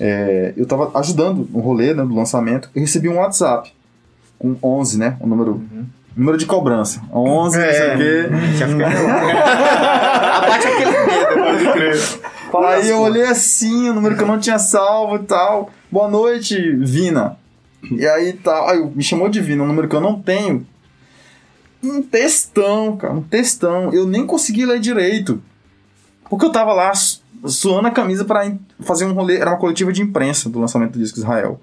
É, 0.00 0.52
eu 0.56 0.66
tava 0.66 0.90
ajudando 0.98 1.48
no 1.50 1.60
rolê 1.60 1.94
né, 1.94 2.02
do 2.02 2.14
lançamento. 2.14 2.70
Eu 2.74 2.80
recebi 2.80 3.08
um 3.08 3.16
WhatsApp 3.16 3.72
com 4.38 4.56
11, 4.62 4.98
né? 4.98 5.16
O 5.20 5.26
número, 5.26 5.62
número 6.16 6.36
de 6.36 6.46
cobrança. 6.46 7.00
11, 7.12 7.58
não 7.58 7.72
sei 7.72 7.94
o 7.94 7.96
quê. 7.96 8.28
Já 8.56 8.68
fica 8.68 8.86
Abate 10.36 10.66
aquele 10.66 10.90
dedo. 10.90 11.44
Pode 11.44 11.72
crer. 11.72 11.98
Aí 12.66 12.88
eu 12.88 13.00
olhei 13.00 13.24
assim, 13.24 13.90
o 13.90 13.94
número 13.94 14.16
que 14.16 14.22
eu 14.22 14.26
não 14.26 14.38
tinha 14.38 14.58
salvo 14.58 15.16
e 15.16 15.20
tal. 15.20 15.70
Boa 15.90 16.08
noite, 16.08 16.56
Vina. 16.76 17.36
E 17.90 18.06
aí 18.06 18.32
tal. 18.32 18.68
Aí 18.68 18.84
me 18.94 19.02
chamou 19.02 19.28
de 19.28 19.40
Vina, 19.40 19.64
um 19.64 19.66
número 19.66 19.88
que 19.88 19.96
eu 19.96 20.00
não 20.00 20.20
tenho. 20.20 20.66
Um 21.82 22.00
textão, 22.00 22.96
cara, 22.96 23.12
um 23.12 23.22
textão. 23.22 23.92
Eu 23.92 24.06
nem 24.06 24.24
consegui 24.26 24.64
ler 24.64 24.80
direito. 24.80 25.42
Porque 26.34 26.46
eu 26.46 26.52
tava 26.52 26.72
lá 26.72 26.92
su- 26.94 27.20
suando 27.46 27.88
a 27.88 27.90
camisa 27.90 28.24
in- 28.46 28.58
fazer 28.80 29.04
um 29.04 29.12
rolê. 29.12 29.36
Era 29.38 29.50
uma 29.50 29.58
coletiva 29.58 29.92
de 29.92 30.02
imprensa 30.02 30.48
do 30.48 30.58
lançamento 30.60 30.92
do 30.92 30.98
disco 30.98 31.18
Israel. 31.18 31.60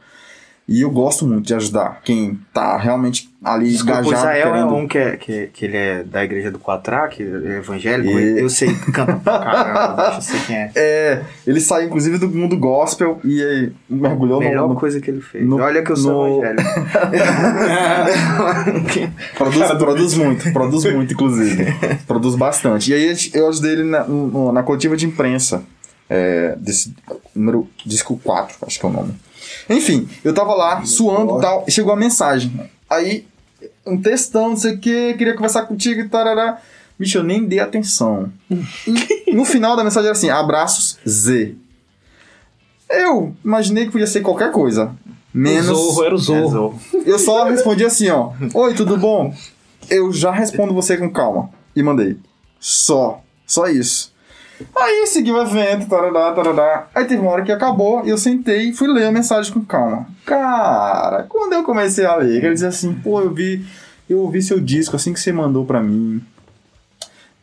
E 0.67 0.81
eu 0.83 0.91
gosto 0.91 1.27
muito 1.27 1.45
de 1.47 1.53
ajudar 1.53 1.99
quem 2.03 2.39
tá 2.53 2.77
realmente 2.77 3.29
ali 3.43 3.69
Desculpa, 3.71 3.97
o 3.97 4.01
engajado. 4.03 4.15
Israel 4.19 4.47
é 4.47 4.51
querendo... 4.53 4.75
um 4.75 4.87
que, 4.87 4.97
é, 4.97 5.17
que, 5.17 5.47
que 5.47 5.65
ele 5.65 5.75
é 5.75 6.03
da 6.03 6.23
igreja 6.23 6.49
do 6.49 6.59
Quatrá, 6.59 7.07
que 7.09 7.23
é 7.23 7.57
evangélico. 7.57 8.17
E- 8.17 8.39
Eu 8.39 8.49
sei, 8.49 8.73
canta 8.93 9.15
pra 9.17 9.39
caramba, 9.39 10.13
eu 10.15 10.21
sei 10.21 10.39
quem 10.47 10.55
é. 10.55 10.71
É, 10.75 11.21
ele 11.45 11.59
saiu 11.59 11.87
inclusive 11.87 12.17
do 12.19 12.29
mundo 12.29 12.55
gospel 12.57 13.19
e 13.23 13.43
aí, 13.43 13.73
mergulhou 13.89 14.39
no- 14.39 14.47
Melhor 14.47 14.69
no, 14.69 14.75
coisa 14.75 15.01
que 15.01 15.09
ele 15.11 15.19
fez. 15.19 15.45
no- 15.45 15.57
Olha 15.57 15.83
que 15.83 15.91
eu 15.91 15.97
sou 15.97 16.27
no- 16.39 16.45
evangélico. 16.45 16.69
Produz, 19.37 19.71
produz 19.71 20.13
muito, 20.15 20.53
produz 20.53 20.85
muito, 20.93 21.13
inclusive. 21.13 21.65
produz 22.07 22.35
bastante. 22.35 22.91
E 22.91 22.93
aí 22.93 23.15
eu 23.33 23.49
ajudei 23.49 23.71
ele 23.73 23.83
na, 23.83 24.05
na 24.53 24.63
coletiva 24.63 24.95
de 24.95 25.05
imprensa. 25.05 25.63
É, 26.13 26.55
desse 26.57 26.93
número 27.33 27.67
disco 27.85 28.19
4, 28.21 28.57
acho 28.67 28.77
que 28.79 28.85
é 28.85 28.89
o 28.89 28.91
nome. 28.91 29.13
Enfim, 29.69 30.07
eu 30.23 30.33
tava 30.33 30.53
lá 30.53 30.83
suando 30.85 31.37
e 31.37 31.41
tal, 31.41 31.65
e 31.67 31.71
chegou 31.71 31.93
a 31.93 31.97
mensagem. 31.97 32.69
Aí, 32.89 33.25
um 33.85 33.99
textão, 33.99 34.49
não 34.49 34.57
sei 34.57 34.73
o 34.73 34.77
que, 34.79 35.13
queria 35.13 35.33
conversar 35.33 35.63
contigo 35.63 36.01
e 36.01 36.09
tarará. 36.09 36.59
Bicho, 36.97 37.17
eu 37.17 37.23
nem 37.23 37.45
dei 37.45 37.59
atenção. 37.59 38.31
E 38.49 39.33
no 39.33 39.43
final 39.43 39.75
da 39.75 39.83
mensagem 39.83 40.09
era 40.09 40.17
assim: 40.17 40.29
abraços 40.29 40.99
Z. 41.07 41.55
Eu 42.89 43.33
imaginei 43.43 43.85
que 43.85 43.91
podia 43.91 44.05
ser 44.05 44.21
qualquer 44.21 44.51
coisa. 44.51 44.93
Menos. 45.33 45.69
O 45.69 45.73
Zorro 45.73 46.03
era 46.03 46.15
o 46.15 46.17
Zorro. 46.17 46.79
Eu 47.05 47.17
só 47.17 47.45
respondi 47.45 47.85
assim, 47.85 48.09
ó. 48.09 48.33
Oi, 48.53 48.73
tudo 48.73 48.97
bom? 48.97 49.33
Eu 49.89 50.11
já 50.11 50.31
respondo 50.31 50.73
você 50.73 50.97
com 50.97 51.09
calma. 51.09 51.49
E 51.75 51.81
mandei. 51.81 52.17
Só. 52.59 53.21
Só 53.47 53.67
isso. 53.67 54.10
Aí 54.77 55.05
segui 55.07 55.31
o 55.31 55.41
evento, 55.41 55.87
tarará, 55.87 56.31
tarará. 56.31 56.87
Aí 56.93 57.05
teve 57.05 57.21
uma 57.21 57.31
hora 57.31 57.43
que 57.43 57.51
acabou 57.51 58.05
e 58.05 58.09
eu 58.09 58.17
sentei 58.17 58.69
e 58.69 58.73
fui 58.73 58.87
ler 58.87 59.05
a 59.05 59.11
mensagem 59.11 59.51
com 59.53 59.63
calma. 59.63 60.07
Cara, 60.25 61.23
quando 61.23 61.53
eu 61.53 61.63
comecei 61.63 62.05
a 62.05 62.15
ler, 62.15 62.43
ele 62.43 62.53
dizia 62.53 62.69
assim, 62.69 62.93
pô, 62.93 63.21
eu 63.21 63.33
vi, 63.33 63.65
eu 64.09 64.19
ouvi 64.19 64.41
seu 64.41 64.59
disco 64.59 64.95
assim 64.95 65.13
que 65.13 65.19
você 65.19 65.31
mandou 65.31 65.65
pra 65.65 65.81
mim. 65.81 66.21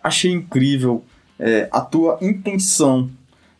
Achei 0.02 0.32
incrível 0.32 1.04
é, 1.38 1.68
a 1.70 1.80
tua 1.80 2.18
intenção. 2.20 3.10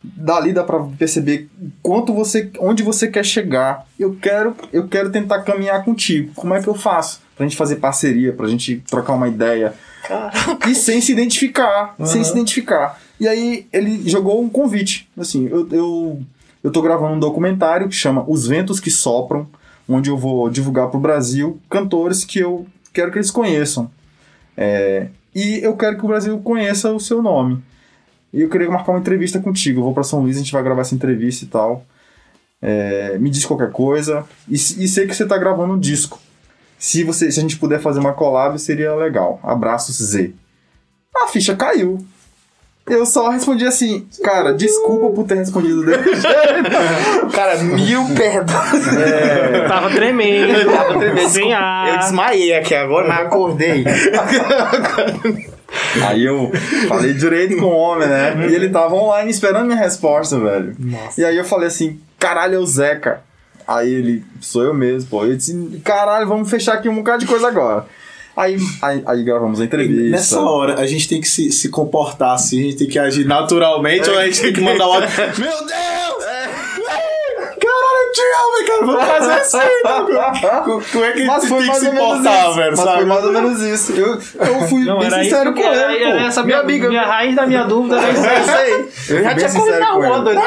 Dali 0.01 0.53
dá 0.53 0.63
pra 0.63 0.79
perceber 0.97 1.49
quanto 1.83 2.13
você, 2.13 2.49
onde 2.59 2.81
você 2.83 3.07
quer 3.07 3.25
chegar. 3.25 3.85
Eu 3.99 4.15
quero, 4.15 4.55
eu 4.71 4.87
quero 4.87 5.11
tentar 5.11 5.41
caminhar 5.41 5.83
contigo. 5.83 6.31
Como 6.35 6.53
é 6.53 6.61
que 6.61 6.69
eu 6.69 6.73
faço? 6.73 7.21
Pra 7.35 7.45
gente 7.45 7.57
fazer 7.57 7.77
parceria, 7.77 8.31
pra 8.31 8.47
gente 8.47 8.81
trocar 8.89 9.13
uma 9.13 9.27
ideia. 9.27 9.73
E 10.67 10.73
sem 10.73 11.01
se 11.01 11.11
identificar, 11.11 11.95
sem 12.05 12.23
se 12.23 12.31
identificar. 12.31 12.99
E 13.19 13.27
aí 13.27 13.67
ele 13.73 14.07
jogou 14.09 14.41
um 14.41 14.49
convite. 14.49 15.09
Assim, 15.17 15.47
eu, 15.47 15.67
eu, 15.71 16.23
eu 16.63 16.71
tô 16.71 16.81
gravando 16.81 17.15
um 17.15 17.19
documentário 17.19 17.89
que 17.89 17.95
chama 17.95 18.23
Os 18.27 18.47
Ventos 18.47 18.79
que 18.79 18.89
Sopram, 18.89 19.47
onde 19.87 20.09
eu 20.09 20.17
vou 20.17 20.49
divulgar 20.49 20.89
pro 20.89 20.99
Brasil 20.99 21.59
cantores 21.69 22.23
que 22.23 22.39
eu 22.39 22.65
quero 22.93 23.11
que 23.11 23.17
eles 23.17 23.31
conheçam. 23.31 23.89
É, 24.55 25.07
e 25.33 25.59
eu 25.63 25.75
quero 25.75 25.97
que 25.97 26.05
o 26.05 26.07
Brasil 26.07 26.39
conheça 26.39 26.91
o 26.91 26.99
seu 26.99 27.21
nome. 27.21 27.61
E 28.31 28.41
eu 28.41 28.49
queria 28.49 28.69
marcar 28.69 28.91
uma 28.91 28.99
entrevista 28.99 29.39
contigo. 29.39 29.79
Eu 29.79 29.83
vou 29.85 29.93
pra 29.93 30.03
São 30.03 30.21
Luís, 30.21 30.35
a 30.35 30.39
gente 30.39 30.51
vai 30.51 30.63
gravar 30.63 30.81
essa 30.81 30.95
entrevista 30.95 31.45
e 31.45 31.47
tal. 31.47 31.85
É, 32.61 33.17
me 33.17 33.29
diz 33.29 33.45
qualquer 33.45 33.71
coisa. 33.71 34.25
E, 34.47 34.53
e 34.53 34.87
sei 34.87 35.07
que 35.07 35.15
você 35.15 35.25
tá 35.25 35.37
gravando 35.37 35.73
um 35.73 35.79
disco. 35.79 36.19
Se, 36.77 37.03
você, 37.03 37.31
se 37.31 37.39
a 37.39 37.41
gente 37.41 37.57
puder 37.57 37.81
fazer 37.81 37.99
uma 37.99 38.13
collab, 38.13 38.57
seria 38.59 38.93
legal. 38.95 39.39
Abraços 39.43 39.97
Z. 39.97 40.33
A 41.15 41.27
ficha 41.27 41.55
caiu. 41.55 42.05
Eu 42.89 43.05
só 43.05 43.29
respondi 43.29 43.65
assim, 43.65 44.07
cara, 44.23 44.53
desculpa 44.53 45.09
por 45.13 45.25
ter 45.25 45.35
respondido 45.35 45.85
dele. 45.85 46.03
Cara, 47.31 47.57
mil 47.57 48.03
perdões. 48.15 48.97
É, 48.97 49.67
Tava 49.67 49.89
tremendo. 49.91 50.71
Tava 50.71 50.97
tremendo, 50.99 51.29
Sem 51.29 51.53
ar. 51.53 51.89
Eu 51.89 51.97
desmaiei 51.99 52.55
aqui 52.55 52.73
agora, 52.75 53.07
mas 53.07 53.19
acordei. 53.27 53.83
Aí 56.07 56.25
eu 56.25 56.51
falei 56.87 57.13
direito 57.13 57.57
com 57.57 57.65
o 57.65 57.75
homem, 57.75 58.07
né? 58.07 58.47
E 58.49 58.55
ele 58.55 58.69
tava 58.69 58.95
online 58.95 59.29
esperando 59.29 59.67
minha 59.67 59.77
resposta, 59.77 60.39
velho. 60.39 60.75
E 61.17 61.23
aí 61.23 61.37
eu 61.37 61.43
falei 61.45 61.67
assim, 61.67 61.99
caralho, 62.17 62.55
é 62.55 62.59
o 62.59 62.65
Zeca. 62.65 63.21
Aí 63.67 63.93
ele, 63.93 64.23
sou 64.41 64.63
eu 64.63 64.73
mesmo, 64.73 65.09
pô. 65.11 65.25
Eu 65.25 65.37
disse, 65.37 65.79
caralho, 65.83 66.27
vamos 66.27 66.49
fechar 66.49 66.73
aqui 66.73 66.89
um 66.89 66.95
bocado 66.95 67.19
de 67.19 67.27
coisa 67.27 67.47
agora. 67.47 67.85
Aí, 68.39 68.57
aí, 68.81 69.03
aí 69.05 69.23
gravamos 69.23 69.59
a 69.59 69.65
entrevista. 69.65 70.09
Nessa 70.11 70.39
hora, 70.39 70.79
a 70.79 70.85
gente 70.87 71.09
tem 71.09 71.19
que 71.19 71.27
se, 71.27 71.51
se 71.51 71.67
comportar 71.69 72.33
assim, 72.35 72.59
a 72.59 72.63
gente 72.63 72.77
tem 72.77 72.87
que 72.87 72.97
agir 72.97 73.25
naturalmente 73.25 74.09
ou 74.09 74.17
a 74.17 74.23
gente 74.25 74.41
tem 74.41 74.53
que 74.53 74.61
mandar 74.61 74.87
o 74.87 74.93
áudio. 74.93 75.09
Meu 75.37 75.57
Deus! 75.65 76.29
Caralho, 77.59 77.99
eu 78.05 78.11
te 78.13 78.65
cara, 78.67 78.85
vamos 78.85 79.03
fazer 79.03 79.33
assim, 79.33 79.57
né? 79.57 80.61
Co- 80.63 80.81
Como 80.91 81.05
é 81.05 81.11
que 81.11 81.21
a 81.23 81.25
Mas 81.27 81.41
gente 81.43 81.49
foi 81.49 81.59
tem 81.63 81.71
que 81.71 81.79
se 81.79 81.87
ou 81.87 81.93
menos 81.93 82.07
portar, 82.13 82.45
isso. 82.47 82.55
velho, 82.55 82.69
Mas 82.71 82.79
sabe? 82.79 82.97
foi 82.97 83.05
mais 83.05 83.25
ou 83.25 83.31
menos 83.33 83.61
isso. 83.61 83.91
Eu, 83.93 84.07
eu 84.13 84.67
fui 84.67 84.85
Não, 84.85 84.97
bem 84.99 85.07
era 85.07 85.21
isso 85.21 85.29
sincero 85.29 85.53
que 85.53 85.61
com 85.61 85.69
ele, 85.69 85.79
era, 85.79 85.93
pô. 85.93 85.99
era 86.05 86.21
essa 86.27 86.43
minha, 86.43 86.59
amiga. 86.59 86.87
minha 86.89 87.03
raiz 87.05 87.35
da 87.35 87.45
minha 87.45 87.63
dúvida 87.65 87.97
era 87.97 88.09
isso. 88.11 88.25
É 88.25 88.39
isso 88.41 88.51
aí. 88.51 88.89
Eu 89.17 89.23
já 89.23 89.35
tinha 89.35 89.51
corrido 89.51 89.79
na 89.79 89.91
rua, 89.91 90.19
doido. 90.21 90.41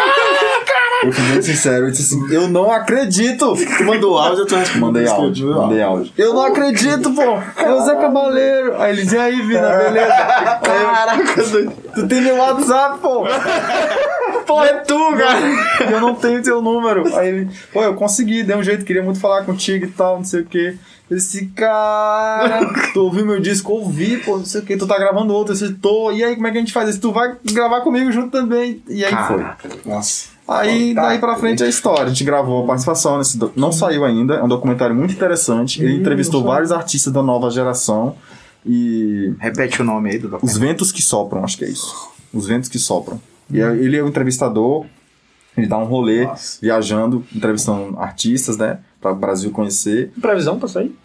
Eu 1.05 1.13
fui 1.13 1.25
bem 1.33 1.43
sincero. 1.43 1.87
Eu 1.87 1.91
disse 1.91 2.15
assim, 2.15 2.33
eu 2.33 2.49
não 2.49 2.71
acredito. 2.71 3.55
Tu 3.55 3.85
mandou 3.85 4.19
áudio, 4.19 4.43
eu 4.43 4.47
tô 4.47 4.57
respondendo. 4.57 4.87
Mandei 4.87 5.05
que 5.05 5.11
áudio, 5.11 5.55
mandei 5.55 5.83
áudio. 5.83 6.13
Eu 6.17 6.35
não 6.35 6.43
acredito, 6.43 7.11
pô. 7.13 7.23
É 7.57 7.73
o 7.73 7.85
Zé 7.85 7.95
Cabaleiro. 7.97 8.81
Aí 8.81 8.93
ele 8.93 9.03
dizia, 9.03 9.19
e 9.19 9.23
aí, 9.23 9.43
Vina, 9.43 9.69
beleza? 9.69 10.15
Caraca. 10.63 11.43
Tu 11.95 12.09
tem 12.09 12.23
meu 12.23 12.37
WhatsApp, 12.37 12.99
pô. 13.01 13.25
Pô, 14.47 14.63
é 14.63 14.75
tu, 14.75 15.17
cara. 15.17 15.93
eu 15.93 16.01
não 16.01 16.15
tenho 16.15 16.43
teu 16.43 16.61
número. 16.61 17.17
Aí 17.17 17.29
ele, 17.29 17.51
pô, 17.73 17.83
eu 17.83 17.95
consegui, 17.95 18.43
dei 18.43 18.57
um 18.57 18.63
jeito, 18.63 18.85
queria 18.85 19.03
muito 19.03 19.21
falar 19.21 19.45
contigo 19.45 19.85
e 19.85 19.91
tal, 19.91 20.17
não 20.17 20.25
sei 20.25 20.41
o 20.41 20.45
quê. 20.45 20.77
Eu 21.11 21.17
disse, 21.17 21.47
cara, 21.49 22.61
tu 22.93 23.05
ouviu 23.05 23.27
meu 23.27 23.41
disco? 23.41 23.73
Ouvi, 23.73 24.17
pô, 24.19 24.39
não 24.39 24.45
sei 24.45 24.61
o 24.61 24.65
quê, 24.65 24.77
tu 24.77 24.87
tá 24.87 24.99
gravando 24.99 25.35
outro, 25.35 25.53
eu 25.55 25.59
disse, 25.59 25.75
tô, 25.75 26.11
e 26.11 26.25
aí 26.25 26.35
como 26.35 26.47
é 26.47 26.51
que 26.51 26.57
a 26.57 26.61
gente 26.61 26.73
faz 26.73 26.89
isso? 26.89 27.01
Tu 27.01 27.13
vai 27.13 27.37
gravar 27.53 27.83
comigo 27.83 28.11
junto 28.11 28.31
também. 28.31 28.83
E 28.89 29.05
aí 29.05 29.15
foi. 29.27 29.45
Nossa. 29.85 30.32
Aí, 30.47 30.93
daí 30.95 31.19
pra 31.19 31.37
frente 31.37 31.63
é 31.63 31.67
a 31.67 31.69
história. 31.69 32.05
A 32.05 32.09
gente 32.09 32.25
gravou 32.25 32.65
a 32.65 32.67
participação 32.67 33.19
nesse. 33.19 33.39
do- 33.39 33.53
Não 33.57 33.71
saiu 33.73 34.05
ainda, 34.05 34.35
é 34.35 34.43
um 34.43 34.49
documentário 34.49 34.95
muito 34.95 35.13
interessante. 35.15 35.83
Ele 35.83 35.97
entrevistou 36.01 36.43
vários 36.43 36.73
artistas 36.73 37.13
da 37.13 37.23
nova 37.23 37.51
geração. 37.51 38.17
E. 38.67 39.35
Repete 39.39 39.81
o 39.81 39.85
nome 39.85 40.11
aí 40.11 40.19
do 40.19 40.27
Os 40.27 40.31
documentário. 40.33 40.69
Ventos 40.69 40.93
que 40.93 41.03
Sopram, 41.03 41.45
acho 41.45 41.57
que 41.59 41.65
é 41.65 41.69
isso. 41.69 41.95
Os 42.33 42.47
Ventos 42.47 42.69
que 42.69 42.79
Sopram. 42.79 43.21
E 43.51 43.63
aí 43.63 43.85
ele 43.85 43.97
é 43.97 44.03
um 44.05 44.09
entrevistador, 44.09 44.87
ele 45.57 45.67
dá 45.67 45.77
um 45.79 45.85
rolê 45.85 46.25
Nossa. 46.25 46.59
viajando, 46.63 47.25
entrevistando 47.35 47.99
artistas, 47.99 48.57
né? 48.57 48.79
Para 49.01 49.13
o 49.13 49.17
Brasil 49.17 49.51
conhecer. 49.51 50.13
Previsão 50.21 50.59
pra 50.59 50.69
sair? 50.69 50.97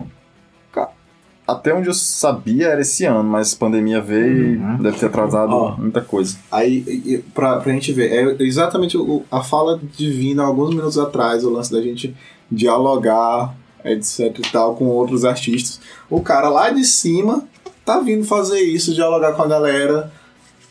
Até 1.48 1.74
onde 1.74 1.88
eu 1.88 1.94
sabia 1.94 2.68
era 2.68 2.82
esse 2.82 3.06
ano, 3.06 3.24
mas 3.24 3.54
pandemia 3.54 4.02
veio 4.02 4.60
Uhum. 4.60 4.76
e 4.80 4.84
deve 4.84 4.98
ter 5.00 5.06
atrasado 5.06 5.54
Ó. 5.54 5.78
muita 5.78 6.02
coisa. 6.02 6.36
Aí, 6.52 7.24
pra, 7.34 7.58
pra 7.62 7.72
gente 7.72 7.94
ver, 7.94 8.12
é 8.12 8.44
exatamente 8.44 8.98
o- 8.98 9.24
a 9.32 9.42
fala 9.42 9.80
divina 9.96 10.44
alguns 10.44 10.72
minutos 10.72 10.98
atrás, 10.98 11.46
o 11.46 11.50
lance 11.50 11.72
da 11.72 11.82
gente 11.82 12.14
dialogar, 12.52 13.56
etc 13.86 14.20
e 14.40 14.52
tal, 14.52 14.76
com 14.76 14.86
outros 14.88 15.24
artistas. 15.24 15.80
O 16.10 16.20
cara 16.22 16.50
lá 16.50 16.70
de 16.70 16.84
cima 16.84 17.44
tá 17.86 18.00
vindo 18.00 18.26
fazer 18.26 18.60
isso, 18.60 18.94
dialogar 18.94 19.32
com 19.34 19.44
a 19.44 19.48
galera 19.48 20.12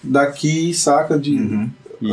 daqui, 0.04 0.74
saca? 0.74 1.18
De, 1.18 1.34
Uhum. 1.36 1.70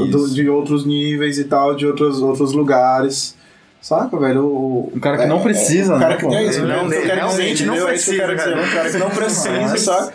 do- 0.10 0.30
de 0.34 0.48
outros 0.50 0.86
níveis 0.86 1.38
e 1.38 1.44
tal, 1.44 1.76
de 1.76 1.86
outros, 1.86 2.22
outros 2.22 2.54
lugares. 2.54 3.36
Saca, 3.84 4.18
velho? 4.18 4.46
O, 4.46 4.92
Um 4.96 5.00
cara 5.00 5.18
que 5.18 5.26
não 5.26 5.42
precisa, 5.42 5.96
o 5.96 6.00
cara 6.00 6.14
né, 6.16 6.18
que 6.22 6.26
é 6.36 6.44
isso, 6.46 6.60
Ele 6.60 6.68
né? 6.68 6.76
não- 6.78 6.88
dizer, 6.88 7.14
realmente 7.14 7.66
não? 7.66 7.76
É 7.76 7.86
precisa, 7.86 8.12
dizer, 8.28 8.36
cara. 8.38 8.62
Um 8.64 8.70
cara 8.72 8.92
que 8.92 8.98
não 8.98 9.10
precisa, 9.10 9.50
Mas- 9.68 9.82
saca? 9.82 10.14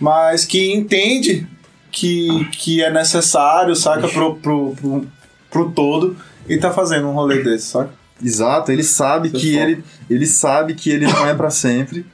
Mas 0.00 0.44
que 0.46 0.72
entende 0.72 1.46
que, 1.92 2.44
que 2.52 2.82
é 2.82 2.90
necessário, 2.90 3.76
saca, 3.76 4.08
pro, 4.08 4.36
pro, 4.36 4.74
pro, 4.74 5.06
pro 5.50 5.70
todo 5.70 6.16
e 6.48 6.56
tá 6.56 6.70
fazendo 6.72 7.08
um 7.08 7.12
rolê 7.12 7.42
desse, 7.42 7.66
saca? 7.66 7.90
Exato, 8.24 8.72
ele 8.72 8.82
sabe 8.82 9.28
é 9.28 9.38
que 9.38 9.54
ele, 9.56 9.84
ele 10.08 10.26
sabe 10.26 10.74
que 10.74 10.88
ele 10.90 11.06
não 11.06 11.26
é 11.28 11.34
pra 11.34 11.50
sempre 11.50 12.06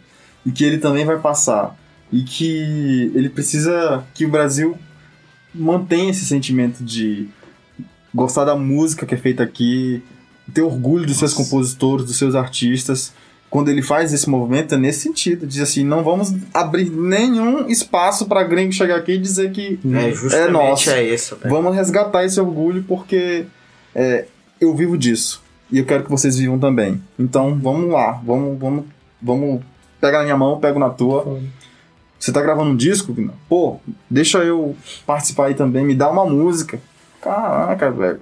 e 0.44 0.50
que 0.50 0.64
ele 0.64 0.78
também 0.78 1.04
vai 1.04 1.18
passar 1.18 1.76
e 2.12 2.22
que 2.22 3.12
ele 3.14 3.28
precisa 3.28 4.02
que 4.14 4.24
o 4.24 4.28
Brasil 4.28 4.76
mantenha 5.54 6.10
esse 6.10 6.24
sentimento 6.24 6.82
de 6.82 7.28
gostar 8.14 8.44
da 8.44 8.56
música 8.56 9.04
que 9.06 9.14
é 9.14 9.18
feita 9.18 9.42
aqui, 9.42 10.02
ter 10.52 10.62
orgulho 10.62 11.06
dos 11.06 11.18
seus 11.18 11.34
compositores, 11.34 12.06
dos 12.06 12.16
seus 12.16 12.34
artistas. 12.34 13.12
Quando 13.48 13.68
ele 13.68 13.80
faz 13.80 14.12
esse 14.12 14.28
movimento 14.28 14.74
é 14.74 14.78
nesse 14.78 15.00
sentido, 15.00 15.46
diz 15.46 15.60
assim, 15.60 15.84
não 15.84 16.02
vamos 16.02 16.34
abrir 16.52 16.90
nenhum 16.90 17.68
espaço 17.68 18.26
pra 18.26 18.42
gringo 18.42 18.72
chegar 18.72 18.96
aqui 18.96 19.12
e 19.12 19.18
dizer 19.18 19.52
que 19.52 19.78
É, 19.94 20.12
justamente 20.12 20.50
nosso. 20.52 20.90
é 20.90 21.02
isso, 21.04 21.36
velho. 21.36 21.54
Vamos 21.54 21.74
resgatar 21.74 22.24
esse 22.24 22.40
orgulho 22.40 22.84
porque 22.86 23.46
é, 23.94 24.26
eu 24.60 24.74
vivo 24.74 24.98
disso. 24.98 25.42
E 25.70 25.78
eu 25.78 25.84
quero 25.84 26.04
que 26.04 26.10
vocês 26.10 26.36
vivam 26.36 26.58
também. 26.58 27.00
Então 27.18 27.56
vamos 27.60 27.90
lá, 27.90 28.20
vamos, 28.24 28.58
vamos, 28.58 28.84
vamos 29.22 29.62
pegar 30.00 30.18
na 30.18 30.24
minha 30.24 30.36
mão, 30.36 30.58
pego 30.60 30.78
na 30.78 30.90
tua. 30.90 31.40
Você 32.18 32.32
tá 32.32 32.40
gravando 32.42 32.70
um 32.70 32.76
disco? 32.76 33.14
Pô, 33.48 33.76
deixa 34.10 34.38
eu 34.38 34.76
participar 35.06 35.46
aí 35.46 35.54
também, 35.54 35.84
me 35.84 35.94
dá 35.94 36.10
uma 36.10 36.24
música. 36.26 36.80
Caraca, 37.26 37.90
velho. 37.90 38.20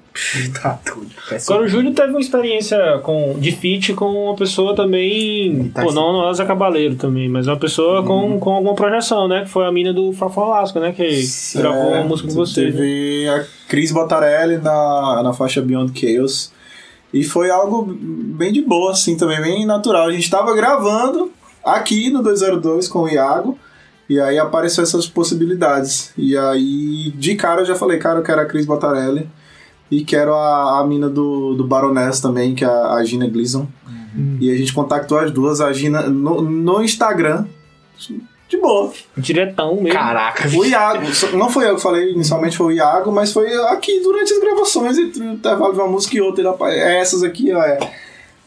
Tá 0.63 0.79
tudo. 0.83 1.07
Agora 1.31 1.65
o 1.65 1.69
Júlio 1.69 1.93
teve 1.93 2.09
uma 2.09 2.21
experiência 2.21 2.79
com, 3.03 3.37
de 3.39 3.53
feat 3.53 3.93
com 3.93 4.07
uma 4.07 4.35
pessoa 4.35 4.75
também. 4.75 5.69
Tá 5.75 5.83
pô, 5.83 5.89
assim. 5.89 5.97
não, 5.97 6.13
não 6.15 6.31
é 6.31 6.35
Zé 6.35 6.45
Cabaleiro 6.47 6.95
também, 6.95 7.29
mas 7.29 7.47
uma 7.47 7.57
pessoa 7.59 8.03
com, 8.03 8.39
com 8.41 8.51
alguma 8.53 8.75
projeção, 8.75 9.29
né? 9.29 9.43
Que 9.43 9.51
foi 9.51 9.67
a 9.67 9.73
mina 9.73 9.93
do 9.93 10.13
Fafão 10.15 10.49
Lasca, 10.49 10.81
né? 10.81 10.93
Que 10.93 11.23
gravou 11.55 11.95
É, 11.95 11.99
uma 11.99 12.05
música 12.05 12.29
com 12.29 12.35
você. 12.35 12.63
né? 12.67 12.71
Teve 12.73 13.29
a 13.29 13.45
Cris 13.69 13.93
Botarelli 13.93 14.57
na, 14.57 15.23
na 15.23 15.33
faixa 15.35 15.61
Beyond 15.61 15.93
Chaos. 15.99 16.51
E 17.13 17.23
foi 17.23 17.51
algo 17.51 17.85
bem 17.87 18.53
de 18.53 18.63
boa, 18.63 18.93
assim, 18.93 19.17
também, 19.17 19.41
bem 19.41 19.67
natural. 19.67 20.07
A 20.09 20.13
gente 20.13 20.31
tava 20.31 20.55
gravando 20.57 21.31
aqui 21.63 22.09
no 22.11 22.23
202 22.23 22.89
com 22.89 23.01
o 23.01 23.09
Iago. 23.09 23.59
E 24.09 24.21
aí 24.21 24.39
apareceu 24.39 24.85
essas 24.85 25.07
possibilidades. 25.07 26.13
E 26.17 26.37
aí, 26.37 27.11
de 27.17 27.35
cara, 27.35 27.63
eu 27.63 27.67
já 27.67 27.75
falei, 27.75 27.99
cara, 27.99 28.21
eu 28.21 28.23
quero 28.23 28.41
a 28.41 28.45
Cris 28.45 28.67
Botarelli. 28.67 29.29
E 29.91 30.05
quero 30.05 30.35
a, 30.35 30.81
a 30.81 30.87
mina 30.87 31.09
do, 31.09 31.55
do 31.55 31.65
Baroness 31.65 32.21
também, 32.21 32.55
que 32.55 32.65
é 32.65 32.69
a, 32.69 32.95
a 32.95 33.05
Gina 33.05 33.29
Gleason. 33.29 33.67
E 34.41 34.51
a 34.51 34.57
gente 34.57 34.73
contactou 34.73 35.19
as 35.19 35.31
duas, 35.31 35.61
a 35.61 35.73
Gina, 35.73 36.03
no, 36.03 36.41
no 36.41 36.83
Instagram. 36.83 37.47
De 38.49 38.57
boa. 38.59 38.93
Diretão 39.17 39.77
mesmo. 39.77 39.99
Caraca. 39.99 40.49
O 40.57 40.65
Iago, 40.65 41.07
não 41.37 41.51
foi 41.51 41.69
eu 41.69 41.77
que 41.77 41.83
falei, 41.83 42.13
inicialmente 42.13 42.57
foi 42.57 42.67
o 42.67 42.77
Iago, 42.77 43.11
mas 43.11 43.33
foi 43.33 43.53
aqui 43.69 44.01
durante 44.01 44.33
as 44.33 44.41
gravações, 44.41 44.99
entre 44.99 45.21
o 45.21 45.33
intervalo 45.33 45.73
de 45.73 45.81
uma 45.81 45.89
música 45.89 46.17
e 46.17 46.21
outra. 46.21 46.43
Ele, 46.43 46.75
é 46.81 47.01
essas 47.01 47.23
aqui, 47.23 47.53
ó. 47.53 47.63
É. 47.63 47.79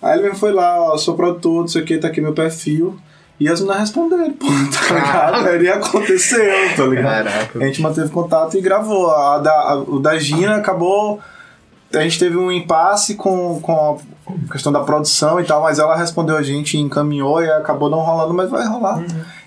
Aí 0.01 0.13
ele 0.13 0.23
mesmo 0.23 0.37
foi 0.37 0.53
lá, 0.53 0.93
ó, 0.93 0.97
sou 0.97 1.15
produtor, 1.15 1.61
não 1.61 1.67
sei 1.67 1.81
o 1.81 1.85
que, 1.85 1.97
tá 1.97 2.07
aqui 2.07 2.21
meu 2.21 2.33
perfil. 2.33 2.97
E 3.39 3.47
as 3.47 3.59
meninas 3.59 3.81
responderam, 3.81 4.31
pô, 4.33 4.47
tá 4.89 5.39
ligado? 5.39 5.63
E 5.63 5.69
aconteceu, 5.69 6.75
tá 6.75 6.85
ligado? 6.85 7.25
Caraca. 7.25 7.59
A 7.59 7.65
gente 7.67 7.81
manteve 7.81 8.09
contato 8.09 8.57
e 8.57 8.61
gravou. 8.61 9.11
A 9.11 9.37
da, 9.39 9.51
a- 9.51 9.75
o 9.75 9.99
da 9.99 10.17
Gina 10.17 10.55
acabou. 10.55 11.19
A 11.93 11.99
gente 12.01 12.19
teve 12.19 12.35
um 12.35 12.51
impasse 12.51 13.15
com, 13.15 13.59
com 13.61 13.99
a 14.49 14.51
questão 14.51 14.71
da 14.71 14.81
produção 14.81 15.39
e 15.39 15.43
tal, 15.45 15.61
mas 15.61 15.79
ela 15.79 15.95
respondeu 15.95 16.35
a 16.35 16.41
gente, 16.43 16.77
encaminhou 16.77 17.41
e 17.41 17.49
acabou 17.49 17.89
não 17.89 17.99
rolando, 17.99 18.33
mas 18.33 18.49
vai 18.49 18.67
rolar. 18.67 19.05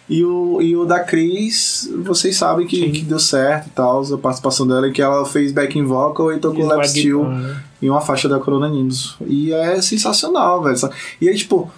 E, 0.09 0.25
o, 0.25 0.61
e 0.63 0.75
o 0.77 0.85
da 0.87 1.01
Cris, 1.01 1.89
vocês 2.03 2.37
sabem 2.37 2.67
que, 2.67 2.91
que 2.91 3.03
deu 3.03 3.19
certo 3.19 3.67
e 3.67 3.71
tal, 3.71 4.03
a 4.03 4.19
participação 4.19 4.67
dela, 4.67 4.89
e 4.89 4.93
que 4.93 5.03
ela 5.03 5.25
fez 5.27 5.53
backing 5.53 5.85
vocal 5.85 6.33
e 6.33 6.39
tocou 6.39 6.65
Lap 6.67 6.79
Steel 6.89 7.25
né? 7.29 7.57
em 7.83 7.91
uma 7.91 8.01
faixa 8.01 8.29
da 8.29 8.39
Corona 8.41 8.69
Nimbus. 8.69 9.17
E 9.27 9.53
é 9.53 9.81
sensacional, 9.83 10.63
velho. 10.63 10.77
E 11.21 11.29
aí, 11.29 11.37
tipo, 11.37 11.71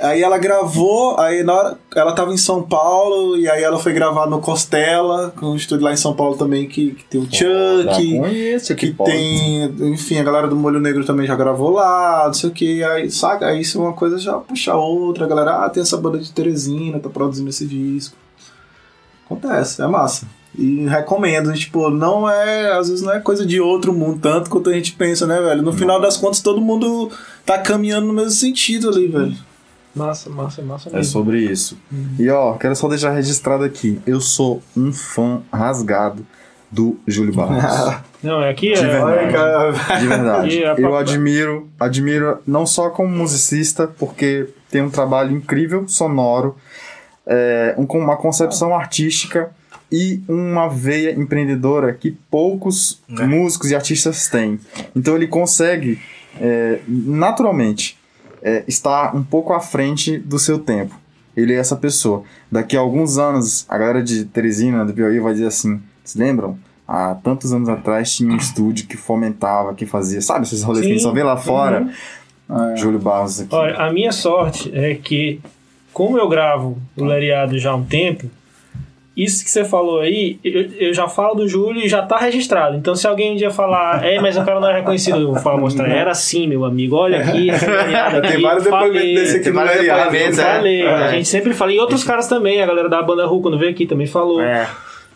aí 0.00 0.22
ela 0.22 0.38
gravou, 0.38 1.18
aí 1.18 1.42
na 1.42 1.54
hora, 1.54 1.78
ela 1.94 2.12
tava 2.12 2.32
em 2.32 2.36
São 2.36 2.62
Paulo, 2.62 3.36
e 3.36 3.48
aí 3.48 3.62
ela 3.62 3.78
foi 3.78 3.92
gravar 3.92 4.26
no 4.26 4.40
Costela, 4.40 5.32
com 5.36 5.46
um 5.46 5.56
estúdio 5.56 5.84
lá 5.84 5.92
em 5.92 5.96
São 5.96 6.14
Paulo 6.14 6.36
também, 6.36 6.68
que, 6.68 6.92
que 6.92 7.04
tem 7.04 7.20
o 7.20 7.24
Chuck, 7.24 8.18
conheço 8.18 8.74
que 8.74 8.92
tem, 8.92 9.64
enfim, 9.92 10.18
a 10.18 10.24
galera 10.24 10.46
do 10.46 10.56
Molho 10.56 10.80
Negro 10.80 11.04
também 11.04 11.26
já 11.26 11.36
gravou 11.36 11.70
lá, 11.70 12.24
não 12.26 12.34
sei 12.34 12.50
o 12.50 12.52
que, 12.52 12.82
aí, 12.84 13.10
saca? 13.10 13.46
Aí 13.46 13.60
isso 13.60 13.78
é 13.78 13.80
uma 13.82 13.92
coisa 13.92 14.18
já 14.18 14.34
puxa 14.34 14.74
outra, 14.74 15.24
a 15.24 15.28
galera, 15.28 15.64
ah, 15.64 15.70
tem 15.70 15.82
essa 15.82 15.96
banda 15.96 16.18
de 16.18 16.32
Teresina, 16.32 16.98
tá 17.00 17.08
produzindo 17.08 17.50
esse 17.50 17.66
disco. 17.66 18.16
Acontece, 19.26 19.82
é 19.82 19.86
massa. 19.86 20.26
E 20.56 20.86
recomendo, 20.86 21.52
tipo, 21.54 21.90
não 21.90 22.28
é, 22.28 22.72
às 22.72 22.88
vezes 22.88 23.04
não 23.04 23.12
é 23.12 23.20
coisa 23.20 23.44
de 23.44 23.60
outro 23.60 23.92
mundo, 23.92 24.18
tanto 24.20 24.50
quanto 24.50 24.70
a 24.70 24.72
gente 24.72 24.92
pensa, 24.92 25.26
né, 25.26 25.40
velho? 25.40 25.62
No 25.62 25.72
final 25.72 26.00
das 26.00 26.16
contas, 26.16 26.40
todo 26.40 26.60
mundo 26.60 27.10
tá 27.44 27.58
caminhando 27.58 28.06
no 28.06 28.12
mesmo 28.12 28.30
sentido 28.30 28.88
ali, 28.88 29.06
velho. 29.06 29.47
Massa, 29.98 30.30
massa, 30.30 30.62
massa 30.62 30.88
É 30.88 30.92
mesmo. 30.96 31.12
sobre 31.12 31.40
isso. 31.40 31.76
E 32.18 32.28
ó, 32.30 32.54
quero 32.54 32.74
só 32.76 32.88
deixar 32.88 33.10
registrado 33.10 33.64
aqui. 33.64 34.00
Eu 34.06 34.20
sou 34.20 34.62
um 34.76 34.92
fã 34.92 35.42
rasgado 35.52 36.24
do 36.70 36.98
Júlio 37.06 37.34
Barros. 37.34 37.98
Não, 38.22 38.42
é 38.42 38.50
aqui 38.50 38.72
De 38.72 38.80
é. 38.80 38.86
verdade. 38.86 39.32
cara. 39.32 39.98
De 40.00 40.06
verdade. 40.06 40.64
A 40.64 40.74
Eu 40.74 40.96
admiro, 40.96 41.68
admiro 41.78 42.38
não 42.46 42.66
só 42.66 42.90
como 42.90 43.08
musicista, 43.08 43.86
porque 43.86 44.48
tem 44.70 44.82
um 44.82 44.90
trabalho 44.90 45.34
incrível, 45.36 45.86
sonoro, 45.86 46.56
é, 47.26 47.74
um- 47.78 47.86
com 47.86 47.98
uma 47.98 48.16
concepção 48.16 48.74
artística 48.74 49.50
e 49.90 50.20
uma 50.28 50.68
veia 50.68 51.12
empreendedora 51.12 51.92
que 51.94 52.10
poucos 52.30 53.00
É. 53.18 53.24
músicos 53.24 53.70
e 53.70 53.74
artistas 53.74 54.28
têm. 54.28 54.58
Então 54.96 55.14
ele 55.14 55.26
consegue, 55.28 55.98
é, 56.40 56.80
naturalmente, 56.86 57.97
é, 58.42 58.64
estar 58.66 59.14
um 59.14 59.22
pouco 59.22 59.52
à 59.52 59.60
frente 59.60 60.18
do 60.18 60.38
seu 60.38 60.58
tempo. 60.58 60.94
Ele 61.36 61.52
é 61.52 61.56
essa 61.56 61.76
pessoa. 61.76 62.24
Daqui 62.50 62.76
a 62.76 62.80
alguns 62.80 63.18
anos, 63.18 63.64
a 63.68 63.78
galera 63.78 64.02
de 64.02 64.24
Teresina, 64.24 64.84
do 64.84 64.92
Piauí, 64.92 65.20
vai 65.20 65.32
dizer 65.32 65.46
assim: 65.46 65.80
se 66.02 66.18
lembram? 66.18 66.58
Há 66.86 67.14
tantos 67.16 67.52
anos 67.52 67.68
atrás 67.68 68.14
tinha 68.14 68.32
um 68.32 68.36
estúdio 68.36 68.86
que 68.86 68.96
fomentava, 68.96 69.74
que 69.74 69.84
fazia, 69.84 70.22
sabe, 70.22 70.46
esses 70.46 70.62
rolês 70.62 70.86
que 70.86 70.90
a 70.90 70.94
gente 70.94 71.02
só 71.02 71.12
vê 71.12 71.22
lá 71.22 71.36
fora. 71.36 71.82
Uhum. 72.48 72.76
Júlio 72.76 72.98
Barros 72.98 73.40
aqui. 73.40 73.54
Olha, 73.54 73.76
a 73.76 73.92
minha 73.92 74.10
sorte 74.10 74.70
é 74.74 74.94
que, 74.94 75.38
como 75.92 76.16
eu 76.16 76.26
gravo 76.28 76.78
o 76.96 77.04
Leriado 77.04 77.58
já 77.58 77.72
há 77.72 77.76
um 77.76 77.84
tempo, 77.84 78.30
isso 79.20 79.44
que 79.44 79.50
você 79.50 79.64
falou 79.64 80.00
aí, 80.00 80.38
eu, 80.44 80.68
eu 80.78 80.94
já 80.94 81.08
falo 81.08 81.34
do 81.34 81.48
Júlio 81.48 81.82
e 81.84 81.88
já 81.88 82.02
tá 82.02 82.16
registrado. 82.18 82.76
Então, 82.76 82.94
se 82.94 83.06
alguém 83.06 83.32
um 83.32 83.36
dia 83.36 83.50
falar, 83.50 84.04
é, 84.04 84.20
mas 84.20 84.36
o 84.36 84.44
cara 84.44 84.60
não 84.60 84.70
é 84.70 84.76
reconhecido, 84.76 85.18
eu 85.18 85.32
vou 85.32 85.42
falar, 85.42 85.58
mostrar, 85.58 85.88
era 85.88 86.12
assim, 86.12 86.46
meu 86.46 86.64
amigo, 86.64 86.94
olha 86.96 87.18
aqui, 87.18 87.50
aqui, 87.50 88.28
Tem 88.32 88.40
vários 88.42 88.62
depoimentos 88.64 89.02
desse 89.14 89.36
aqui 89.36 89.44
Tem 89.44 89.52
no 89.52 89.60
depoimentos, 89.66 90.38
é. 90.38 90.42
falei, 90.54 90.82
É. 90.82 90.94
a 90.94 91.08
gente 91.12 91.28
sempre 91.28 91.52
fala, 91.52 91.72
e 91.72 91.78
outros 91.80 92.04
caras 92.04 92.28
também, 92.28 92.62
a 92.62 92.66
galera 92.66 92.88
da 92.88 93.02
banda 93.02 93.26
Ru, 93.26 93.40
quando 93.42 93.58
veio 93.58 93.72
aqui, 93.72 93.86
também 93.86 94.06
falou. 94.06 94.40
É, 94.40 94.68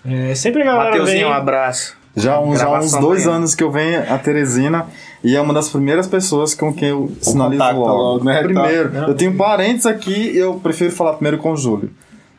É. 0.05 0.35
sempre 0.35 0.63
a 0.63 0.65
galera 0.65 0.91
Mateuzinho, 0.91 1.19
vem... 1.19 1.27
um 1.29 1.33
abraço. 1.33 1.97
Já, 2.15 2.39
uns, 2.41 2.59
já 2.59 2.67
uns 2.67 2.71
Gravação 2.71 3.01
dois 3.01 3.23
amanhã. 3.23 3.37
anos 3.39 3.55
que 3.55 3.65
eu 3.65 3.71
venho 3.71 4.03
a 4.13 4.19
Teresina 4.19 4.85
e 5.25 5.35
é 5.35 5.41
uma 5.41 5.55
das 5.55 5.71
primeiras 5.71 6.07
pessoas 6.07 6.55
com 6.55 6.71
quem 6.75 6.89
eu 6.91 7.11
sinalizo 7.23 7.63
logo. 7.63 7.87
logo, 7.87 8.25
né? 8.25 8.43
Primeiro, 8.43 8.91
Tá. 8.91 8.99
eu 9.09 9.15
tenho 9.15 9.35
parentes 9.35 9.87
aqui 9.87 10.31
e 10.33 10.37
eu 10.37 10.55
prefiro 10.63 10.93
falar 10.93 11.15
primeiro 11.15 11.39
com 11.39 11.53
o 11.53 11.57
Júlio. 11.57 11.91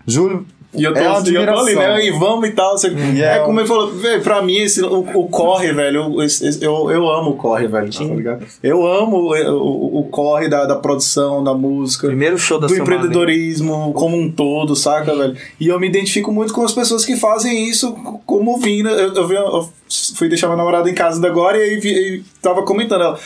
Júlio, 0.05 0.45
E 0.75 0.83
eu 0.83 0.93
tô, 0.93 0.99
É 0.99 1.03
e 1.03 1.35
eu 1.35 1.45
tô 1.45 1.59
ali, 1.59 1.75
né? 1.75 2.05
E 2.07 2.11
vamos 2.11 2.49
e 2.49 2.51
tal. 2.51 2.75
E 3.13 3.21
é, 3.21 3.37
é 3.37 3.39
como 3.39 3.59
ele 3.59 3.67
falou, 3.67 3.91
velho, 3.91 4.21
pra 4.23 4.41
mim, 4.41 4.57
esse, 4.57 4.81
o, 4.83 4.99
o 5.13 5.27
corre, 5.27 5.71
velho, 5.71 6.15
eu, 6.15 6.27
eu, 6.61 6.91
eu 6.91 7.09
amo 7.09 7.31
o 7.31 7.35
corre, 7.35 7.67
velho. 7.67 7.91
Tá 7.93 8.03
ligado? 8.03 8.45
Eu 8.63 8.85
amo 8.87 9.17
o, 9.17 9.33
o, 9.35 9.99
o 9.99 10.03
corre 10.05 10.47
da, 10.49 10.65
da 10.65 10.75
produção, 10.75 11.43
da 11.43 11.53
música. 11.53 12.07
Primeiro 12.07 12.37
show 12.37 12.59
da 12.59 12.65
do 12.67 12.73
empreendedorismo 12.81 13.93
como 13.93 14.17
um 14.17 14.31
todo, 14.31 14.75
saca, 14.75 15.15
velho? 15.15 15.35
E 15.59 15.67
eu 15.67 15.79
me 15.79 15.87
identifico 15.87 16.31
muito 16.31 16.53
com 16.53 16.63
as 16.63 16.71
pessoas 16.73 17.05
que 17.05 17.15
fazem 17.15 17.69
isso 17.69 17.93
como 18.25 18.57
Vina. 18.57 18.89
Eu, 18.91 19.13
eu, 19.13 19.29
eu 19.31 19.69
fui 20.15 20.27
deixar 20.27 20.47
minha 20.47 20.57
namorada 20.57 20.89
em 20.89 20.93
casa 20.95 21.25
agora 21.27 21.57
e 21.57 21.61
aí 21.69 21.79
vi- 21.79 21.93
e 22.17 22.23
tava 22.41 22.63
comentando 22.63 23.01
ela. 23.03 23.19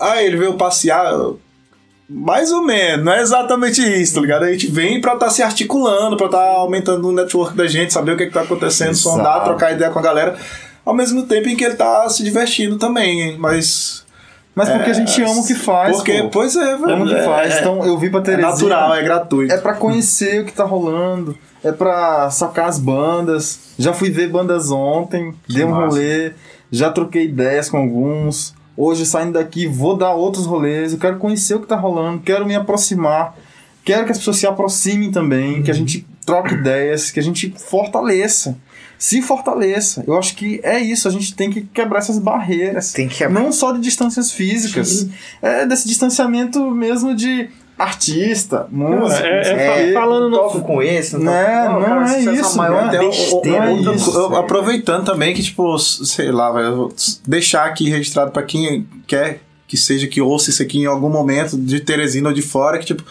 Ah, 0.00 0.22
ele 0.22 0.36
veio 0.36 0.54
passear. 0.54 1.12
Mais 2.08 2.52
ou 2.52 2.62
menos, 2.62 3.04
não 3.04 3.12
é 3.12 3.20
exatamente 3.22 3.80
isso, 3.80 4.14
tá 4.14 4.20
ligado? 4.20 4.42
A 4.44 4.52
gente 4.52 4.66
vem 4.70 5.00
pra 5.00 5.14
estar 5.14 5.30
se 5.30 5.42
articulando, 5.42 6.16
pra 6.16 6.26
estar 6.26 6.38
aumentando 6.56 7.08
o 7.08 7.12
network 7.12 7.56
da 7.56 7.66
gente, 7.66 7.92
saber 7.92 8.12
o 8.12 8.16
que, 8.16 8.26
que 8.26 8.32
tá 8.32 8.42
acontecendo, 8.42 8.90
Exato. 8.90 9.16
sondar, 9.16 9.42
trocar 9.44 9.72
ideia 9.72 9.90
com 9.90 9.98
a 9.98 10.02
galera, 10.02 10.36
ao 10.84 10.94
mesmo 10.94 11.22
tempo 11.22 11.48
em 11.48 11.56
que 11.56 11.64
ele 11.64 11.76
tá 11.76 12.06
se 12.10 12.22
divertindo 12.22 12.76
também, 12.76 13.38
mas. 13.38 14.04
Mas 14.54 14.68
porque 14.68 14.90
a 14.90 14.92
É, 14.92 14.94
gente 14.94 15.20
ama 15.22 15.40
o 15.40 15.46
que 15.46 15.54
faz. 15.54 15.96
Porque, 15.96 16.22
pô. 16.24 16.28
pois 16.30 16.54
é, 16.54 16.76
velho. 16.76 16.90
ama 16.94 17.04
o 17.06 17.08
que 17.08 17.14
é- 17.14 17.24
faz. 17.24 17.54
é- 17.56 17.60
então 17.60 17.84
eu 17.84 17.98
vim 17.98 18.08
pra 18.10 18.20
é 18.20 18.22
Teresina. 18.22 18.50
natural, 18.50 18.94
é 18.94 19.02
gratuito. 19.02 19.52
É 19.52 19.56
pra 19.56 19.74
conhecer 19.74 20.42
o 20.42 20.44
que 20.44 20.52
tá 20.52 20.62
rolando, 20.62 21.36
é 21.64 21.72
pra 21.72 22.30
sacar 22.30 22.68
as 22.68 22.78
bandas. 22.78 23.58
Já 23.78 23.92
fui 23.92 24.10
ver 24.10 24.28
bandas 24.28 24.70
ontem, 24.70 25.34
dei 25.48 25.64
um 25.64 25.70
massa. 25.70 25.86
rolê, 25.86 26.32
já 26.70 26.90
troquei 26.90 27.24
ideias 27.24 27.68
com 27.68 27.78
alguns. 27.78 28.54
Hoje, 28.76 29.06
saindo 29.06 29.34
daqui, 29.34 29.66
vou 29.66 29.96
dar 29.96 30.14
outros 30.14 30.46
rolês. 30.46 30.92
Eu 30.92 30.98
quero 30.98 31.18
conhecer 31.18 31.54
o 31.54 31.60
que 31.60 31.66
tá 31.66 31.76
rolando, 31.76 32.22
quero 32.22 32.44
me 32.46 32.54
aproximar. 32.54 33.36
Quero 33.84 34.06
que 34.06 34.12
as 34.12 34.18
pessoas 34.18 34.38
se 34.38 34.46
aproximem 34.46 35.10
também, 35.10 35.62
que 35.62 35.70
a 35.70 35.74
gente 35.74 36.06
troque 36.24 36.54
ideias, 36.54 37.10
que 37.10 37.20
a 37.20 37.22
gente 37.22 37.54
fortaleça. 37.56 38.56
Se 38.98 39.20
fortaleça. 39.20 40.02
Eu 40.06 40.18
acho 40.18 40.34
que 40.34 40.60
é 40.62 40.80
isso, 40.80 41.06
a 41.06 41.10
gente 41.10 41.34
tem 41.34 41.50
que 41.50 41.60
quebrar 41.60 41.98
essas 41.98 42.18
barreiras. 42.18 42.92
Tem 42.92 43.06
que 43.06 43.18
quebrar. 43.18 43.42
Não 43.42 43.52
só 43.52 43.72
de 43.72 43.80
distâncias 43.80 44.32
físicas, 44.32 45.08
é 45.42 45.66
desse 45.66 45.86
distanciamento 45.86 46.70
mesmo 46.70 47.14
de 47.14 47.50
artista, 47.78 48.66
músico. 48.70 49.22
é- 49.26 49.40
é 49.86 49.90
É, 49.90 49.92
falando 49.92 50.30
no- 50.30 50.36
toco 50.36 50.60
com 50.60 50.82
esse, 50.82 51.16
Não 51.18 51.32
é- 51.32 51.68
não 51.68 51.82
cara, 51.82 52.00
é 52.14 52.18
essa 52.20 52.32
isso, 52.32 52.56
maior 52.56 52.86
não 52.86 52.92
é- 52.94 52.98
besteira. 52.98 53.58
não 53.58 53.64
é 53.64 53.70
outra 53.70 53.94
isso. 53.94 54.16
Eu- 54.16 54.36
aproveitando 54.36 55.04
também 55.04 55.34
que, 55.34 55.42
tipo, 55.42 55.78
sei 55.78 56.30
lá, 56.30 56.50
velho, 56.52 56.66
eu 56.66 56.76
vou 56.76 56.94
deixar 57.26 57.64
aqui 57.64 57.88
registrado 57.90 58.30
pra 58.30 58.42
quem 58.42 58.86
quer 59.06 59.40
que 59.66 59.76
seja 59.76 60.06
que 60.06 60.20
ouça 60.20 60.50
isso 60.50 60.62
aqui 60.62 60.78
em 60.78 60.86
algum 60.86 61.08
momento, 61.08 61.56
de 61.56 61.80
Teresina 61.80 62.28
ou 62.28 62.34
de 62.34 62.42
fora, 62.42 62.78
que, 62.78 62.84
tipo, 62.86 63.02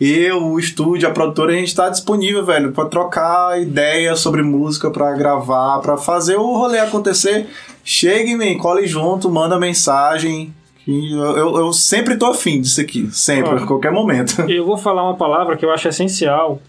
eu, 0.00 0.42
o 0.44 0.58
estúdio, 0.58 1.08
a 1.08 1.12
produtora, 1.12 1.52
a 1.52 1.56
gente 1.56 1.74
tá 1.74 1.88
disponível, 1.88 2.44
velho, 2.44 2.72
pra 2.72 2.84
trocar 2.86 3.60
ideias 3.62 4.18
sobre 4.20 4.42
música, 4.42 4.90
pra 4.90 5.12
gravar, 5.12 5.78
pra 5.78 5.96
fazer 5.96 6.36
o 6.36 6.52
rolê 6.56 6.80
acontecer. 6.80 7.46
Chegue, 7.84 8.34
man, 8.36 8.58
cole 8.58 8.86
junto, 8.86 9.30
manda 9.30 9.58
mensagem. 9.58 10.52
Que 10.84 11.12
Eu, 11.12 11.36
eu, 11.36 11.56
eu 11.56 11.72
sempre 11.72 12.16
tô 12.16 12.26
afim 12.26 12.60
disso 12.60 12.80
aqui, 12.80 13.08
sempre, 13.12 13.50
Olha. 13.50 13.62
a 13.62 13.66
qualquer 13.66 13.92
momento. 13.92 14.42
Eu 14.50 14.64
vou 14.64 14.76
falar 14.76 15.02
uma 15.04 15.16
palavra 15.16 15.56
que 15.56 15.64
eu 15.64 15.70
acho 15.70 15.88
essencial. 15.88 16.60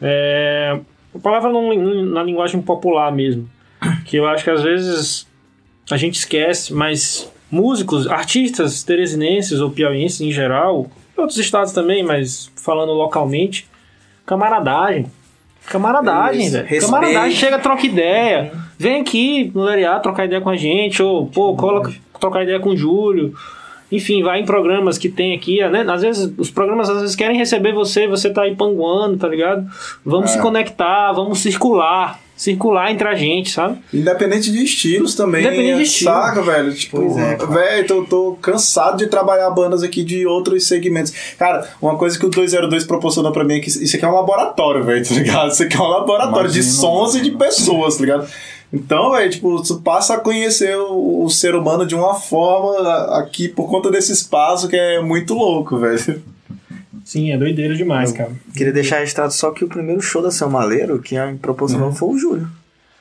É, 0.00 0.78
uma 1.14 1.20
palavra 1.20 1.50
na 1.50 2.22
linguagem 2.22 2.60
popular 2.60 3.10
mesmo. 3.12 3.48
Que 4.04 4.16
eu 4.16 4.26
acho 4.26 4.42
que 4.42 4.50
às 4.50 4.62
vezes 4.62 5.26
a 5.90 5.96
gente 5.96 6.14
esquece, 6.16 6.72
mas 6.72 7.30
músicos, 7.50 8.06
artistas 8.06 8.82
teresinenses 8.82 9.60
ou 9.60 9.70
piauienses 9.70 10.20
em 10.20 10.32
geral, 10.32 10.90
outros 11.16 11.38
estados 11.38 11.72
também, 11.72 12.02
mas 12.02 12.50
falando 12.56 12.92
localmente, 12.92 13.66
camaradagem. 14.24 15.06
Camaradagem, 15.66 16.50
velho. 16.50 16.80
Camaradagem, 16.80 17.36
chega, 17.36 17.58
troca 17.58 17.84
ideia. 17.86 18.52
Vem 18.78 19.00
aqui 19.00 19.50
no 19.54 19.62
Leriá 19.62 19.98
trocar 19.98 20.26
ideia 20.26 20.40
com 20.40 20.50
a 20.50 20.56
gente, 20.56 21.02
ou, 21.02 21.26
pô, 21.26 21.56
cola, 21.56 21.92
trocar 22.20 22.42
ideia 22.42 22.60
com 22.60 22.70
o 22.70 22.76
Júlio. 22.76 23.34
Enfim, 23.92 24.20
vai 24.22 24.40
em 24.40 24.44
programas 24.44 24.98
que 24.98 25.08
tem 25.08 25.32
aqui, 25.32 25.60
né? 25.68 25.84
Às 25.88 26.02
vezes, 26.02 26.32
os 26.36 26.50
programas 26.50 26.90
às 26.90 27.00
vezes 27.02 27.14
querem 27.14 27.36
receber 27.38 27.72
você, 27.72 28.08
você 28.08 28.28
tá 28.30 28.42
aí 28.42 28.56
panguando, 28.56 29.16
tá 29.16 29.28
ligado? 29.28 29.64
Vamos 30.04 30.30
É. 30.30 30.34
se 30.34 30.40
conectar, 30.40 31.12
vamos 31.12 31.38
circular. 31.38 32.18
Circular 32.36 32.90
entre 32.92 33.08
a 33.08 33.14
gente, 33.14 33.48
sabe? 33.50 33.78
Independente 33.94 34.52
de 34.52 34.62
estilos 34.62 35.14
também. 35.14 35.40
Independente 35.40 35.76
de 35.76 35.82
estilo. 35.84 36.10
Saca, 36.12 36.42
velho? 36.42 36.74
Tipo, 36.74 36.96
Pois 36.98 37.16
é, 37.16 37.34
cara. 37.36 37.50
velho, 37.50 37.86
tô, 37.86 38.02
tô 38.04 38.38
cansado 38.42 38.98
de 38.98 39.06
trabalhar 39.06 39.48
bandas 39.52 39.82
aqui 39.82 40.04
de 40.04 40.26
outros 40.26 40.66
segmentos. 40.66 41.14
Cara, 41.38 41.66
uma 41.80 41.96
coisa 41.96 42.18
que 42.18 42.26
o 42.26 42.28
202 42.28 42.84
proporcionou 42.84 43.32
pra 43.32 43.42
mim 43.42 43.54
é 43.54 43.60
que 43.60 43.68
isso 43.70 43.96
aqui 43.96 44.04
é 44.04 44.08
um 44.08 44.14
laboratório, 44.14 44.84
velho, 44.84 45.08
tá 45.08 45.14
ligado? 45.14 45.50
Isso 45.52 45.62
aqui 45.62 45.76
é 45.76 45.80
um 45.80 45.88
laboratório 45.88 46.50
de 46.50 46.58
Imagino. 46.58 46.76
sons 46.78 47.14
e 47.14 47.22
de 47.22 47.30
pessoas, 47.30 47.94
tá 47.96 48.00
ligado? 48.02 48.28
Então, 48.72 49.12
velho, 49.12 49.30
tipo, 49.30 49.62
tu 49.62 49.80
passa 49.80 50.14
a 50.14 50.20
conhecer 50.20 50.76
o, 50.76 51.24
o 51.24 51.30
ser 51.30 51.54
humano 51.54 51.86
de 51.86 51.94
uma 51.94 52.14
forma 52.14 52.88
aqui 53.16 53.48
por 53.48 53.68
conta 53.70 53.90
desse 53.90 54.12
espaço 54.12 54.68
que 54.68 54.76
é 54.76 55.00
muito 55.00 55.34
louco, 55.34 55.78
velho. 55.78 56.22
Sim, 57.04 57.30
é 57.30 57.38
doideira 57.38 57.74
demais, 57.76 58.10
cara. 58.12 58.32
Queria 58.54 58.72
deixar 58.72 58.98
registrado 58.98 59.32
só 59.32 59.52
que 59.52 59.64
o 59.64 59.68
primeiro 59.68 60.00
show 60.02 60.20
da 60.20 60.30
Seu 60.32 60.50
Maleiro 60.50 61.00
que 61.00 61.16
a 61.16 61.26
me 61.26 61.38
proporcionou 61.38 61.92
foi 61.92 62.08
o 62.08 62.18
Júlio. 62.18 62.48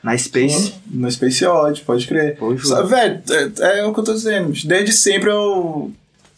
Na 0.03 0.16
Space. 0.16 0.76
No 0.91 1.09
Space 1.09 1.43
Odd, 1.43 1.82
pode 1.82 2.05
crer. 2.05 2.38
Foi, 2.38 2.55
Júlio. 2.55 2.70
Sa- 2.78 2.84
Velho, 2.84 3.22
é, 3.59 3.80
é 3.80 3.86
o 3.86 3.91
que 3.91 3.99
eu 3.99 4.03
tô 4.03 4.13
dizendo. 4.13 4.53
Desde 4.66 4.93
sempre 4.93 5.32
eu 5.32 5.91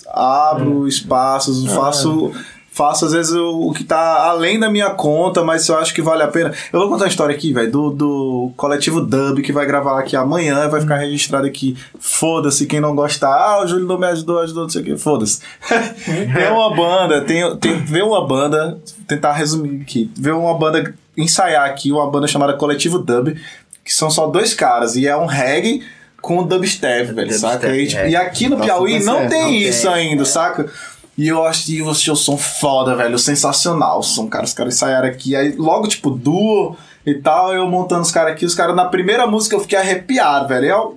abro 0.09 0.87
espaços, 0.87 1.65
faço. 1.73 2.31
Faço, 2.77 3.05
às 3.05 3.11
vezes, 3.11 3.31
o, 3.31 3.69
o 3.69 3.73
que 3.73 3.83
tá 3.83 4.27
além 4.29 4.59
da 4.59 4.69
minha 4.69 4.91
conta, 4.91 5.43
mas 5.43 5.67
eu 5.67 5.79
acho 5.79 5.91
que 5.95 6.01
vale 6.01 6.21
a 6.21 6.27
pena. 6.27 6.53
Eu 6.71 6.79
vou 6.79 6.89
contar 6.89 7.05
uma 7.05 7.09
história 7.09 7.33
aqui, 7.35 7.51
velho, 7.51 7.71
do, 7.71 7.89
do 7.89 8.51
coletivo 8.55 9.01
Dub, 9.01 9.41
que 9.41 9.51
vai 9.51 9.65
gravar 9.65 9.99
aqui 9.99 10.15
amanhã, 10.15 10.69
vai 10.69 10.79
ficar 10.79 10.97
registrado 10.97 11.47
aqui. 11.47 11.75
Foda-se 11.99 12.67
quem 12.67 12.79
não 12.79 12.95
gostar. 12.95 13.33
Ah, 13.33 13.63
o 13.63 13.67
Júlio 13.67 13.87
não 13.87 13.97
me 13.97 14.05
ajudou, 14.05 14.39
ajudou, 14.41 14.63
não 14.63 14.69
sei 14.69 14.83
o 14.83 14.85
que. 14.85 14.95
Foda-se. 14.95 15.39
tem 16.05 16.51
uma 16.51 16.75
banda, 16.75 17.21
tem, 17.21 17.57
tem, 17.57 17.79
vê 17.79 18.03
uma 18.03 18.27
banda, 18.27 18.77
tentar 19.07 19.33
resumir 19.33 19.81
aqui. 19.81 20.11
Vê 20.15 20.29
uma 20.29 20.53
banda 20.53 20.93
ensaiar 21.17 21.67
aqui, 21.67 21.91
uma 21.91 22.07
banda 22.11 22.27
chamada 22.27 22.53
Coletivo 22.53 22.99
Dub, 22.99 23.35
que 23.83 23.91
são 23.91 24.11
só 24.11 24.27
dois 24.27 24.53
caras, 24.53 24.95
e 24.95 25.07
é 25.07 25.17
um 25.17 25.25
reggae 25.25 25.83
com 26.21 26.43
dubstep, 26.43 27.13
velho, 27.13 27.29
Dubstep, 27.29 27.39
saca? 27.39 27.75
E, 27.75 27.87
tipo, 27.87 28.01
é. 28.01 28.09
e 28.11 28.15
aqui 28.15 28.49
no 28.49 28.57
Tá 28.57 28.63
Piauí 28.65 29.03
não 29.03 29.27
tem 29.27 29.41
não 29.41 29.51
isso 29.51 29.83
tem. 29.83 29.93
ainda, 29.93 30.25
saca? 30.25 30.69
E 31.17 31.27
eu 31.27 31.43
acho 31.43 31.65
que 31.65 31.81
o 31.81 31.95
seu 31.95 32.15
som 32.15 32.37
foda, 32.37 32.95
velho, 32.95 33.17
sensacional. 33.17 33.99
o 33.99 34.03
Som, 34.03 34.27
cara, 34.27 34.45
os 34.45 34.53
caras 34.53 34.75
ensaiaram 34.75 35.07
aqui, 35.07 35.35
aí 35.35 35.53
logo, 35.53 35.87
tipo, 35.87 36.11
duo 36.11 36.77
e 37.03 37.15
tal, 37.15 37.53
eu 37.53 37.67
montando 37.67 38.01
os 38.01 38.11
caras 38.11 38.33
aqui, 38.33 38.45
os 38.45 38.53
caras, 38.53 38.75
na 38.75 38.85
primeira 38.85 39.25
música 39.25 39.55
eu 39.55 39.59
fiquei 39.59 39.79
arrepiado, 39.79 40.47
velho. 40.47 40.65
É 40.67 40.77
o 40.77 40.95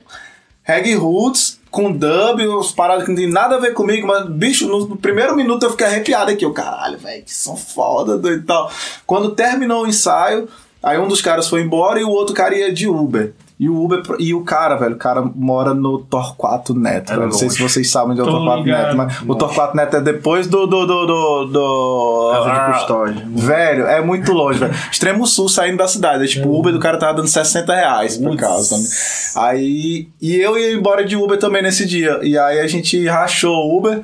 reggae 0.63 0.95
roots 0.95 1.59
com 1.71 1.91
dub, 1.91 2.41
os 2.59 2.73
paradas 2.73 3.05
que 3.05 3.11
não 3.11 3.17
tem 3.17 3.31
nada 3.31 3.57
a 3.57 3.61
ver 3.61 3.73
comigo, 3.73 4.07
mas, 4.07 4.29
bicho, 4.29 4.67
no, 4.67 4.97
primeiro 4.97 5.35
minuto 5.35 5.63
eu 5.63 5.71
fiquei 5.71 5.87
arrepiado 5.87 6.31
aqui. 6.31 6.45
Eu, 6.45 6.53
caralho, 6.53 6.99
velho, 6.99 7.23
que 7.23 7.35
som 7.35 7.57
foda 7.57 8.19
doido, 8.19 8.43
e 8.43 8.47
tal. 8.47 8.71
Quando 9.07 9.31
terminou 9.31 9.85
o 9.85 9.87
ensaio, 9.87 10.49
aí 10.83 10.99
um 10.99 11.09
dos 11.09 11.23
caras 11.23 11.49
foi 11.49 11.63
embora 11.63 11.99
e 11.99 12.05
o 12.05 12.11
outro 12.11 12.35
cara 12.35 12.55
ia 12.55 12.73
de 12.73 12.87
Uber. 12.87 13.33
E 13.61 13.69
o 13.69 13.85
Uber, 13.85 14.03
e 14.19 14.33
o 14.33 14.43
cara, 14.43 14.75
velho, 14.77 14.95
o 14.95 14.99
cara 14.99 15.21
mora 15.35 15.75
no 15.75 15.99
Torquato 15.99 16.73
Neto. 16.73 17.13
É. 17.13 17.17
Não 17.17 17.31
sei 17.31 17.51
se 17.51 17.61
vocês 17.61 17.91
sabem 17.91 18.13
onde 18.13 18.21
é 18.23 18.25
o 18.25 18.27
Torquato 18.27 18.63
ligado. 18.63 18.85
Neto, 18.85 18.97
mas 18.97 19.21
o 19.29 19.35
Torquato 19.35 19.77
Neto 19.77 19.97
é 19.97 20.01
depois 20.01 20.47
do. 20.47 20.67
do, 20.67 20.87
do, 20.87 21.07
do, 21.07 21.45
do- 21.45 22.31
Casa 22.33 22.45
de 22.51 22.57
ah, 22.57 22.73
custódia. 22.73 23.29
Velho, 23.29 23.87
é 23.87 24.01
muito 24.01 24.33
longe, 24.33 24.59
velho. 24.59 24.73
Extremo 24.91 25.27
sul 25.27 25.47
saindo 25.47 25.77
da 25.77 25.87
cidade. 25.87 26.25
É, 26.25 26.27
tipo, 26.27 26.49
o 26.49 26.59
Uber 26.59 26.73
do 26.73 26.81
cara 26.81 26.97
tava 26.97 27.13
dando 27.13 27.29
60 27.29 27.75
reais 27.75 28.17
por 28.17 28.35
causa 28.35 28.71
também. 28.71 28.89
Aí. 29.37 30.09
E 30.23 30.37
eu 30.37 30.57
ia 30.57 30.73
embora 30.73 31.05
de 31.05 31.15
Uber 31.15 31.39
também 31.39 31.63
nesse 31.63 31.85
dia. 31.85 32.19
E 32.23 32.39
aí 32.39 32.61
a 32.61 32.67
gente 32.67 33.07
rachou 33.09 33.55
o 33.55 33.77
Uber. 33.77 34.01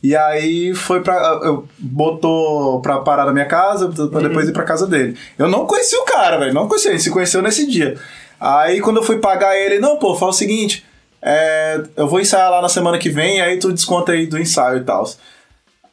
E 0.00 0.14
aí 0.14 0.74
foi 0.74 1.00
pra. 1.00 1.40
Eu, 1.42 1.66
botou 1.76 2.80
pra 2.80 2.98
parar 2.98 3.24
na 3.24 3.32
minha 3.32 3.46
casa, 3.46 3.88
pra 4.08 4.20
depois 4.20 4.48
ir 4.48 4.52
pra 4.52 4.62
casa 4.62 4.86
dele. 4.86 5.16
Eu 5.36 5.48
não 5.48 5.66
conheci 5.66 5.96
o 5.96 6.04
cara, 6.04 6.38
velho. 6.38 6.54
Não 6.54 6.68
conheci. 6.68 6.88
Ele 6.88 6.98
se 7.00 7.10
conheceu 7.10 7.42
nesse 7.42 7.68
dia. 7.68 7.96
Aí 8.44 8.80
quando 8.80 8.96
eu 8.96 9.04
fui 9.04 9.18
pagar 9.18 9.56
ele, 9.56 9.78
não, 9.78 9.98
pô, 9.98 10.16
fala 10.16 10.32
o 10.32 10.34
seguinte. 10.34 10.84
é, 11.22 11.80
eu 11.96 12.08
vou 12.08 12.18
ensaiar 12.20 12.50
lá 12.50 12.60
na 12.60 12.68
semana 12.68 12.98
que 12.98 13.08
vem, 13.08 13.40
aí 13.40 13.56
tu 13.56 13.72
desconta 13.72 14.10
aí 14.10 14.26
do 14.26 14.36
ensaio 14.36 14.78
e 14.78 14.84
tal. 14.84 15.08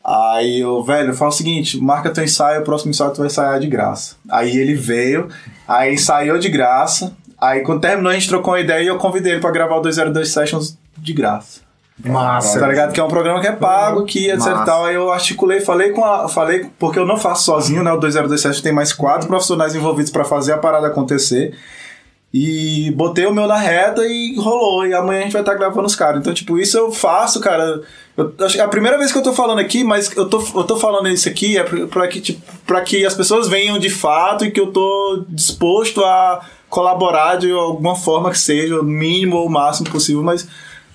Aí 0.03 0.61
eu, 0.61 0.83
velho, 0.83 1.13
fala 1.13 1.29
o 1.29 1.33
seguinte, 1.33 1.79
marca 1.79 2.09
teu 2.09 2.23
ensaio, 2.23 2.61
o 2.61 2.63
próximo 2.63 2.89
ensaio 2.89 3.11
tu 3.11 3.17
vai 3.17 3.27
ensaiar 3.27 3.59
de 3.59 3.67
graça. 3.67 4.15
Aí 4.27 4.57
ele 4.57 4.73
veio, 4.73 5.29
aí 5.67 5.93
ensaiou 5.93 6.39
de 6.39 6.49
graça. 6.49 7.15
Aí 7.39 7.61
quando 7.61 7.81
terminou 7.81 8.09
a 8.11 8.15
gente 8.15 8.27
trocou 8.27 8.53
uma 8.53 8.59
ideia 8.59 8.81
e 8.83 8.87
eu 8.87 8.97
convidei 8.97 9.33
ele 9.33 9.41
pra 9.41 9.51
gravar 9.51 9.75
o 9.75 9.81
202 9.81 10.27
Sessions 10.27 10.75
de 10.97 11.13
graça. 11.13 11.61
Massa. 12.03 12.59
Tá 12.59 12.67
ligado? 12.67 12.93
Que 12.93 12.99
é 12.99 13.03
um 13.03 13.09
programa 13.09 13.41
que 13.41 13.47
é 13.47 13.51
pago, 13.51 14.05
que 14.05 14.27
etc 14.27 14.39
Massa. 14.39 14.63
e 14.63 14.65
tal. 14.65 14.85
Aí 14.85 14.95
eu 14.95 15.11
articulei, 15.11 15.59
falei 15.59 15.91
com 15.91 16.03
a. 16.03 16.27
Falei, 16.29 16.65
porque 16.79 16.97
eu 16.97 17.05
não 17.05 17.17
faço 17.17 17.43
sozinho, 17.43 17.83
né? 17.83 17.91
O 17.91 17.97
202 17.97 18.41
Sessions 18.41 18.61
tem 18.61 18.71
mais 18.71 18.93
quatro 18.93 19.27
profissionais 19.27 19.75
envolvidos 19.75 20.11
pra 20.11 20.23
fazer 20.23 20.53
a 20.53 20.57
parada 20.57 20.87
acontecer. 20.87 21.53
E 22.31 22.91
botei 22.91 23.25
o 23.25 23.33
meu 23.33 23.47
na 23.47 23.57
reta 23.57 24.05
e 24.05 24.35
rolou. 24.37 24.85
E 24.85 24.93
amanhã 24.93 25.21
a 25.21 25.23
gente 25.23 25.33
vai 25.33 25.41
estar 25.41 25.55
gravando 25.55 25.87
os 25.87 25.95
caras. 25.95 26.19
Então, 26.19 26.33
tipo, 26.33 26.59
isso 26.59 26.77
eu 26.77 26.91
faço, 26.91 27.39
cara. 27.39 27.81
Eu, 28.15 28.33
é 28.55 28.59
a 28.59 28.67
primeira 28.67 28.97
vez 28.97 29.11
que 29.11 29.17
eu 29.17 29.23
tô 29.23 29.33
falando 29.33 29.59
aqui, 29.59 29.83
mas 29.83 30.15
eu 30.15 30.29
tô, 30.29 30.43
eu 30.55 30.63
tô 30.63 30.77
falando 30.77 31.07
isso 31.09 31.27
aqui 31.27 31.57
é 31.57 31.63
pra, 31.63 32.07
que, 32.07 32.21
tipo, 32.21 32.41
que 32.85 33.05
as 33.05 33.15
pessoas 33.15 33.47
venham 33.47 33.79
de 33.79 33.89
fato 33.89 34.45
e 34.45 34.51
que 34.51 34.59
eu 34.59 34.67
tô 34.67 35.23
disposto 35.27 36.03
a 36.03 36.41
colaborar 36.69 37.37
de 37.37 37.51
alguma 37.51 37.95
forma 37.95 38.29
que 38.29 38.37
seja, 38.37 38.79
o 38.79 38.83
mínimo 38.83 39.37
ou 39.37 39.47
o 39.47 39.49
máximo 39.49 39.89
possível, 39.89 40.21
mas 40.21 40.47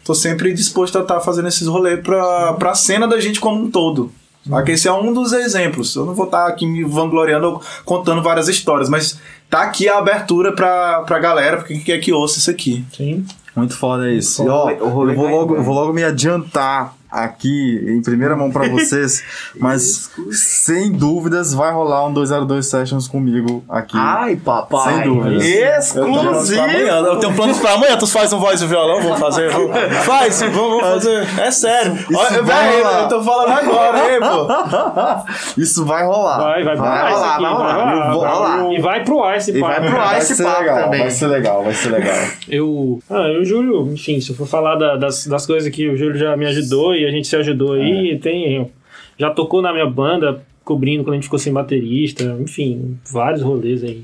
tô 0.05 0.15
sempre 0.15 0.53
disposto 0.53 0.97
a 0.99 1.03
estar 1.03 1.19
fazendo 1.21 1.49
esses 1.49 1.67
rolês 1.67 2.01
pra, 2.01 2.53
pra 2.55 2.75
cena 2.75 3.09
da 3.09 3.19
gente 3.19 3.41
como 3.41 3.61
um 3.61 3.71
todo. 3.71 4.13
Aqui 4.53 4.73
esse 4.73 4.87
é 4.89 4.93
um 4.93 5.13
dos 5.13 5.33
exemplos. 5.33 5.95
Eu 5.95 6.05
não 6.05 6.15
vou 6.15 6.27
estar 6.27 6.47
aqui 6.47 6.67
me 6.67 6.85
vangloriando 6.85 7.47
ou 7.47 7.63
contando 7.85 8.23
várias 8.23 8.49
histórias, 8.49 8.89
mas 8.89 9.19
tá 9.49 9.63
aqui 9.63 9.89
a 9.89 9.99
abertura 9.99 10.53
pra, 10.53 11.01
pra 11.03 11.19
galera, 11.19 11.57
porque 11.57 11.79
quer 11.79 11.99
que 11.99 12.13
ouça 12.13 12.39
isso 12.39 12.51
aqui. 12.51 12.85
Sim. 12.95 13.25
Muito 13.57 13.77
foda 13.77 14.11
isso. 14.11 14.43
O 14.43 14.47
E, 14.47 14.49
ó, 14.49 14.71
eu 14.71 14.91
vou 14.91 15.05
logo, 15.05 15.57
eu 15.57 15.63
vou 15.63 15.75
logo 15.75 15.93
me 15.93 16.03
adiantar 16.03 16.95
aqui 17.15 17.83
em 17.89 18.03
primeira 18.03 18.37
mão 18.37 18.51
pra 18.51 18.69
vocês, 18.69 19.23
mas 19.59 20.11
sem 20.33 20.93
dúvidas 20.93 21.55
vai 21.55 21.73
rolar 21.73 22.07
um 22.07 22.13
202 22.13 22.67
Sessions 22.67 23.07
comigo 23.09 23.63
aqui. 23.69 23.97
Ai, 23.97 24.37
papai. 24.37 24.95
Sem 24.95 25.03
dúvidas. 25.05 25.45
Exclusivo. 25.45 26.63
Eu 26.67 27.17
tenho 27.19 27.35
planos 27.35 27.59
pra 27.59 27.73
amanhã. 27.75 27.97
Tu 27.97 28.07
faz 28.07 28.33
um 28.33 28.39
voz 28.39 28.61
e 28.61 28.67
violão? 28.67 29.01
Vamos 29.03 29.19
fazer? 29.21 29.51
Vamos. 29.51 29.71
Faz, 30.05 30.41
vamos, 30.43 30.55
vamos 30.57 30.83
fazer. 30.83 31.27
É 31.41 31.51
sério. 31.51 31.97
Olha, 32.15 32.43
vai 32.43 32.79
rolar. 32.79 33.03
eu 33.03 33.09
tô 33.09 33.23
falando 33.23 33.51
agora, 33.53 34.13
hein, 34.13 34.21
pô. 34.21 35.61
Isso 35.61 35.85
vai 35.85 36.05
rolar. 36.05 36.39
Vai, 36.39 36.65
vai, 36.65 36.77
vai, 36.77 36.89
Vai 37.03 37.11
isso 37.13 37.21
rolar, 37.21 37.33
aqui, 37.35 37.43
vai 37.43 37.53
rolar. 37.53 37.95
Eu 37.95 38.13
vou 38.13 38.21
vai 38.21 38.33
rolar. 38.33 38.73
E 38.73 38.81
vai 38.81 39.05
pro 39.05 39.23
ar 39.23 39.37
esse 39.37 39.51
E 39.57 39.61
vai 39.61 39.75
papo. 39.77 39.87
pro 39.89 39.99
ar. 40.01 40.07
Vai 40.09 40.19
esse 40.19 40.43
papo 40.43 40.61
legal, 40.61 40.85
também. 40.85 41.01
vai 41.01 41.11
ser 41.11 41.27
legal, 41.27 41.65
vai 41.65 41.75
ser 41.75 41.89
legal. 41.91 42.17
Eu. 42.49 43.03
Ah, 43.11 43.29
eu, 43.29 43.45
Júlio, 43.45 43.93
enfim, 43.93 44.21
se 44.21 44.31
eu 44.31 44.37
for 44.37 44.47
falar 44.47 44.77
da- 44.77 44.97
das, 44.97 45.27
das 45.27 45.47
coisas 45.47 45.71
que 45.73 45.89
o 45.89 45.97
Júlio 45.97 46.19
já 46.19 46.37
me 46.37 46.47
ajudou 46.47 46.95
e 46.95 47.04
a 47.05 47.11
gente 47.11 47.27
se 47.27 47.37
ajudou 47.37 47.73
aí, 47.73 48.19
tem. 48.19 48.71
Já 49.19 49.31
tocou 49.31 49.63
na 49.63 49.73
minha 49.73 49.87
banda, 49.87 50.45
cobrindo 50.65 51.05
quando 51.05 51.13
a 51.13 51.17
gente 51.17 51.25
ficou 51.25 51.39
sem 51.39 51.53
baterista, 51.53 52.37
enfim, 52.41 52.99
vários 53.13 53.43
rolês 53.43 53.85
aí 53.85 54.03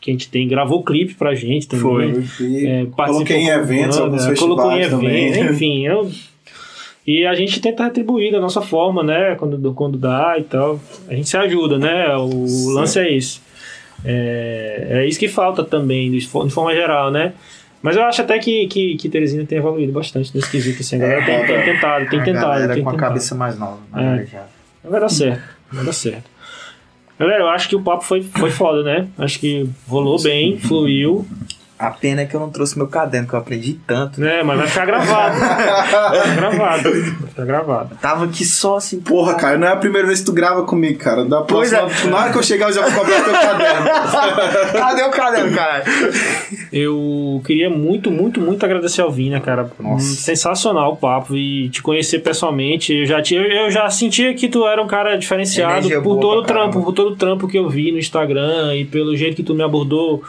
que 0.00 0.10
a 0.10 0.12
gente 0.12 0.28
tem. 0.30 0.48
Gravou 0.48 0.82
clipe 0.82 1.14
pra 1.14 1.34
gente 1.34 1.68
também. 1.68 2.24
E 2.40 2.66
É, 2.66 2.86
participou 2.86 3.06
coloquei 3.06 3.36
em 3.36 3.48
eventos, 3.48 3.98
banda, 3.98 4.16
alguns 4.16 4.38
colocou 4.38 4.72
em 4.72 4.82
eventos, 4.82 4.90
também. 4.90 5.40
enfim. 5.50 5.86
Eu, 5.86 6.10
e 7.06 7.24
a 7.24 7.34
gente 7.34 7.60
tenta 7.60 7.84
retribuir 7.84 8.30
da 8.30 8.38
nossa 8.40 8.60
forma, 8.60 9.02
né? 9.02 9.34
Quando, 9.36 9.72
quando 9.72 9.96
dá 9.96 10.36
e 10.38 10.42
tal. 10.42 10.78
A 11.08 11.14
gente 11.14 11.28
se 11.28 11.36
ajuda, 11.36 11.78
né? 11.78 12.14
O 12.16 12.68
lance 12.70 12.98
é 12.98 13.16
esse. 13.16 13.40
É, 14.04 14.88
é 14.90 15.08
isso 15.08 15.18
que 15.18 15.26
falta 15.26 15.64
também, 15.64 16.10
de 16.10 16.26
forma 16.28 16.72
geral, 16.72 17.10
né? 17.10 17.32
Mas 17.82 17.96
eu 17.96 18.02
acho 18.04 18.20
até 18.22 18.38
que, 18.38 18.66
que, 18.66 18.96
que 18.96 19.08
Teresina 19.08 19.44
tem 19.44 19.58
evoluído 19.58 19.92
bastante 19.92 20.34
nesse 20.34 20.50
quesito. 20.50 20.80
Assim. 20.80 20.96
A 20.96 20.98
galera 20.98 21.24
tem, 21.24 21.46
tem 21.46 21.64
tentado, 21.74 22.10
tem 22.10 22.20
A 22.20 22.24
tentado. 22.24 22.46
galera 22.46 22.74
tem 22.74 22.82
com 22.82 22.88
a 22.90 22.92
tentado. 22.92 23.08
cabeça 23.08 23.34
mais 23.34 23.58
nova. 23.58 23.78
É. 23.94 24.00
né, 24.00 24.26
já. 24.30 24.46
Vai 24.84 25.00
dar 25.00 25.08
certo, 25.08 25.42
vai 25.72 25.84
dar 25.84 25.92
certo. 25.92 26.24
Galera, 27.18 27.42
eu 27.42 27.48
acho 27.48 27.68
que 27.68 27.76
o 27.76 27.82
papo 27.82 28.04
foi, 28.04 28.22
foi 28.22 28.50
foda, 28.50 28.82
né? 28.82 29.08
Acho 29.18 29.38
que 29.40 29.68
rolou 29.88 30.20
bem, 30.22 30.56
fluiu, 30.58 31.26
A 31.78 31.90
pena 31.90 32.22
é 32.22 32.26
que 32.26 32.34
eu 32.34 32.40
não 32.40 32.50
trouxe 32.50 32.76
meu 32.76 32.88
caderno, 32.88 33.28
que 33.28 33.34
eu 33.34 33.38
aprendi 33.38 33.74
tanto. 33.86 34.20
né? 34.20 34.42
Mas 34.42 34.58
vai 34.58 34.66
ficar 34.66 34.84
gravado. 34.86 35.38
Vai 35.38 36.22
ficar 36.22 36.34
gravado. 36.34 36.82
Vai 36.90 37.28
ficar 37.28 37.44
gravado. 37.44 37.96
Tava 38.00 38.24
aqui 38.24 38.44
só 38.44 38.76
assim. 38.78 39.00
Porra, 39.00 39.34
Caio, 39.34 39.58
não 39.60 39.68
é 39.68 39.72
a 39.72 39.76
primeira 39.76 40.06
vez 40.06 40.18
que 40.20 40.26
tu 40.26 40.32
grava 40.32 40.64
comigo, 40.64 40.98
cara. 40.98 41.24
Da 41.24 41.42
Pois 41.42 41.70
próxima, 41.70 42.08
é. 42.08 42.10
na 42.10 42.16
hora 42.18 42.32
que 42.32 42.38
eu 42.38 42.42
chegar, 42.42 42.66
eu 42.68 42.72
já 42.72 42.82
vou 42.82 42.92
cobrar 42.92 43.22
teu 43.22 43.32
caderno. 43.32 43.86
Cadê 44.72 45.02
o 45.04 45.10
caderno, 45.10 45.54
cara? 45.56 45.84
Eu 46.72 47.40
queria 47.44 47.70
muito, 47.70 48.10
muito, 48.10 48.40
muito 48.40 48.64
agradecer 48.64 49.00
ao 49.00 49.10
Vina, 49.12 49.40
cara. 49.40 49.70
Nossa. 49.78 50.04
Sensacional 50.04 50.92
o 50.94 50.96
papo 50.96 51.36
e 51.36 51.68
te 51.68 51.82
conhecer 51.82 52.18
pessoalmente. 52.20 52.92
Eu 52.92 53.06
já, 53.06 53.22
tinha, 53.22 53.40
eu 53.40 53.70
já 53.70 53.88
sentia 53.90 54.34
que 54.34 54.48
tu 54.48 54.66
era 54.66 54.82
um 54.82 54.86
cara 54.86 55.16
diferenciado 55.16 55.78
Energia 55.78 56.00
por 56.00 56.18
todo 56.18 56.40
o 56.40 56.42
trampo, 56.42 56.82
por 56.82 56.92
todo 56.92 57.12
o 57.12 57.16
trampo 57.16 57.46
que 57.46 57.58
eu 57.58 57.68
vi 57.68 57.92
no 57.92 57.98
Instagram 57.98 58.74
e 58.74 58.84
pelo 58.84 59.16
jeito 59.16 59.36
que 59.36 59.42
tu 59.42 59.54
me 59.54 59.62
abordou 59.62 60.22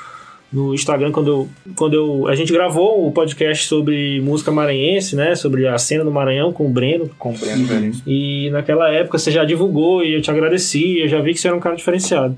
no 0.52 0.74
Instagram 0.74 1.12
quando 1.12 1.28
eu, 1.28 1.50
quando 1.76 1.93
eu 1.93 2.28
a 2.28 2.36
gente 2.36 2.52
gravou 2.52 3.08
o 3.08 3.12
podcast 3.12 3.68
sobre 3.68 4.20
música 4.22 4.52
maranhense, 4.52 5.16
né, 5.16 5.36
sobre 5.36 5.68
a 5.68 5.78
cena 5.78 6.04
do 6.04 6.12
Maranhão 6.12 6.52
com 6.52 6.66
o 6.66 6.70
Breno. 6.70 7.10
Compreendo, 7.18 7.66
velho. 7.66 7.93
E 8.06 8.50
naquela 8.52 8.89
época 8.89 9.18
você 9.18 9.32
já 9.32 9.45
divulgou 9.45 10.04
e 10.04 10.14
eu 10.14 10.22
te 10.22 10.32
agradeci, 10.32 11.00
eu 11.00 11.08
já 11.08 11.22
vi 11.22 11.34
que 11.34 11.39
você 11.39 11.47
era 11.47 11.58
um 11.58 11.60
cara 11.60 11.76
diferenciado. 11.76 12.38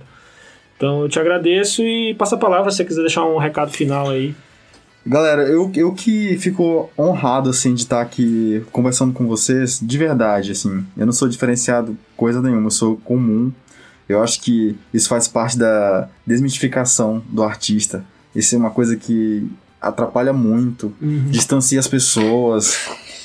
Então 0.75 1.03
eu 1.03 1.09
te 1.09 1.19
agradeço 1.19 1.83
e 1.83 2.13
passa 2.15 2.35
a 2.35 2.39
palavra 2.39 2.71
se 2.71 2.77
você 2.77 2.85
quiser 2.85 3.01
deixar 3.01 3.25
um 3.25 3.37
recado 3.37 3.71
final 3.71 4.09
aí. 4.09 4.33
Galera, 5.05 5.43
eu, 5.43 5.71
eu 5.75 5.93
que 5.93 6.37
fico 6.37 6.91
honrado, 6.97 7.49
assim, 7.49 7.73
de 7.73 7.81
estar 7.81 8.01
aqui 8.01 8.63
conversando 8.71 9.11
com 9.11 9.25
vocês, 9.25 9.79
de 9.81 9.97
verdade, 9.97 10.51
assim. 10.51 10.85
Eu 10.95 11.07
não 11.07 11.13
sou 11.13 11.27
diferenciado 11.27 11.97
coisa 12.15 12.39
nenhuma, 12.39 12.67
eu 12.67 12.71
sou 12.71 12.97
comum. 12.97 13.51
Eu 14.11 14.23
acho 14.23 14.41
que 14.41 14.77
isso 14.93 15.09
faz 15.09 15.27
parte 15.27 15.57
da 15.57 16.09
desmitificação 16.25 17.23
do 17.29 17.43
artista. 17.43 18.03
Isso 18.35 18.55
é 18.55 18.57
uma 18.57 18.71
coisa 18.71 18.95
que 18.95 19.49
atrapalha 19.81 20.31
muito, 20.31 20.93
distancia 21.31 21.79
as 21.79 21.87
pessoas, 21.87 22.77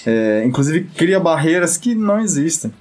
é, 0.07 0.43
inclusive 0.45 0.84
cria 0.97 1.20
barreiras 1.20 1.76
que 1.76 1.95
não 1.95 2.18
existem. 2.18 2.72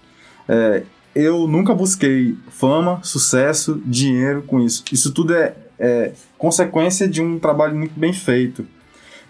É, 0.47 0.83
eu 1.13 1.47
nunca 1.47 1.73
busquei 1.73 2.37
fama, 2.49 2.99
sucesso, 3.03 3.81
dinheiro 3.85 4.43
com 4.43 4.61
isso. 4.61 4.83
Isso 4.91 5.11
tudo 5.11 5.33
é, 5.33 5.55
é 5.79 6.13
consequência 6.37 7.07
de 7.07 7.21
um 7.21 7.39
trabalho 7.39 7.75
muito 7.75 7.97
bem 7.99 8.13
feito. 8.13 8.65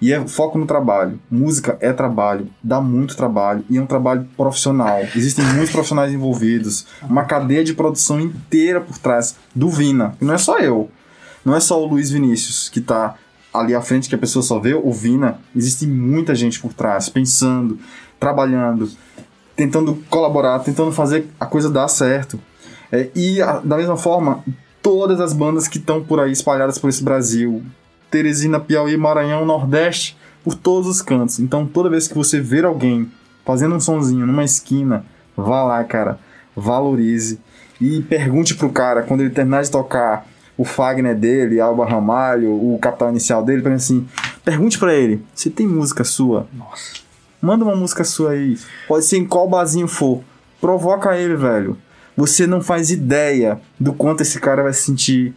E 0.01 0.11
é 0.11 0.27
foco 0.27 0.57
no 0.57 0.65
trabalho. 0.65 1.19
Música 1.31 1.77
é 1.79 1.93
trabalho, 1.93 2.47
dá 2.61 2.81
muito 2.81 3.15
trabalho 3.15 3.63
e 3.69 3.77
é 3.77 3.81
um 3.81 3.85
trabalho 3.85 4.27
profissional. 4.35 4.99
Existem 5.15 5.45
muitos 5.45 5.71
profissionais 5.71 6.11
envolvidos, 6.13 6.85
uma 7.03 7.23
cadeia 7.23 7.63
de 7.63 7.73
produção 7.73 8.19
inteira 8.19 8.81
por 8.81 8.97
trás 8.97 9.35
do 9.55 9.69
Vina. 9.69 10.13
E 10.21 10.25
não 10.25 10.33
é 10.33 10.37
só 10.37 10.59
eu, 10.59 10.89
não 11.45 11.55
é 11.55 11.59
só 11.59 11.81
o 11.81 11.85
Luiz 11.87 12.11
Vinícius 12.11 12.67
que 12.69 12.81
tá 12.81 13.15
ali 13.53 13.73
à 13.73 13.81
frente 13.81 14.09
que 14.09 14.15
a 14.15 14.17
pessoa 14.17 14.43
só 14.43 14.59
vê 14.59 14.73
o 14.73 14.91
Vina. 14.91 15.39
Existe 15.55 15.87
muita 15.87 16.35
gente 16.35 16.59
por 16.59 16.73
trás, 16.73 17.07
pensando, 17.07 17.79
trabalhando, 18.19 18.89
tentando 19.55 19.95
colaborar, 20.09 20.59
tentando 20.59 20.91
fazer 20.91 21.27
a 21.39 21.45
coisa 21.45 21.69
dar 21.69 21.87
certo. 21.87 22.37
É, 22.91 23.09
e 23.15 23.41
a- 23.41 23.59
da 23.63 23.77
mesma 23.77 23.95
forma, 23.95 24.43
todas 24.81 25.21
as 25.21 25.31
bandas 25.33 25.67
que 25.69 25.77
estão 25.77 26.03
por 26.03 26.19
aí 26.19 26.31
espalhadas 26.33 26.77
por 26.77 26.89
esse 26.89 27.01
Brasil, 27.03 27.63
Teresina, 28.15 28.61
Piauí, 28.61 28.95
Maranhão, 28.95 29.45
Nordeste, 29.45 30.17
por 30.41 30.55
todos 30.55 30.87
os 30.87 31.01
cantos. 31.01 31.37
Então, 31.37 31.65
toda 31.65 31.89
vez 31.89 32.07
que 32.07 32.15
você 32.15 32.39
ver 32.39 32.63
alguém 32.63 33.11
fazendo 33.43 33.75
um 33.75 33.79
sonzinho 33.81 34.25
numa 34.25 34.45
esquina, 34.45 35.05
vá 35.35 35.63
lá, 35.63 35.83
cara, 35.83 36.17
valorize 36.55 37.41
e 37.81 38.01
pergunte 38.03 38.55
pro 38.55 38.69
cara 38.69 39.03
quando 39.03 39.19
ele 39.19 39.31
terminar 39.31 39.63
de 39.63 39.69
tocar 39.69 40.25
o 40.57 40.63
Fagner 40.63 41.13
dele, 41.13 41.59
Alba 41.59 41.85
Ramalho, 41.85 42.53
o 42.53 42.79
capital 42.79 43.09
inicial 43.09 43.43
dele, 43.43 43.61
pergunte 43.61 43.83
assim, 43.83 44.07
pergunte 44.45 44.79
pra 44.79 44.93
ele, 44.93 45.21
você 45.33 45.49
tem 45.49 45.67
música 45.67 46.05
sua? 46.05 46.47
Nossa. 46.53 46.93
Manda 47.41 47.65
uma 47.65 47.75
música 47.75 48.05
sua 48.05 48.31
aí. 48.31 48.57
Pode 48.87 49.03
ser 49.03 49.17
em 49.17 49.25
qual 49.25 49.49
barzinho 49.49 49.89
for. 49.89 50.23
Provoca 50.61 51.17
ele, 51.17 51.35
velho. 51.35 51.77
Você 52.15 52.47
não 52.47 52.61
faz 52.61 52.91
ideia 52.91 53.59
do 53.77 53.91
quanto 53.91 54.21
esse 54.21 54.39
cara 54.39 54.63
vai 54.63 54.71
se 54.71 54.83
sentir. 54.83 55.33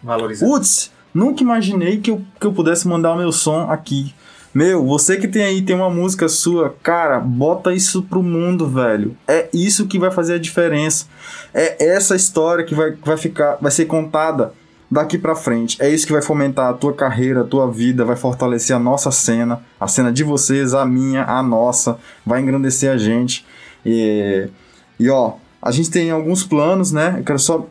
Valorizando. 0.00 0.52
Putz, 0.52 0.92
nunca 1.12 1.42
imaginei 1.42 1.98
que 1.98 2.10
eu, 2.10 2.22
que 2.38 2.46
eu 2.46 2.52
pudesse 2.52 2.86
mandar 2.86 3.12
o 3.12 3.18
meu 3.18 3.32
som 3.32 3.70
aqui. 3.70 4.14
Meu, 4.52 4.84
você 4.84 5.16
que 5.16 5.28
tem 5.28 5.44
aí, 5.44 5.62
tem 5.62 5.76
uma 5.76 5.88
música 5.88 6.28
sua, 6.28 6.74
cara, 6.82 7.20
bota 7.20 7.72
isso 7.72 8.02
pro 8.02 8.22
mundo, 8.22 8.66
velho. 8.66 9.16
É 9.28 9.48
isso 9.52 9.86
que 9.86 9.98
vai 9.98 10.10
fazer 10.10 10.34
a 10.34 10.38
diferença. 10.38 11.06
É 11.54 11.86
essa 11.86 12.16
história 12.16 12.64
que 12.64 12.74
vai, 12.74 12.92
vai 13.04 13.16
ficar, 13.16 13.58
vai 13.60 13.70
ser 13.70 13.84
contada 13.84 14.52
daqui 14.90 15.16
pra 15.16 15.36
frente. 15.36 15.80
É 15.80 15.88
isso 15.88 16.04
que 16.04 16.12
vai 16.12 16.20
fomentar 16.20 16.68
a 16.68 16.72
tua 16.72 16.92
carreira, 16.92 17.42
a 17.42 17.44
tua 17.44 17.70
vida, 17.70 18.04
vai 18.04 18.16
fortalecer 18.16 18.74
a 18.74 18.78
nossa 18.78 19.12
cena, 19.12 19.62
a 19.78 19.86
cena 19.86 20.12
de 20.12 20.24
vocês, 20.24 20.74
a 20.74 20.84
minha, 20.84 21.24
a 21.24 21.42
nossa, 21.42 21.96
vai 22.26 22.40
engrandecer 22.40 22.90
a 22.90 22.96
gente. 22.96 23.46
E, 23.86 24.48
e 24.98 25.08
ó, 25.08 25.34
a 25.62 25.70
gente 25.70 25.90
tem 25.90 26.10
alguns 26.10 26.42
planos, 26.42 26.90
né? 26.90 27.14
Eu 27.18 27.24
quero 27.24 27.38
só 27.38 27.68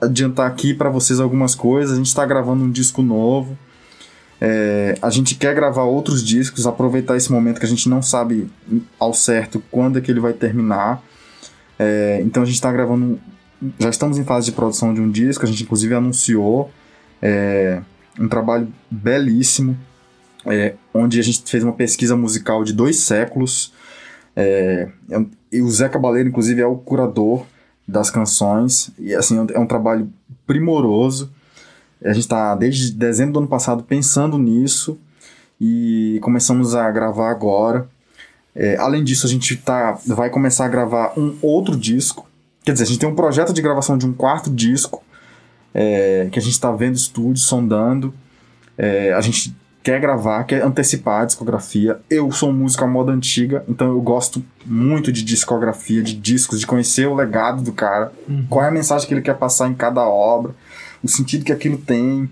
adiantar 0.00 0.46
aqui 0.46 0.74
pra 0.74 0.88
vocês 0.88 1.20
algumas 1.20 1.54
coisas. 1.54 1.94
A 1.94 1.96
gente 1.96 2.14
tá 2.14 2.24
gravando 2.24 2.64
um 2.64 2.70
disco 2.70 3.02
novo. 3.02 3.56
É, 4.40 4.98
a 5.00 5.10
gente 5.10 5.34
quer 5.36 5.54
gravar 5.54 5.84
outros 5.84 6.22
discos, 6.22 6.66
aproveitar 6.66 7.16
esse 7.16 7.32
momento 7.32 7.58
que 7.58 7.66
a 7.66 7.68
gente 7.68 7.88
não 7.88 8.02
sabe 8.02 8.50
ao 8.98 9.14
certo 9.14 9.62
quando 9.70 9.98
é 9.98 10.00
que 10.00 10.10
ele 10.10 10.20
vai 10.20 10.32
terminar. 10.32 11.02
É, 11.78 12.20
então 12.22 12.42
a 12.42 12.46
gente 12.46 12.56
está 12.56 12.70
gravando. 12.70 13.18
Já 13.78 13.88
estamos 13.88 14.18
em 14.18 14.24
fase 14.24 14.46
de 14.46 14.52
produção 14.52 14.92
de 14.92 15.00
um 15.00 15.10
disco, 15.10 15.44
a 15.44 15.48
gente 15.48 15.62
inclusive 15.62 15.94
anunciou. 15.94 16.70
É, 17.22 17.80
um 18.18 18.28
trabalho 18.28 18.68
belíssimo, 18.90 19.76
é, 20.46 20.74
onde 20.92 21.18
a 21.18 21.22
gente 21.22 21.42
fez 21.50 21.64
uma 21.64 21.72
pesquisa 21.72 22.16
musical 22.16 22.64
de 22.64 22.72
dois 22.72 22.96
séculos. 22.96 23.72
É, 24.36 24.88
e 25.50 25.62
o 25.62 25.70
Zé 25.70 25.88
Cabaleiro, 25.88 26.28
inclusive, 26.28 26.60
é 26.60 26.66
o 26.66 26.76
curador 26.76 27.46
das 27.86 28.10
canções. 28.10 28.90
E 28.98 29.14
assim, 29.14 29.38
é 29.38 29.58
um, 29.58 29.64
é 29.64 29.66
trabalho 29.66 30.10
primoroso. 30.46 31.30
A 32.02 32.12
gente 32.12 32.24
está 32.24 32.54
desde 32.54 32.92
dezembro 32.92 33.34
do 33.34 33.38
ano 33.40 33.48
passado 33.48 33.82
pensando 33.82 34.38
nisso 34.38 34.98
e 35.60 36.18
começamos 36.22 36.74
a 36.74 36.90
gravar 36.90 37.30
agora. 37.30 37.88
É, 38.54 38.76
além 38.76 39.02
disso, 39.02 39.26
a 39.26 39.28
gente 39.28 39.56
tá, 39.56 39.98
vai 40.06 40.30
começar 40.30 40.66
a 40.66 40.68
gravar 40.68 41.18
um 41.18 41.36
outro 41.42 41.76
disco. 41.76 42.28
Quer 42.62 42.72
dizer, 42.72 42.84
a 42.84 42.86
gente 42.86 42.98
tem 42.98 43.08
um 43.08 43.14
projeto 43.14 43.52
de 43.52 43.60
gravação 43.62 43.98
de 43.98 44.06
um 44.06 44.12
quarto 44.12 44.50
disco 44.50 45.02
é, 45.72 46.28
que 46.30 46.38
a 46.38 46.42
gente 46.42 46.52
está 46.52 46.70
vendo 46.70 46.94
estúdio, 46.94 47.42
sondando. 47.42 48.14
É, 48.78 49.12
a 49.12 49.20
gente 49.20 49.54
quer 49.84 50.00
gravar, 50.00 50.44
quer 50.44 50.64
antecipar 50.64 51.22
a 51.22 51.24
discografia. 51.26 52.00
Eu 52.08 52.32
sou 52.32 52.48
um 52.48 52.54
músico 52.54 52.82
à 52.82 52.86
moda 52.88 53.12
antiga, 53.12 53.62
então 53.68 53.88
eu 53.88 54.00
gosto 54.00 54.42
muito 54.64 55.12
de 55.12 55.22
discografia, 55.22 56.02
de 56.02 56.14
discos, 56.14 56.58
de 56.58 56.66
conhecer 56.66 57.06
o 57.06 57.14
legado 57.14 57.62
do 57.62 57.70
cara, 57.70 58.10
qual 58.48 58.64
é 58.64 58.68
a 58.68 58.72
mensagem 58.72 59.06
que 59.06 59.12
ele 59.12 59.20
quer 59.20 59.36
passar 59.36 59.68
em 59.68 59.74
cada 59.74 60.00
obra, 60.08 60.54
o 61.02 61.08
sentido 61.08 61.44
que 61.44 61.52
aquilo 61.52 61.76
tem, 61.76 62.30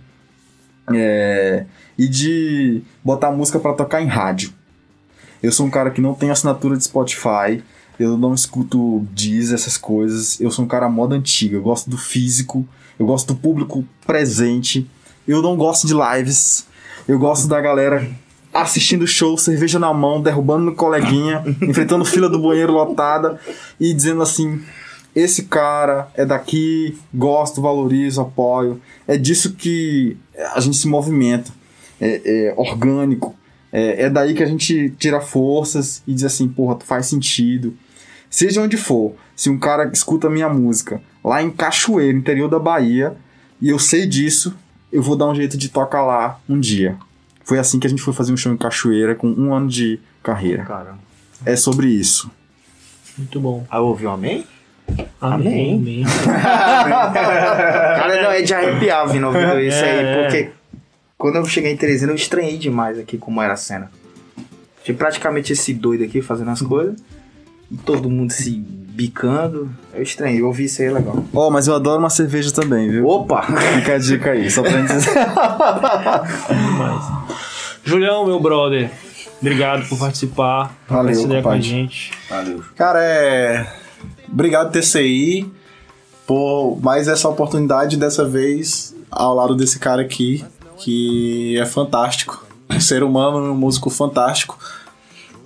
é, 0.94 1.66
e 1.98 2.08
de 2.08 2.82
botar 3.04 3.30
música 3.30 3.60
para 3.60 3.74
tocar 3.74 4.00
em 4.00 4.06
rádio. 4.06 4.50
Eu 5.42 5.52
sou 5.52 5.66
um 5.66 5.70
cara 5.70 5.90
que 5.90 6.00
não 6.00 6.14
tem 6.14 6.30
assinatura 6.30 6.74
de 6.74 6.84
Spotify, 6.84 7.62
eu 7.98 8.16
não 8.16 8.32
escuto 8.32 9.06
Deezer, 9.12 9.54
essas 9.54 9.76
coisas. 9.76 10.40
Eu 10.40 10.50
sou 10.50 10.64
um 10.64 10.68
cara 10.68 10.86
à 10.86 10.88
moda 10.88 11.14
antiga, 11.14 11.56
eu 11.56 11.62
gosto 11.62 11.90
do 11.90 11.98
físico, 11.98 12.66
eu 12.98 13.04
gosto 13.04 13.34
do 13.34 13.38
público 13.38 13.84
presente. 14.06 14.88
Eu 15.28 15.40
não 15.40 15.56
gosto 15.56 15.86
de 15.86 15.94
lives, 15.94 16.66
eu 17.08 17.18
gosto 17.18 17.48
da 17.48 17.60
galera 17.60 18.08
assistindo 18.52 19.06
show, 19.06 19.36
cerveja 19.38 19.78
na 19.78 19.92
mão, 19.92 20.20
derrubando 20.20 20.64
no 20.64 20.74
coleguinha, 20.74 21.42
enfrentando 21.62 22.04
fila 22.04 22.28
do 22.28 22.40
banheiro 22.40 22.72
lotada 22.72 23.40
e 23.80 23.94
dizendo 23.94 24.22
assim: 24.22 24.60
esse 25.14 25.44
cara 25.44 26.08
é 26.14 26.24
daqui, 26.24 26.96
gosto, 27.12 27.60
valorizo, 27.60 28.20
apoio. 28.20 28.80
É 29.06 29.16
disso 29.16 29.54
que 29.54 30.16
a 30.54 30.60
gente 30.60 30.76
se 30.76 30.88
movimenta. 30.88 31.50
É, 32.00 32.48
é 32.48 32.54
orgânico. 32.56 33.34
É, 33.72 34.04
é 34.04 34.10
daí 34.10 34.34
que 34.34 34.42
a 34.42 34.46
gente 34.46 34.90
tira 34.98 35.20
forças 35.20 36.02
e 36.06 36.14
diz 36.14 36.24
assim, 36.24 36.48
porra, 36.48 36.78
faz 36.80 37.06
sentido. 37.06 37.74
Seja 38.28 38.62
onde 38.62 38.76
for, 38.76 39.14
se 39.36 39.50
um 39.50 39.58
cara 39.58 39.90
escuta 39.92 40.30
minha 40.30 40.48
música 40.48 41.00
lá 41.22 41.42
em 41.42 41.50
Cachoeira, 41.50 42.16
interior 42.16 42.48
da 42.48 42.58
Bahia, 42.58 43.14
e 43.60 43.68
eu 43.68 43.78
sei 43.78 44.06
disso, 44.06 44.56
eu 44.92 45.02
vou 45.02 45.16
dar 45.16 45.26
um 45.26 45.34
jeito 45.34 45.56
de 45.56 45.68
tocar 45.68 46.02
lá 46.02 46.38
um 46.48 46.60
dia. 46.60 46.96
Foi 47.44 47.58
assim 47.58 47.80
que 47.80 47.86
a 47.86 47.90
gente 47.90 48.02
foi 48.02 48.12
fazer 48.12 48.32
um 48.32 48.36
show 48.36 48.52
em 48.52 48.56
Cachoeira 48.56 49.14
com 49.14 49.28
um 49.28 49.54
ano 49.54 49.68
de 49.68 49.98
carreira. 50.22 50.64
Cara. 50.64 50.94
É 51.44 51.56
sobre 51.56 51.88
isso. 51.88 52.30
Muito 53.16 53.40
bom. 53.40 53.66
Ah, 53.68 53.80
ouviu 53.80 54.10
um 54.10 54.12
amém? 54.12 54.44
Amém. 55.20 55.76
amém. 55.76 56.04
Cara, 56.34 58.22
não, 58.22 58.30
é 58.30 58.42
de 58.42 58.54
arrepiar 58.54 59.08
vindo 59.08 59.26
ouvindo 59.26 59.60
isso 59.60 59.82
aí, 59.82 59.90
É, 59.90 60.02
é. 60.02 60.22
porque 60.22 60.50
quando 61.16 61.36
eu 61.36 61.44
cheguei 61.46 61.72
em 61.72 61.76
Teresina, 61.76 62.12
eu 62.12 62.16
estranhei 62.16 62.58
demais 62.58 62.98
aqui 62.98 63.16
como 63.16 63.40
era 63.40 63.54
a 63.54 63.56
cena. 63.56 63.90
Tinha 64.84 64.96
praticamente 64.96 65.52
esse 65.52 65.72
doido 65.72 66.04
aqui 66.04 66.20
fazendo 66.20 66.50
as 66.50 66.60
coisas, 66.60 66.96
e 67.70 67.76
todo 67.76 68.10
mundo 68.10 68.32
se 68.32 68.64
bicando. 68.94 69.70
Eu 69.94 70.02
estranhei, 70.02 70.40
eu 70.40 70.46
ouvi 70.46 70.64
isso 70.64 70.82
aí, 70.82 70.88
é 70.88 70.92
legal. 70.92 71.24
Ó, 71.34 71.50
mas 71.50 71.66
eu 71.66 71.74
adoro 71.74 71.98
uma 71.98 72.10
cerveja 72.10 72.52
também, 72.52 72.90
viu? 72.90 73.06
Opa! 73.06 73.42
Fica 73.42 73.94
a 73.94 73.98
dica 73.98 74.30
aí, 74.32 74.50
só 74.50 74.62
pra 74.62 74.70
gente 74.70 74.92
dizer. 74.92 75.14
Demais. 76.48 77.04
Julião, 77.84 78.26
meu 78.26 78.38
brother, 78.38 78.90
obrigado 79.40 79.88
por 79.88 79.98
participar, 79.98 80.72
por 80.86 80.94
Valeu, 80.94 81.10
essa 81.10 81.22
ideia 81.22 81.42
com 81.42 81.50
a 81.50 81.60
gente. 81.60 82.12
Valeu. 82.28 82.62
Cara, 82.76 83.02
é. 83.02 83.66
Obrigado, 84.30 84.70
TCI, 84.70 85.50
por 86.26 86.78
mais 86.80 87.08
essa 87.08 87.28
oportunidade 87.28 87.96
dessa 87.96 88.24
vez 88.24 88.94
ao 89.10 89.34
lado 89.34 89.54
desse 89.54 89.78
cara 89.78 90.00
aqui, 90.02 90.44
que 90.78 91.58
é 91.58 91.66
fantástico. 91.66 92.46
Um 92.70 92.78
ser 92.80 93.02
humano, 93.02 93.52
um 93.52 93.54
músico 93.54 93.90
fantástico. 93.90 94.58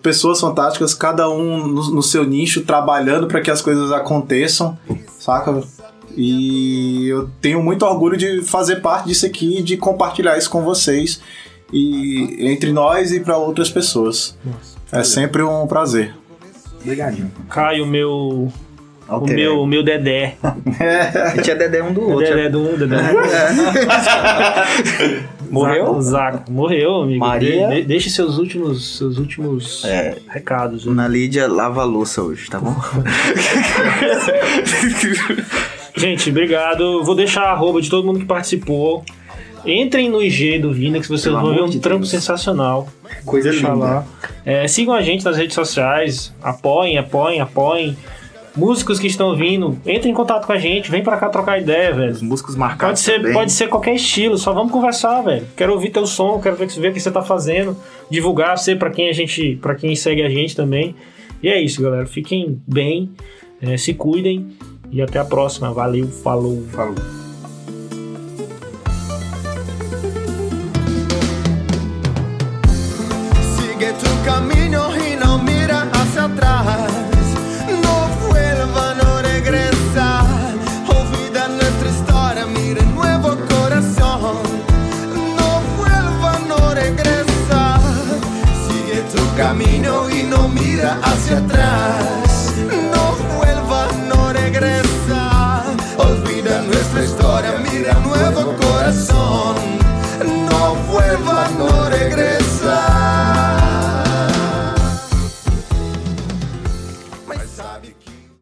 Pessoas 0.07 0.39
fantásticas, 0.39 0.95
cada 0.95 1.29
um 1.29 1.67
no, 1.67 1.91
no 1.91 2.01
seu 2.01 2.23
nicho, 2.23 2.63
trabalhando 2.63 3.27
para 3.27 3.41
que 3.41 3.51
as 3.51 3.61
coisas 3.61 3.91
aconteçam, 3.91 4.79
saca? 5.19 5.65
E 6.17 7.09
eu 7.09 7.29
tenho 7.41 7.61
muito 7.61 7.85
orgulho 7.85 8.17
de 8.17 8.41
fazer 8.43 8.77
parte 8.77 9.09
disso 9.09 9.27
aqui, 9.27 9.61
de 9.65 9.77
compartilhar 9.77 10.39
isso 10.39 10.49
com 10.49 10.63
vocês 10.63 11.21
e 11.73 12.37
entre 12.39 12.73
nós 12.73 13.11
e 13.11 13.19
para 13.19 13.37
outras 13.37 13.69
pessoas. 13.69 14.39
É 14.93 15.03
sempre 15.03 15.43
um 15.43 15.67
prazer. 15.67 16.15
Obrigadinho. 16.81 17.33
Caio, 17.51 17.85
meu. 17.85 18.53
O 19.09 19.27
meu, 19.27 19.61
o 19.63 19.67
meu 19.67 19.83
Dedé. 19.83 20.37
A 20.41 21.35
gente 21.35 21.51
é 21.51 21.55
Dedé 21.57 21.83
um 21.83 21.93
do 21.93 22.09
outro. 22.09 22.29
Dedé 22.29 22.49
do 22.49 22.61
um, 22.61 22.77
Dedé 22.79 22.97
do 22.97 23.19
outro. 23.19 23.31
Morreu? 25.51 26.01
Zaco, 26.01 26.03
Zaco. 26.03 26.53
Morreu, 26.53 27.03
amigo. 27.03 27.21
Maria? 27.21 27.69
De- 27.69 27.75
de- 27.77 27.83
deixe 27.83 28.11
seus 28.11 28.39
últimos, 28.39 28.97
seus 28.99 29.19
últimos 29.19 29.85
É. 29.85 30.17
recados. 30.29 30.85
Dona 30.85 31.07
Lídia 31.09 31.47
lava 31.49 31.83
a 31.83 31.85
louça 31.85 32.23
hoje, 32.23 32.49
tá 32.51 32.59
bom? 32.59 32.75
Gente, 35.97 36.31
obrigado. 36.31 37.03
Vou 37.05 37.15
deixar 37.15 37.43
a 37.45 37.53
arroba 37.53 37.81
de 37.81 37.89
todo 37.89 38.07
mundo 38.07 38.21
que 38.21 38.27
participou. 38.27 39.05
Entrem 39.65 40.09
no 40.09 40.23
IG 40.23 40.59
do 40.61 40.73
Vina, 40.73 41.01
que 41.01 41.09
vocês 41.09 41.25
Pelo 41.25 41.41
vão 41.41 41.55
ver 41.55 41.63
um 41.63 41.69
de 41.69 41.81
trampo 41.81 42.01
Deus. 42.01 42.11
sensacional. 42.11 42.89
Coisa 43.25 43.51
Deixa 43.51 43.69
linda. 43.73 43.85
lá. 43.85 44.05
É, 44.45 44.69
sigam 44.69 44.95
a 44.95 45.03
gente 45.03 45.25
nas 45.25 45.37
redes 45.37 45.55
sociais. 45.55 46.33
Apoiem, 46.43 46.99
apoiem, 46.99 47.41
apoiem. 47.41 47.97
Músicos 48.57 48.99
que 48.99 49.07
estão 49.07 49.37
vindo, 49.37 49.79
entrem 49.85 50.13
em 50.13 50.15
contato 50.15 50.47
com 50.47 50.53
a 50.53 50.59
gente. 50.59 50.91
Vem 50.91 51.03
pra 51.03 51.17
cá 51.19 51.29
trocar 51.29 51.61
ideia, 51.61 51.93
velho. 51.93 52.13
Os 52.13 52.23
músicos 52.23 52.57
marcados 52.57 53.01
Pode 53.01 53.01
ser, 53.01 53.21
também. 53.21 53.33
pode 53.33 53.53
ser 53.53 53.69
qualquer 53.69 53.95
estilo, 53.95 54.39
só 54.39 54.53
vamos 54.53 54.73
conversar, 54.73 55.21
velho. 55.23 55.47
Quero 55.57 55.73
ouvir 55.73 55.91
teu 55.91 56.07
som, 56.07 56.41
quero 56.41 56.57
ver, 56.57 56.67
ver 56.69 56.91
o 56.91 56.93
que 56.95 57.01
você 57.01 57.11
tá 57.11 57.23
fazendo, 57.23 57.77
divulgar 58.11 58.57
você 58.57 58.75
pra 58.75 58.91
quem 58.91 59.09
a 59.09 59.13
gente, 59.13 59.57
para 59.61 59.75
quem 59.75 59.95
segue 59.95 60.23
a 60.23 60.29
gente 60.29 60.57
também. 60.57 60.95
E 61.43 61.49
é 61.49 61.61
isso, 61.61 61.83
galera. 61.83 62.07
Fiquem 62.07 62.61
bem, 62.67 63.11
eh, 63.61 63.77
se 63.77 63.93
cuidem 63.93 64.49
e 64.91 65.03
até 65.03 65.19
a 65.19 65.25
próxima. 65.25 65.73
Valeu, 65.73 66.09
falou. 66.09 66.63
Falou. 66.73 67.26
a 98.87 98.93
song. 98.93 99.36